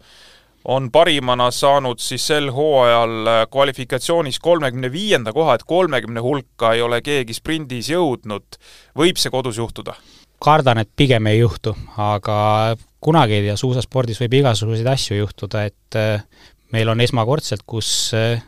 on 0.67 0.89
parimana 0.91 1.51
saanud 1.51 2.01
siis 2.03 2.27
sel 2.27 2.51
hooajal 2.51 3.27
äh, 3.27 3.45
kvalifikatsioonis 3.51 4.39
kolmekümne 4.39 4.91
viienda 4.91 5.33
koha, 5.33 5.55
et 5.55 5.63
kolmekümne 5.63 6.19
hulka 6.19 6.73
ei 6.73 6.81
ole 6.81 7.01
keegi 7.01 7.33
sprindis 7.33 7.91
jõudnud. 7.93 8.59
võib 8.97 9.21
see 9.21 9.31
kodus 9.31 9.57
juhtuda? 9.57 9.95
kardan, 10.39 10.77
et 10.77 10.89
pigem 10.95 11.27
ei 11.27 11.39
juhtu, 11.39 11.73
aga 11.97 12.75
kunagi 13.03 13.37
ei 13.37 13.47
tea, 13.47 13.55
suusaspordis 13.59 14.19
võib 14.23 14.37
igasuguseid 14.39 14.87
asju 14.91 15.17
juhtuda, 15.21 15.65
et 15.69 15.97
äh, 15.99 16.45
meil 16.73 16.89
on 16.89 17.01
esmakordselt, 17.03 17.63
kus 17.69 17.89
äh, 18.17 18.41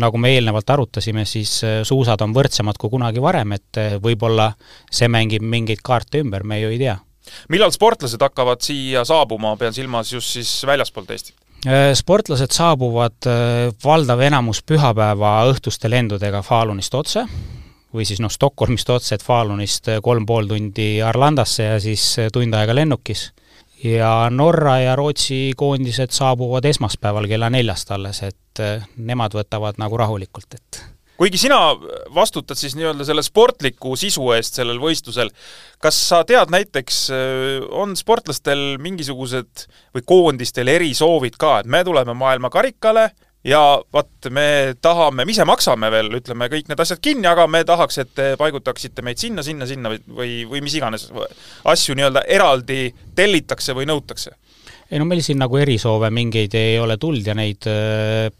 nagu 0.00 0.18
me 0.20 0.34
eelnevalt 0.36 0.74
arutasime, 0.74 1.24
siis 1.28 1.56
äh, 1.64 1.80
suusad 1.86 2.22
on 2.24 2.34
võrdsemad 2.36 2.78
kui 2.80 2.92
kunagi 2.92 3.22
varem, 3.24 3.56
et 3.56 3.80
võib-olla 4.02 4.50
see 4.92 5.08
mängib 5.10 5.44
mingeid 5.44 5.82
kaarte 5.84 6.22
ümber, 6.24 6.44
me 6.44 6.60
ju 6.60 6.74
ei 6.74 6.82
tea. 6.82 6.98
millal 7.48 7.72
sportlased 7.72 8.20
hakkavad 8.20 8.60
siia 8.60 9.04
saabuma, 9.04 9.56
pean 9.56 9.72
silmas 9.72 10.12
just 10.12 10.36
siis 10.36 10.60
väljaspoolt 10.66 11.10
Eestit? 11.10 11.36
Sportlased 11.96 12.52
saabuvad 12.52 13.24
valdav 13.80 14.20
enamus 14.20 14.58
pühapäeva 14.68 15.46
õhtuste 15.48 15.88
lendudega 15.88 16.42
Falunist 16.44 16.92
otse, 16.94 17.22
või 17.94 18.04
siis 18.04 18.20
noh, 18.20 18.28
Stockholmist 18.28 18.90
otse, 18.92 19.14
et 19.16 19.24
Falunist 19.24 19.88
kolm 20.04 20.26
pool 20.28 20.50
tundi 20.50 20.98
Arlandasse 21.00 21.70
ja 21.70 21.78
siis 21.80 22.04
tund 22.34 22.52
aega 22.58 22.76
lennukis 22.76 23.30
ja 23.84 24.30
Norra 24.30 24.78
ja 24.80 24.96
Rootsi 24.96 25.52
koondised 25.56 26.14
saabuvad 26.14 26.64
esmaspäeval 26.64 27.28
kella 27.28 27.50
neljast 27.52 27.90
alles, 27.94 28.22
et 28.24 28.62
eh, 28.62 28.82
nemad 28.96 29.36
võtavad 29.36 29.80
nagu 29.80 30.00
rahulikult, 30.00 30.56
et. 30.56 30.82
Kuigi 31.14 31.38
sina 31.38 31.58
vastutad 32.14 32.58
siis 32.58 32.72
nii-öelda 32.74 33.04
selle 33.06 33.22
sportliku 33.22 33.92
sisu 33.94 34.32
eest 34.34 34.56
sellel 34.58 34.80
võistlusel, 34.82 35.30
kas 35.78 36.00
sa 36.08 36.24
tead 36.26 36.50
näiteks, 36.50 37.02
eh, 37.14 37.68
on 37.70 37.94
sportlastel 37.98 38.80
mingisugused 38.82 39.68
või 39.94 40.06
koondistel 40.06 40.72
erisoovid 40.72 41.38
ka, 41.38 41.60
et 41.60 41.70
me 41.70 41.84
tuleme 41.86 42.16
maailmakarikale, 42.18 43.10
ja 43.44 43.60
vot, 43.92 44.30
me 44.30 44.74
tahame, 44.82 45.24
me 45.24 45.34
ise 45.34 45.44
maksame 45.48 45.90
veel, 45.92 46.10
ütleme, 46.20 46.48
kõik 46.52 46.70
need 46.70 46.84
asjad 46.84 47.02
kinni, 47.04 47.26
aga 47.28 47.46
me 47.50 47.64
tahaks, 47.66 47.98
et 48.02 48.14
te 48.16 48.30
paigutaksite 48.40 49.04
meid 49.04 49.20
sinna, 49.20 49.44
sinna, 49.46 49.68
sinna 49.68 49.92
või, 49.92 50.44
või, 50.48 50.62
mis 50.64 50.76
iganes 50.78 51.10
asju 51.64 51.96
nii-öelda 51.98 52.24
eraldi 52.28 52.88
tellitakse 53.16 53.76
või 53.76 53.88
nõutakse? 53.90 54.36
ei 54.90 55.00
no 55.00 55.06
meil 55.08 55.22
siin 55.24 55.40
nagu 55.40 55.56
erisoove 55.58 56.10
mingeid 56.12 56.54
ei 56.60 56.78
ole 56.78 56.96
tulnud 57.00 57.26
ja 57.26 57.34
neid, 57.34 57.66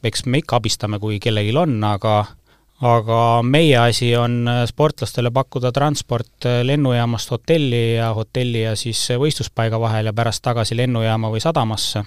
eks 0.05 0.27
me 0.29 0.43
ikka 0.43 0.61
abistame, 0.61 1.01
kui 1.03 1.17
kellelgi 1.23 1.55
on, 1.57 1.79
aga 1.89 2.19
aga 2.85 3.19
meie 3.47 3.77
asi 3.79 4.11
on 4.19 4.45
sportlastele 4.69 5.31
pakkuda 5.33 5.71
transport 5.73 6.47
lennujaamast 6.63 7.31
hotelli 7.31 7.95
ja 7.95 8.11
hotelli 8.15 8.65
ja 8.65 8.75
siis 8.77 9.01
võistluspaiga 9.19 9.81
vahel 9.81 10.11
ja 10.11 10.13
pärast 10.13 10.43
tagasi 10.45 10.77
lennujaama 10.77 11.31
või 11.33 11.41
sadamasse. 11.41 12.05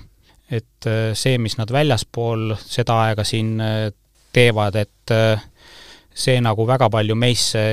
Et 0.51 0.87
see, 1.17 1.37
mis 1.41 1.57
nad 1.59 1.71
väljaspool 1.73 2.53
seda 2.61 3.01
aega 3.03 3.25
siin 3.27 3.57
teevad, 4.33 4.77
et 4.79 5.13
see 6.17 6.39
nagu 6.41 6.65
väga 6.67 6.87
palju 6.93 7.17
meisse, 7.19 7.63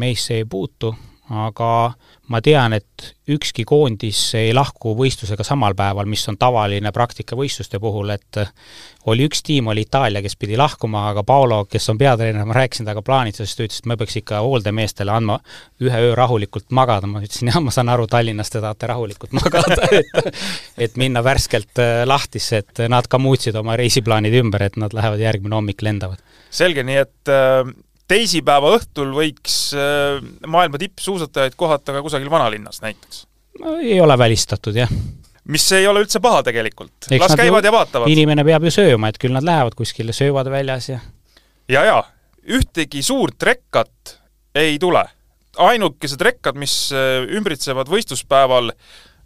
meisse 0.00 0.38
ei 0.40 0.46
puutu, 0.48 0.94
aga 1.28 1.92
ma 2.32 2.40
tean, 2.44 2.72
et 2.76 3.12
ükski 3.32 3.64
koondis 3.68 4.18
ei 4.38 4.52
lahku 4.56 4.94
võistlusega 4.96 5.44
samal 5.46 5.76
päeval, 5.78 6.08
mis 6.10 6.24
on 6.30 6.38
tavaline 6.40 6.92
praktika 6.94 7.36
võistluste 7.38 7.80
puhul, 7.82 8.10
et 8.14 8.40
oli 9.12 9.26
üks 9.28 9.42
tiim, 9.44 9.68
oli 9.72 9.84
Itaalia, 9.84 10.22
kes 10.24 10.36
pidi 10.40 10.56
lahkuma, 10.58 11.04
aga 11.10 11.24
Paolo, 11.26 11.62
kes 11.70 11.90
on 11.92 12.00
peatreener, 12.00 12.46
ma 12.48 12.56
rääkisin 12.56 12.86
temaga 12.86 13.04
plaanitsusest, 13.06 13.58
ta 13.58 13.66
ütles, 13.66 13.82
et 13.82 13.90
me 13.92 13.98
peaks 14.00 14.18
ikka 14.22 14.40
hooldemeestele 14.46 15.14
andma 15.14 15.38
ühe 15.82 16.02
öö 16.08 16.16
rahulikult 16.18 16.72
magada, 16.74 17.10
ma 17.10 17.22
ütlesin, 17.22 17.52
jah, 17.52 17.60
ma 17.62 17.74
saan 17.74 17.92
aru, 17.92 18.08
Tallinnas 18.10 18.52
te 18.52 18.62
tahate 18.62 18.90
rahulikult 18.90 19.36
magada, 19.38 19.76
et 20.00 20.34
et 20.88 20.98
minna 21.00 21.22
värskelt 21.24 21.78
äh, 21.82 22.02
lahtisse, 22.08 22.62
et 22.62 22.84
nad 22.90 23.06
ka 23.08 23.20
muutsid 23.22 23.56
oma 23.58 23.76
reisiplaanid 23.78 24.34
ümber, 24.42 24.66
et 24.66 24.80
nad 24.80 24.94
lähevad 24.96 25.20
järgmine 25.22 25.58
hommik, 25.58 25.82
lendavad. 25.84 26.22
selge, 26.50 26.84
nii 26.86 27.00
et 27.04 27.32
äh 27.32 27.72
teisipäeva 28.12 28.74
õhtul 28.76 29.12
võiks 29.16 29.56
äh, 29.76 30.20
maailma 30.46 30.80
tippsuusatajaid 30.82 31.56
kohata 31.58 31.96
ka 31.96 32.04
kusagil 32.04 32.30
vanalinnas 32.32 32.82
näiteks? 32.84 33.26
ei 33.80 34.00
ole 34.00 34.16
välistatud, 34.18 34.76
jah. 34.76 34.90
mis 35.44 35.66
ei 35.76 35.86
ole 35.88 36.04
üldse 36.04 36.20
paha 36.24 36.42
tegelikult, 36.46 37.10
las 37.12 37.36
käivad 37.38 37.64
ju, 37.64 37.70
ja 37.70 37.74
vaatavad. 37.74 38.12
inimene 38.12 38.44
peab 38.48 38.66
ju 38.68 38.74
sööma, 38.74 39.12
et 39.12 39.20
küll 39.22 39.34
nad 39.34 39.46
lähevad 39.46 39.76
kuskile, 39.78 40.14
söövad 40.16 40.50
väljas 40.52 40.90
ja 40.92 41.00
ja, 41.70 41.84
ja 41.88 41.98
ühtegi 42.42 43.04
suurt 43.06 43.42
rekkat 43.42 44.18
ei 44.54 44.78
tule. 44.82 45.04
ainukesed 45.56 46.20
rekkad, 46.20 46.58
mis 46.60 46.74
äh, 46.96 47.22
ümbritsevad 47.38 47.90
võistluspäeval 47.92 48.72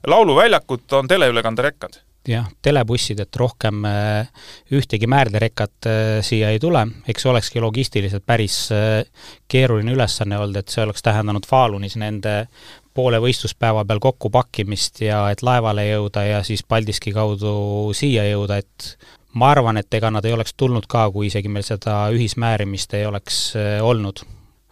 lauluväljakut, 0.06 0.86
on 0.98 1.08
teleülekanderekkad 1.10 2.02
jah, 2.30 2.46
telebussid, 2.62 3.20
et 3.22 3.38
rohkem 3.38 3.84
äh, 3.88 4.28
ühtegi 4.74 5.08
määrderekat 5.10 5.88
äh, 5.88 6.00
siia 6.26 6.50
ei 6.54 6.60
tule, 6.62 6.82
eks 7.08 7.24
see 7.24 7.32
olekski 7.32 7.62
logistiliselt 7.62 8.26
päris 8.26 8.58
äh, 8.74 9.04
keeruline 9.48 9.94
ülesanne 9.94 10.38
olnud, 10.40 10.60
et 10.60 10.72
see 10.72 10.84
oleks 10.84 11.04
tähendanud 11.06 11.46
Falunis 11.48 11.96
nende 12.00 12.46
poole 12.96 13.20
võistluspäeva 13.20 13.84
peal 13.84 14.00
kokkupakkimist 14.00 15.02
ja 15.04 15.26
et 15.32 15.44
laevale 15.46 15.84
jõuda 15.90 16.24
ja 16.26 16.40
siis 16.46 16.64
Paldiski 16.64 17.12
kaudu 17.12 17.92
siia 17.96 18.24
jõuda, 18.30 18.60
et 18.62 18.96
ma 19.36 19.52
arvan, 19.52 19.76
et 19.76 19.94
ega 19.94 20.10
nad 20.10 20.24
ei 20.24 20.32
oleks 20.32 20.56
tulnud 20.56 20.88
ka, 20.88 21.10
kui 21.12 21.28
isegi 21.28 21.52
meil 21.52 21.66
seda 21.66 22.06
ühismäärimist 22.16 22.96
ei 22.96 23.04
oleks 23.06 23.40
olnud 23.84 24.24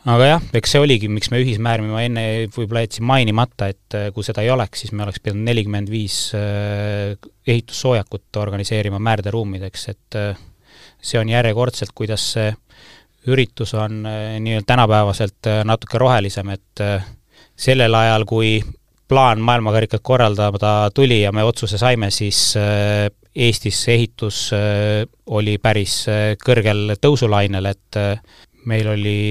aga 0.05 0.27
jah, 0.29 0.43
eks 0.59 0.75
see 0.75 0.83
oligi, 0.83 1.09
miks 1.09 1.31
me 1.33 1.41
ühismäärime, 1.41 1.89
ma 1.93 2.03
enne 2.05 2.25
võib-olla 2.53 2.85
jätsin 2.85 3.07
mainimata, 3.09 3.71
et 3.73 3.97
äh, 3.97 4.11
kui 4.15 4.27
seda 4.27 4.45
ei 4.45 4.53
oleks, 4.53 4.85
siis 4.85 4.93
me 4.93 5.07
oleks 5.07 5.23
pidanud 5.25 5.49
nelikümmend 5.49 5.93
viis 5.93 6.19
äh, 6.37 7.15
ehitussoojakut 7.49 8.41
organiseerima 8.43 9.01
määrderuumideks, 9.01 9.89
et 9.95 10.21
äh, 10.21 10.45
see 11.01 11.21
on 11.21 11.33
järjekordselt, 11.33 11.95
kuidas 11.97 12.27
see 12.37 12.53
üritus 13.33 13.73
on 13.81 14.03
nii-öelda 14.05 14.67
tänapäevaselt 14.69 15.49
natuke 15.65 15.97
rohelisem, 15.97 16.51
et 16.53 16.83
sellel 17.57 17.97
ajal, 17.97 18.27
kui 18.29 18.59
plaan 19.09 19.41
maailmakarikad 19.41 20.03
korraldada 20.05 20.91
tuli 20.93 21.23
ja 21.23 21.33
me 21.33 21.45
otsuse 21.49 21.81
saime, 21.81 22.11
siis 22.13 22.51
Eestis 23.35 23.79
ehitus 23.89 24.51
oli 25.33 25.57
päris 25.57 26.03
kõrgel 26.45 26.99
tõusulainel, 27.01 27.71
et 27.73 28.01
meil 28.69 28.93
oli 28.93 29.23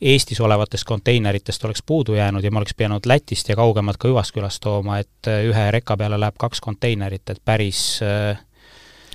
Eestis 0.00 0.40
olevatest 0.40 0.84
konteineritest 0.84 1.64
oleks 1.64 1.82
puudu 1.86 2.14
jäänud 2.14 2.44
ja 2.44 2.50
ma 2.50 2.60
oleks 2.60 2.74
pidanud 2.76 3.06
Lätist 3.06 3.48
ja 3.48 3.56
kaugemalt 3.56 3.96
ka 3.96 4.08
Hüvaskülast 4.08 4.60
tooma, 4.60 4.98
et 4.98 5.30
äh, 5.30 5.44
ühe 5.48 5.70
reka 5.70 5.96
peale 5.96 6.20
läheb 6.20 6.36
kaks 6.38 6.60
konteinerit, 6.60 7.24
et 7.30 7.40
päris 7.44 8.02
äh, 8.04 8.38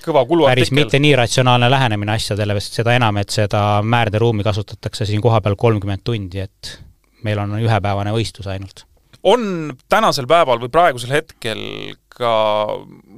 kõva 0.02 0.24
kuluartikkel. 0.26 0.62
päris 0.62 0.72
mitte 0.74 0.98
nii 1.02 1.14
ratsionaalne 1.16 1.70
lähenemine 1.70 2.16
asjadele, 2.16 2.56
sest 2.60 2.80
seda 2.80 2.96
enam, 2.98 3.20
et 3.22 3.30
seda 3.30 3.82
määrderuumi 3.82 4.44
kasutatakse 4.46 5.06
siin 5.06 5.22
kohapeal 5.22 5.56
kolmkümmend 5.58 6.02
tundi, 6.04 6.42
et 6.42 6.72
meil 7.22 7.38
on 7.38 7.54
ühepäevane 7.60 8.14
võistlus 8.14 8.48
ainult. 8.50 8.86
on 9.22 9.72
tänasel 9.88 10.26
päeval 10.26 10.58
või 10.58 10.70
praegusel 10.72 11.14
hetkel 11.14 11.60
ka 12.10 12.32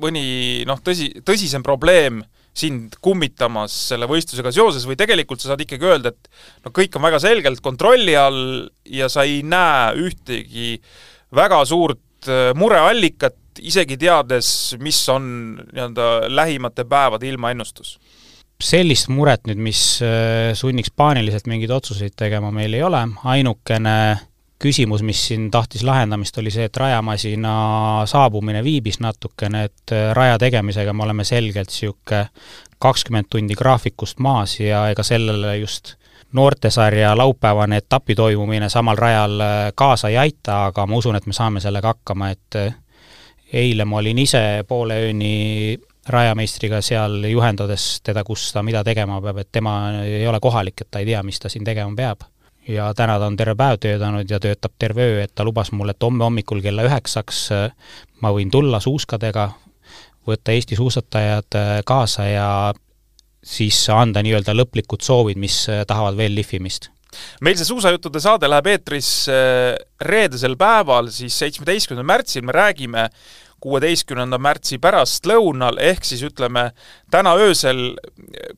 mõni 0.03 0.65
noh, 0.69 0.81
tõsi, 0.85 1.11
tõsisem 1.25 1.65
probleem 1.65 2.21
sind 2.55 2.99
kummitamas 3.03 3.75
selle 3.91 4.07
võistlusega 4.11 4.53
seoses 4.55 4.87
või 4.87 4.97
tegelikult 4.99 5.43
sa 5.43 5.51
saad 5.51 5.65
ikkagi 5.65 5.89
öelda, 5.91 6.15
et 6.15 6.65
no 6.65 6.73
kõik 6.75 6.95
on 6.97 7.05
väga 7.05 7.21
selgelt 7.23 7.63
kontrolli 7.65 8.15
all 8.19 8.69
ja 8.87 9.11
sa 9.13 9.27
ei 9.27 9.43
näe 9.47 9.91
ühtegi 10.07 10.77
väga 11.35 11.65
suurt 11.67 12.31
äh, 12.31 12.53
mureallikat, 12.59 13.41
isegi 13.63 13.99
teades, 14.01 14.49
mis 14.83 14.99
on 15.13 15.27
nii-öelda 15.59 16.31
lähimate 16.31 16.87
päevade 16.89 17.31
ilmaennustus? 17.31 17.99
sellist 18.65 19.11
muret 19.11 19.49
nüüd, 19.51 19.59
mis 19.61 19.81
äh, 20.07 20.53
sunniks 20.57 20.93
paaniliselt 20.95 21.49
mingeid 21.51 21.73
otsuseid 21.75 22.15
tegema, 22.17 22.53
meil 22.55 22.73
ei 22.79 22.85
ole, 22.87 23.01
ainukene 23.27 23.97
küsimus, 24.65 25.03
mis 25.05 25.21
siin 25.29 25.51
tahtis 25.53 25.85
lahendamist, 25.85 26.39
oli 26.41 26.53
see, 26.53 26.69
et 26.69 26.77
rajamasina 26.81 27.55
saabumine 28.09 28.63
viibis 28.65 29.01
natukene, 29.05 29.67
et 29.69 29.93
äh, 29.93 30.09
raja 30.17 30.39
tegemisega 30.41 30.95
me 30.97 31.05
oleme 31.05 31.27
selgelt 31.29 31.73
niisugune 31.73 32.25
kakskümmend 32.85 33.31
tundi 33.33 33.55
graafikust 33.57 34.19
maas 34.21 34.59
ja 34.61 34.89
ega 34.93 35.05
sellele 35.07 35.57
just 35.57 35.95
noortesarja 36.37 37.15
laupäevane 37.17 37.79
etapi 37.81 38.15
toimumine 38.19 38.69
samal 38.69 38.99
rajal 38.99 39.41
äh, 39.41 39.73
kaasa 39.75 40.13
ei 40.13 40.19
aita, 40.25 40.65
aga 40.71 40.87
ma 40.87 41.01
usun, 41.01 41.17
et 41.17 41.27
me 41.27 41.37
saame 41.37 41.63
sellega 41.65 41.95
hakkama, 41.95 42.31
et 42.35 42.61
äh, 42.61 42.75
eile 43.53 43.85
ma 43.85 44.01
olin 44.01 44.19
ise 44.19 44.65
poole 44.69 44.99
ööni 45.07 45.35
rajameistriga 46.09 46.81
seal 46.85 47.23
juhendades 47.31 47.99
teda, 48.05 48.25
kus 48.25 48.51
ta 48.53 48.63
mida 48.63 48.85
tegema 48.85 49.21
peab, 49.25 49.41
et 49.41 49.53
tema 49.53 49.75
ei 50.05 50.27
ole 50.29 50.41
kohalik, 50.41 50.81
et 50.81 50.91
ta 50.91 51.01
ei 51.05 51.13
tea, 51.13 51.23
mis 51.25 51.41
ta 51.41 51.53
siin 51.53 51.65
tegema 51.65 51.93
peab 51.97 52.29
ja 52.69 52.95
täna 52.97 53.19
ta 53.19 53.27
on 53.27 53.37
terve 53.37 53.55
päev 53.59 53.79
töötanud 53.83 54.31
ja 54.31 54.41
töötab 54.41 54.73
terve 54.79 55.03
öö, 55.03 55.23
et 55.25 55.35
ta 55.35 55.45
lubas 55.45 55.73
mulle, 55.73 55.95
et 55.95 56.03
homme 56.03 56.25
hommikul 56.25 56.63
kella 56.65 56.87
üheksaks 56.87 57.45
äh, 57.53 57.69
ma 58.23 58.33
võin 58.33 58.51
tulla 58.51 58.81
suuskadega, 58.81 59.51
võtta 60.29 60.55
Eesti 60.55 60.79
suusatajad 60.79 61.59
äh, 61.61 61.77
kaasa 61.87 62.27
ja 62.31 62.49
siis 63.45 63.83
anda 63.93 64.23
nii-öelda 64.25 64.55
lõplikud 64.57 65.05
soovid, 65.05 65.41
mis 65.41 65.65
äh, 65.69 65.85
tahavad 65.89 66.17
veel 66.17 66.35
lihvimist. 66.39 66.91
Meil 67.47 67.55
see 67.59 67.69
suusajuttude 67.69 68.19
saade 68.23 68.49
läheb 68.51 68.73
eetrisse 68.73 69.35
reedesel 70.03 70.57
päeval, 70.59 71.13
siis 71.15 71.37
seitsmeteistkümnendal 71.39 72.09
märtsil 72.11 72.43
me 72.43 72.57
räägime 72.57 73.05
kuueteistkümnenda 73.65 74.39
märtsi 74.43 74.79
pärastlõunal, 74.83 75.81
ehk 75.83 76.05
siis 76.05 76.25
ütleme, 76.27 76.69
täna 77.13 77.35
öösel, 77.41 77.95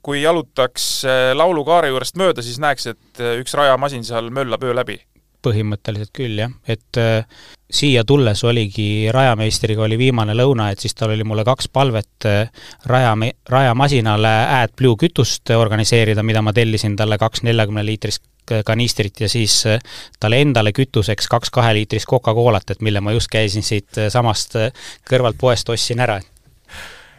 kui 0.02 0.22
jalutaks 0.24 0.88
äh, 1.06 1.30
laulukaare 1.38 1.92
juurest 1.92 2.18
mööda, 2.18 2.44
siis 2.44 2.58
näeks, 2.62 2.90
et 2.94 3.22
äh, 3.22 3.36
üks 3.42 3.54
rajamasin 3.58 4.06
seal 4.06 4.32
möllab 4.34 4.66
öö 4.66 4.74
läbi. 4.76 4.98
Põhimõtteliselt 5.46 6.10
küll, 6.16 6.40
jah, 6.40 6.50
et 6.66 6.98
äh, 6.98 7.22
siia 7.70 8.02
tulles 8.08 8.42
oligi, 8.46 9.06
rajameistriga 9.14 9.84
oli 9.86 9.98
viimane 10.00 10.34
lõuna, 10.34 10.72
et 10.72 10.82
siis 10.82 10.96
tal 10.98 11.14
oli 11.14 11.26
mulle 11.26 11.44
kaks 11.46 11.70
palvet 11.70 12.26
äh, 12.26 12.50
raja, 12.90 13.14
rajamasinale 13.50 14.34
AdBlue 14.62 14.98
kütust 15.06 15.54
organiseerida, 15.54 16.26
mida 16.26 16.42
ma 16.42 16.54
tellisin 16.56 16.98
talle 16.98 17.18
kaks 17.22 17.46
neljakümne 17.46 17.86
liitrist 17.86 18.24
kanistrit 18.64 19.20
ja 19.20 19.28
siis 19.28 19.58
äh, 19.66 19.78
talle 20.20 20.40
endale 20.44 20.72
kütuseks 20.76 21.28
kaks 21.32 21.50
kaheliitrist 21.54 22.08
Coca-Colat, 22.10 22.70
et 22.70 22.84
mille 22.84 23.00
ma 23.00 23.14
just 23.16 23.30
käisin 23.32 23.66
siit 23.66 23.98
äh, 23.98 24.10
samast 24.12 24.56
äh, 24.56 24.72
kõrvalt 25.08 25.38
poest, 25.40 25.68
ostsin 25.72 26.02
ära 26.04 26.20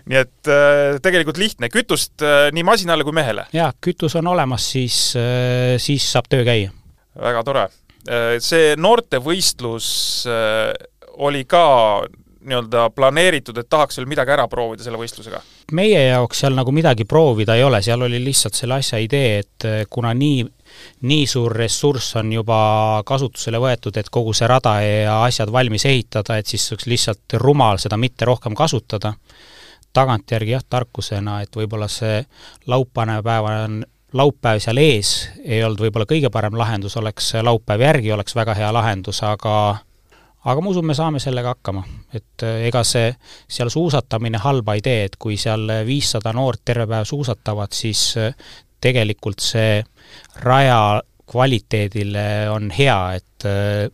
nii 0.08 0.20
et 0.22 0.52
äh, 0.52 1.00
tegelikult 1.04 1.40
lihtne, 1.40 1.70
kütust 1.72 2.24
äh, 2.24 2.48
nii 2.56 2.66
masinale 2.68 3.06
kui 3.08 3.16
mehele? 3.16 3.48
jaa, 3.56 3.72
kütus 3.84 4.16
on 4.20 4.30
olemas, 4.34 4.70
siis 4.76 5.00
äh,, 5.20 5.76
siis 5.82 6.06
saab 6.12 6.30
töö 6.32 6.48
käia. 6.48 6.72
väga 7.18 7.44
tore. 7.44 7.68
See 8.40 8.78
noortevõistlus 8.80 9.88
oli 11.28 11.42
ka 11.44 11.64
nii-öelda 12.48 12.86
planeeritud, 12.96 13.58
et 13.60 13.68
tahaks 13.68 14.00
veel 14.00 14.08
midagi 14.08 14.32
ära 14.32 14.46
proovida 14.48 14.86
selle 14.86 15.00
võistlusega? 15.02 15.42
meie 15.76 16.06
jaoks 16.06 16.46
seal 16.46 16.56
nagu 16.56 16.72
midagi 16.72 17.04
proovida 17.04 17.58
ei 17.60 17.66
ole, 17.68 17.82
seal 17.84 18.06
oli 18.08 18.22
lihtsalt 18.24 18.56
selle 18.56 18.78
asja 18.80 19.02
idee, 19.04 19.42
et 19.44 19.68
kuna 19.92 20.14
nii 20.16 20.46
nii 21.01 21.28
suur 21.28 21.55
ressurss 21.55 22.15
on 22.20 22.32
juba 22.34 22.59
kasutusele 23.05 23.59
võetud, 23.61 23.97
et 23.97 24.09
kogu 24.09 24.34
see 24.34 24.47
rada 24.47 24.78
ja 24.82 25.20
asjad 25.26 25.51
valmis 25.51 25.86
ehitada, 25.86 26.38
et 26.38 26.47
siis 26.47 26.72
oleks 26.72 26.88
lihtsalt 26.88 27.38
rumal 27.41 27.82
seda 27.82 27.97
mitte 27.97 28.26
rohkem 28.26 28.55
kasutada. 28.55 29.13
tagantjärgi 29.93 30.51
jah, 30.51 30.63
tarkusena, 30.70 31.41
et 31.41 31.55
võib-olla 31.55 31.88
see 31.89 32.20
laupäevane 32.68 33.22
päev 33.24 33.45
on 33.49 33.86
laupäev 34.13 34.59
seal 34.63 34.78
ees 34.78 35.30
ei 35.43 35.63
olnud 35.63 35.82
võib-olla 35.82 36.05
kõige 36.07 36.30
parem 36.32 36.55
lahendus, 36.57 36.97
oleks 36.97 37.34
laupäev 37.43 37.82
järgi, 37.82 38.11
oleks 38.11 38.36
väga 38.36 38.53
hea 38.57 38.70
lahendus, 38.74 39.24
aga 39.24 39.78
aga 40.47 40.63
ma 40.63 40.72
usun, 40.72 40.86
me 40.88 40.95
saame 40.95 41.20
sellega 41.20 41.51
hakkama, 41.55 41.84
et 42.15 42.45
äh, 42.45 42.61
ega 42.70 42.84
see 42.88 43.09
seal 43.51 43.72
suusatamine 43.74 44.39
halba 44.43 44.78
ei 44.78 44.84
tee, 44.86 45.01
et 45.09 45.18
kui 45.20 45.36
seal 45.39 45.68
viissada 45.88 46.32
noort 46.36 46.63
terve 46.65 46.88
päev 46.88 47.07
suusatavad, 47.09 47.76
siis 47.76 48.03
äh, 48.22 48.47
tegelikult 48.82 49.44
see 49.44 49.84
raja 50.44 51.02
kvaliteedile 51.28 52.50
on 52.54 52.72
hea, 52.72 53.00
et 53.20 53.46
äh, 53.46 53.90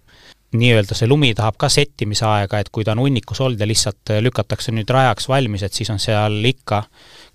nii-öelda 0.53 0.95
see 0.97 1.09
lumi 1.09 1.33
tahab 1.33 1.57
ka 1.57 1.69
settimise 1.71 2.25
aega, 2.29 2.59
et 2.61 2.69
kui 2.69 2.85
ta 2.85 2.93
on 2.93 3.01
hunnikus 3.03 3.41
olnud 3.41 3.59
ja 3.59 3.67
lihtsalt 3.67 4.13
äh, 4.13 4.21
lükatakse 4.21 4.73
nüüd 4.75 4.89
rajaks 4.89 5.29
valmis, 5.29 5.65
et 5.65 5.73
siis 5.73 5.89
on 5.93 6.01
seal 6.01 6.37
ikka 6.45 6.83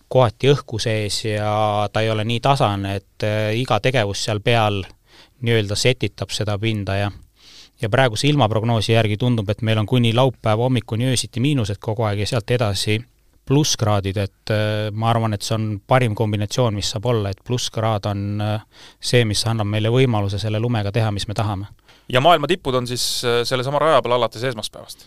kohati 0.08 0.52
õhku 0.54 0.78
sees 0.80 1.24
ja 1.26 1.88
ta 1.92 2.04
ei 2.04 2.10
ole 2.10 2.24
nii 2.24 2.40
tasane, 2.44 2.94
et 3.00 3.26
äh, 3.26 3.50
iga 3.58 3.80
tegevus 3.84 4.22
seal 4.28 4.40
peal 4.44 4.84
nii-öelda 5.42 5.76
setitab 5.78 6.34
seda 6.34 6.58
pinda 6.58 6.96
ja 6.98 7.10
ja 7.78 7.86
praeguse 7.88 8.26
ilmaprognoosi 8.26 8.92
järgi 8.92 9.16
tundub, 9.16 9.50
et 9.50 9.60
meil 9.62 9.78
on 9.78 9.86
kuni 9.86 10.10
laupäeva 10.14 10.66
hommikuni 10.66 11.12
öösiti 11.12 11.40
miinused 11.40 11.78
kogu 11.80 12.02
aeg 12.08 12.24
ja 12.24 12.26
sealt 12.26 12.50
edasi 12.50 12.98
plusskraadid, 13.48 14.20
et 14.20 14.54
äh, 14.54 14.92
ma 14.92 15.10
arvan, 15.10 15.34
et 15.34 15.42
see 15.42 15.56
on 15.56 15.68
parim 15.86 16.14
kombinatsioon, 16.18 16.76
mis 16.76 16.92
saab 16.94 17.08
olla, 17.08 17.32
et 17.32 17.42
plusskraad 17.44 18.06
on 18.12 18.24
see, 19.00 19.24
mis 19.24 19.44
annab 19.48 19.68
meile 19.72 19.92
võimaluse 19.92 20.40
selle 20.40 20.60
lumega 20.60 20.92
teha, 20.94 21.10
mis 21.14 21.28
me 21.28 21.36
tahame 21.38 21.72
ja 22.08 22.20
maailma 22.20 22.46
tipud 22.46 22.74
on 22.74 22.86
siis 22.86 23.24
äh, 23.24 23.42
sellesama 23.44 23.78
raja 23.78 24.02
peal 24.02 24.16
alates 24.16 24.44
esmaspäevast? 24.44 25.04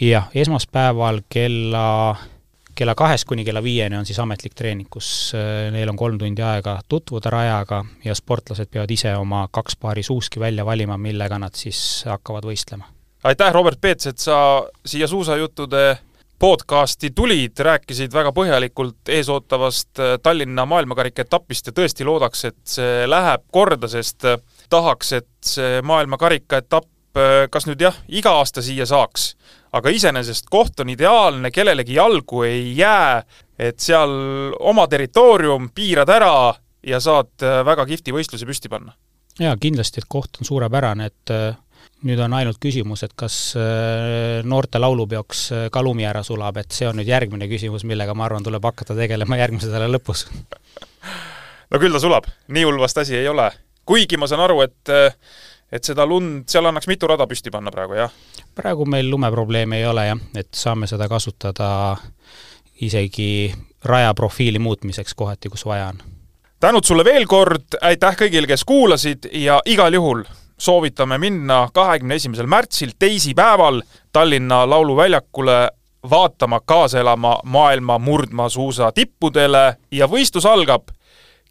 jah, 0.00 0.28
esmaspäeval 0.34 1.20
kella, 1.28 2.16
kella 2.74 2.94
kahest 2.94 3.28
kuni 3.28 3.44
kella 3.44 3.62
viieni 3.62 3.96
on 3.96 4.06
siis 4.06 4.18
ametlik 4.22 4.54
treening, 4.54 4.88
kus 4.90 5.32
äh, 5.34 5.70
neil 5.74 5.90
on 5.90 5.98
kolm 5.98 6.18
tundi 6.18 6.42
aega 6.42 6.78
tutvuda 6.88 7.30
rajaga 7.30 7.84
ja 8.04 8.14
sportlased 8.14 8.70
peavad 8.70 8.90
ise 8.90 9.14
oma 9.16 9.46
kaks 9.50 9.76
paari 9.76 10.02
suuski 10.02 10.40
välja 10.40 10.66
valima, 10.66 10.98
millega 10.98 11.38
nad 11.38 11.54
siis 11.58 12.04
hakkavad 12.08 12.46
võistlema. 12.46 12.90
aitäh, 13.24 13.52
Robert 13.52 13.80
Peets, 13.80 14.06
et 14.06 14.18
sa 14.18 14.36
siia 14.86 15.08
suusajuttude 15.08 15.86
podcasti 16.38 17.10
tulid, 17.14 17.58
rääkisid 17.58 18.12
väga 18.12 18.32
põhjalikult 18.34 19.08
eesootavast 19.08 20.00
äh, 20.02 20.16
Tallinna 20.22 20.66
maailmakarika 20.66 21.24
etapist 21.24 21.70
ja 21.70 21.74
tõesti 21.76 22.06
loodaks, 22.06 22.44
et 22.50 22.60
see 22.76 23.06
läheb 23.08 23.44
korda, 23.52 23.88
sest 23.88 24.26
tahaks, 24.70 25.12
et 25.20 25.30
see 25.46 25.78
maailmakarika 25.86 26.60
etapp 26.64 27.20
äh, 27.20 27.44
kas 27.50 27.68
nüüd 27.70 27.84
jah, 27.86 27.96
iga 28.08 28.34
aasta 28.40 28.62
siia 28.64 28.86
saaks, 28.86 29.34
aga 29.72 29.94
iseenesest 29.94 30.50
koht 30.50 30.80
on 30.82 30.92
ideaalne, 30.94 31.50
kellelegi 31.54 31.98
jalgu 31.98 32.44
ei 32.48 32.74
jää, 32.78 33.22
et 33.58 33.80
seal 33.80 34.54
oma 34.60 34.86
territoorium, 34.90 35.70
piirad 35.74 36.10
ära 36.10 36.54
ja 36.86 37.00
saad 37.00 37.42
äh, 37.42 37.62
väga 37.66 37.86
kihvti 37.88 38.14
võistluse 38.14 38.46
püsti 38.46 38.70
panna. 38.72 38.94
jaa, 39.40 39.56
kindlasti, 39.60 40.02
et 40.02 40.08
koht 40.08 40.40
on 40.40 40.50
suurepärane, 40.50 41.10
et 41.10 41.34
äh, 41.34 41.54
nüüd 42.04 42.20
on 42.20 42.36
ainult 42.36 42.60
küsimus, 42.60 43.02
et 43.06 43.14
kas 43.16 43.36
noorte 44.44 44.80
laulupeoks 44.80 45.44
ka 45.72 45.82
lumi 45.82 46.04
ära 46.04 46.22
sulab, 46.26 46.58
et 46.60 46.72
see 46.76 46.88
on 46.88 46.98
nüüd 47.00 47.08
järgmine 47.08 47.48
küsimus, 47.48 47.86
millega 47.88 48.14
ma 48.14 48.28
arvan, 48.28 48.44
tuleb 48.44 48.64
hakata 48.64 48.96
tegelema 48.98 49.40
järgmise 49.40 49.72
nädala 49.72 49.88
lõpus 49.96 50.26
no 51.70 51.80
küll 51.80 51.96
ta 51.96 52.02
sulab, 52.02 52.28
nii 52.52 52.66
hull 52.68 52.82
vast 52.82 53.00
asi 53.00 53.16
ei 53.16 53.28
ole 53.28 53.48
kuigi 53.86 54.16
ma 54.16 54.28
saan 54.30 54.44
aru, 54.44 54.62
et 54.64 54.94
et 55.74 55.82
seda 55.84 56.06
lund, 56.06 56.44
seal 56.50 56.68
annaks 56.68 56.86
mitu 56.86 57.08
rada 57.10 57.26
püsti 57.26 57.52
panna 57.52 57.72
praegu, 57.74 57.96
jah? 57.98 58.12
praegu 58.54 58.86
meil 58.88 59.08
lumeprobleemi 59.10 59.80
ei 59.80 59.86
ole 59.90 60.06
jah, 60.08 60.20
et 60.38 60.50
saame 60.54 60.88
seda 60.90 61.08
kasutada 61.10 61.96
isegi 62.84 63.52
raja 63.84 64.14
profiili 64.14 64.58
muutmiseks 64.58 65.14
kohati, 65.14 65.50
kus 65.52 65.66
vaja 65.66 65.90
on. 65.92 66.00
tänud 66.60 66.86
sulle 66.86 67.04
veel 67.04 67.26
kord, 67.30 67.78
aitäh 67.82 68.16
kõigile, 68.24 68.50
kes 68.50 68.64
kuulasid 68.68 69.30
ja 69.32 69.60
igal 69.66 69.94
juhul 69.94 70.24
soovitame 70.58 71.18
minna 71.18 71.68
kahekümne 71.74 72.14
esimesel 72.14 72.46
märtsil, 72.46 72.92
teisipäeval 72.98 73.82
Tallinna 74.12 74.70
Lauluväljakule 74.70 75.70
vaatama, 76.10 76.60
kaasa 76.60 77.00
elama 77.00 77.40
maailma 77.44 77.98
murdmaasuusa 77.98 78.92
tippudele 78.92 79.76
ja 79.90 80.06
võistlus 80.06 80.46
algab 80.46 80.88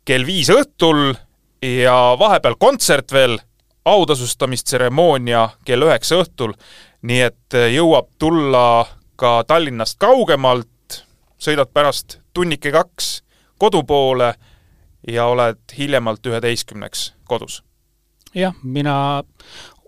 kell 0.05 0.25
viis 0.25 0.49
õhtul 0.49 1.13
ja 1.61 1.95
vahepeal 2.19 2.55
kontsert 2.59 3.11
veel, 3.11 3.37
autasustamistseremoonia 3.85 5.49
kell 5.65 5.83
üheksa 5.83 6.21
õhtul, 6.23 6.53
nii 7.01 7.21
et 7.21 7.57
eh, 7.57 7.73
jõuab 7.75 8.07
tulla 8.19 8.85
ka 9.19 9.43
Tallinnast 9.47 9.99
kaugemalt, 9.99 11.03
sõidad 11.39 11.71
pärast 11.73 12.19
tunnike 12.33 12.71
kaks 12.71 13.21
kodu 13.59 13.83
poole 13.83 14.33
ja 15.07 15.27
oled 15.31 15.59
hiljemalt 15.77 16.25
üheteistkümneks 16.25 17.13
kodus. 17.27 17.63
Jah, 18.35 18.55
mina 18.63 19.23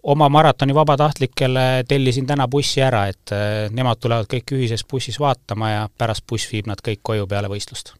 oma 0.05 0.29
maratoni 0.29 0.75
vabatahtlikele 0.75 1.83
tellisin 1.87 2.27
täna 2.29 2.47
bussi 2.47 2.81
ära, 2.85 3.07
et 3.09 3.33
eh, 3.33 3.67
nemad 3.73 3.99
tulevad 3.99 4.29
kõik 4.29 4.55
ühises 4.57 4.85
bussis 4.87 5.19
vaatama 5.19 5.71
ja 5.71 5.85
pärast 5.97 6.25
buss 6.29 6.51
viib 6.51 6.69
nad 6.69 6.81
kõik 6.85 7.01
koju 7.01 7.27
peale 7.27 7.49
võistlust 7.51 7.95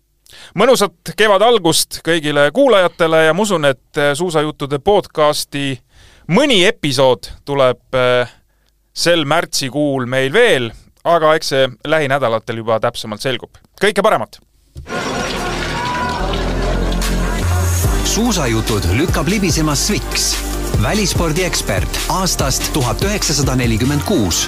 mõnusat 0.58 1.14
kevade 1.18 1.46
algust 1.46 2.00
kõigile 2.06 2.50
kuulajatele 2.56 3.26
ja 3.28 3.34
ma 3.34 3.46
usun, 3.46 3.66
et 3.70 4.02
äh, 4.02 4.14
suusajuttude 4.18 4.80
podcasti 4.84 5.76
mõni 6.34 6.64
episood 6.68 7.30
tuleb 7.46 7.98
äh, 7.98 8.34
sel 8.96 9.26
märtsikuul 9.30 10.08
meil 10.10 10.34
veel, 10.34 10.72
aga 11.06 11.36
eks 11.38 11.54
see 11.54 11.70
lähinädalatel 11.88 12.64
juba 12.64 12.80
täpsemalt 12.84 13.26
selgub. 13.26 13.62
kõike 13.82 14.06
paremat! 14.06 14.40
Suusajutud 18.16 18.86
lükkab 18.96 19.28
libisema 19.28 19.74
Sviks, 19.76 20.38
välispordiekspert 20.82 22.00
aastast 22.10 22.70
tuhat 22.74 23.04
üheksasada 23.04 23.58
nelikümmend 23.60 24.08
kuus 24.08 24.46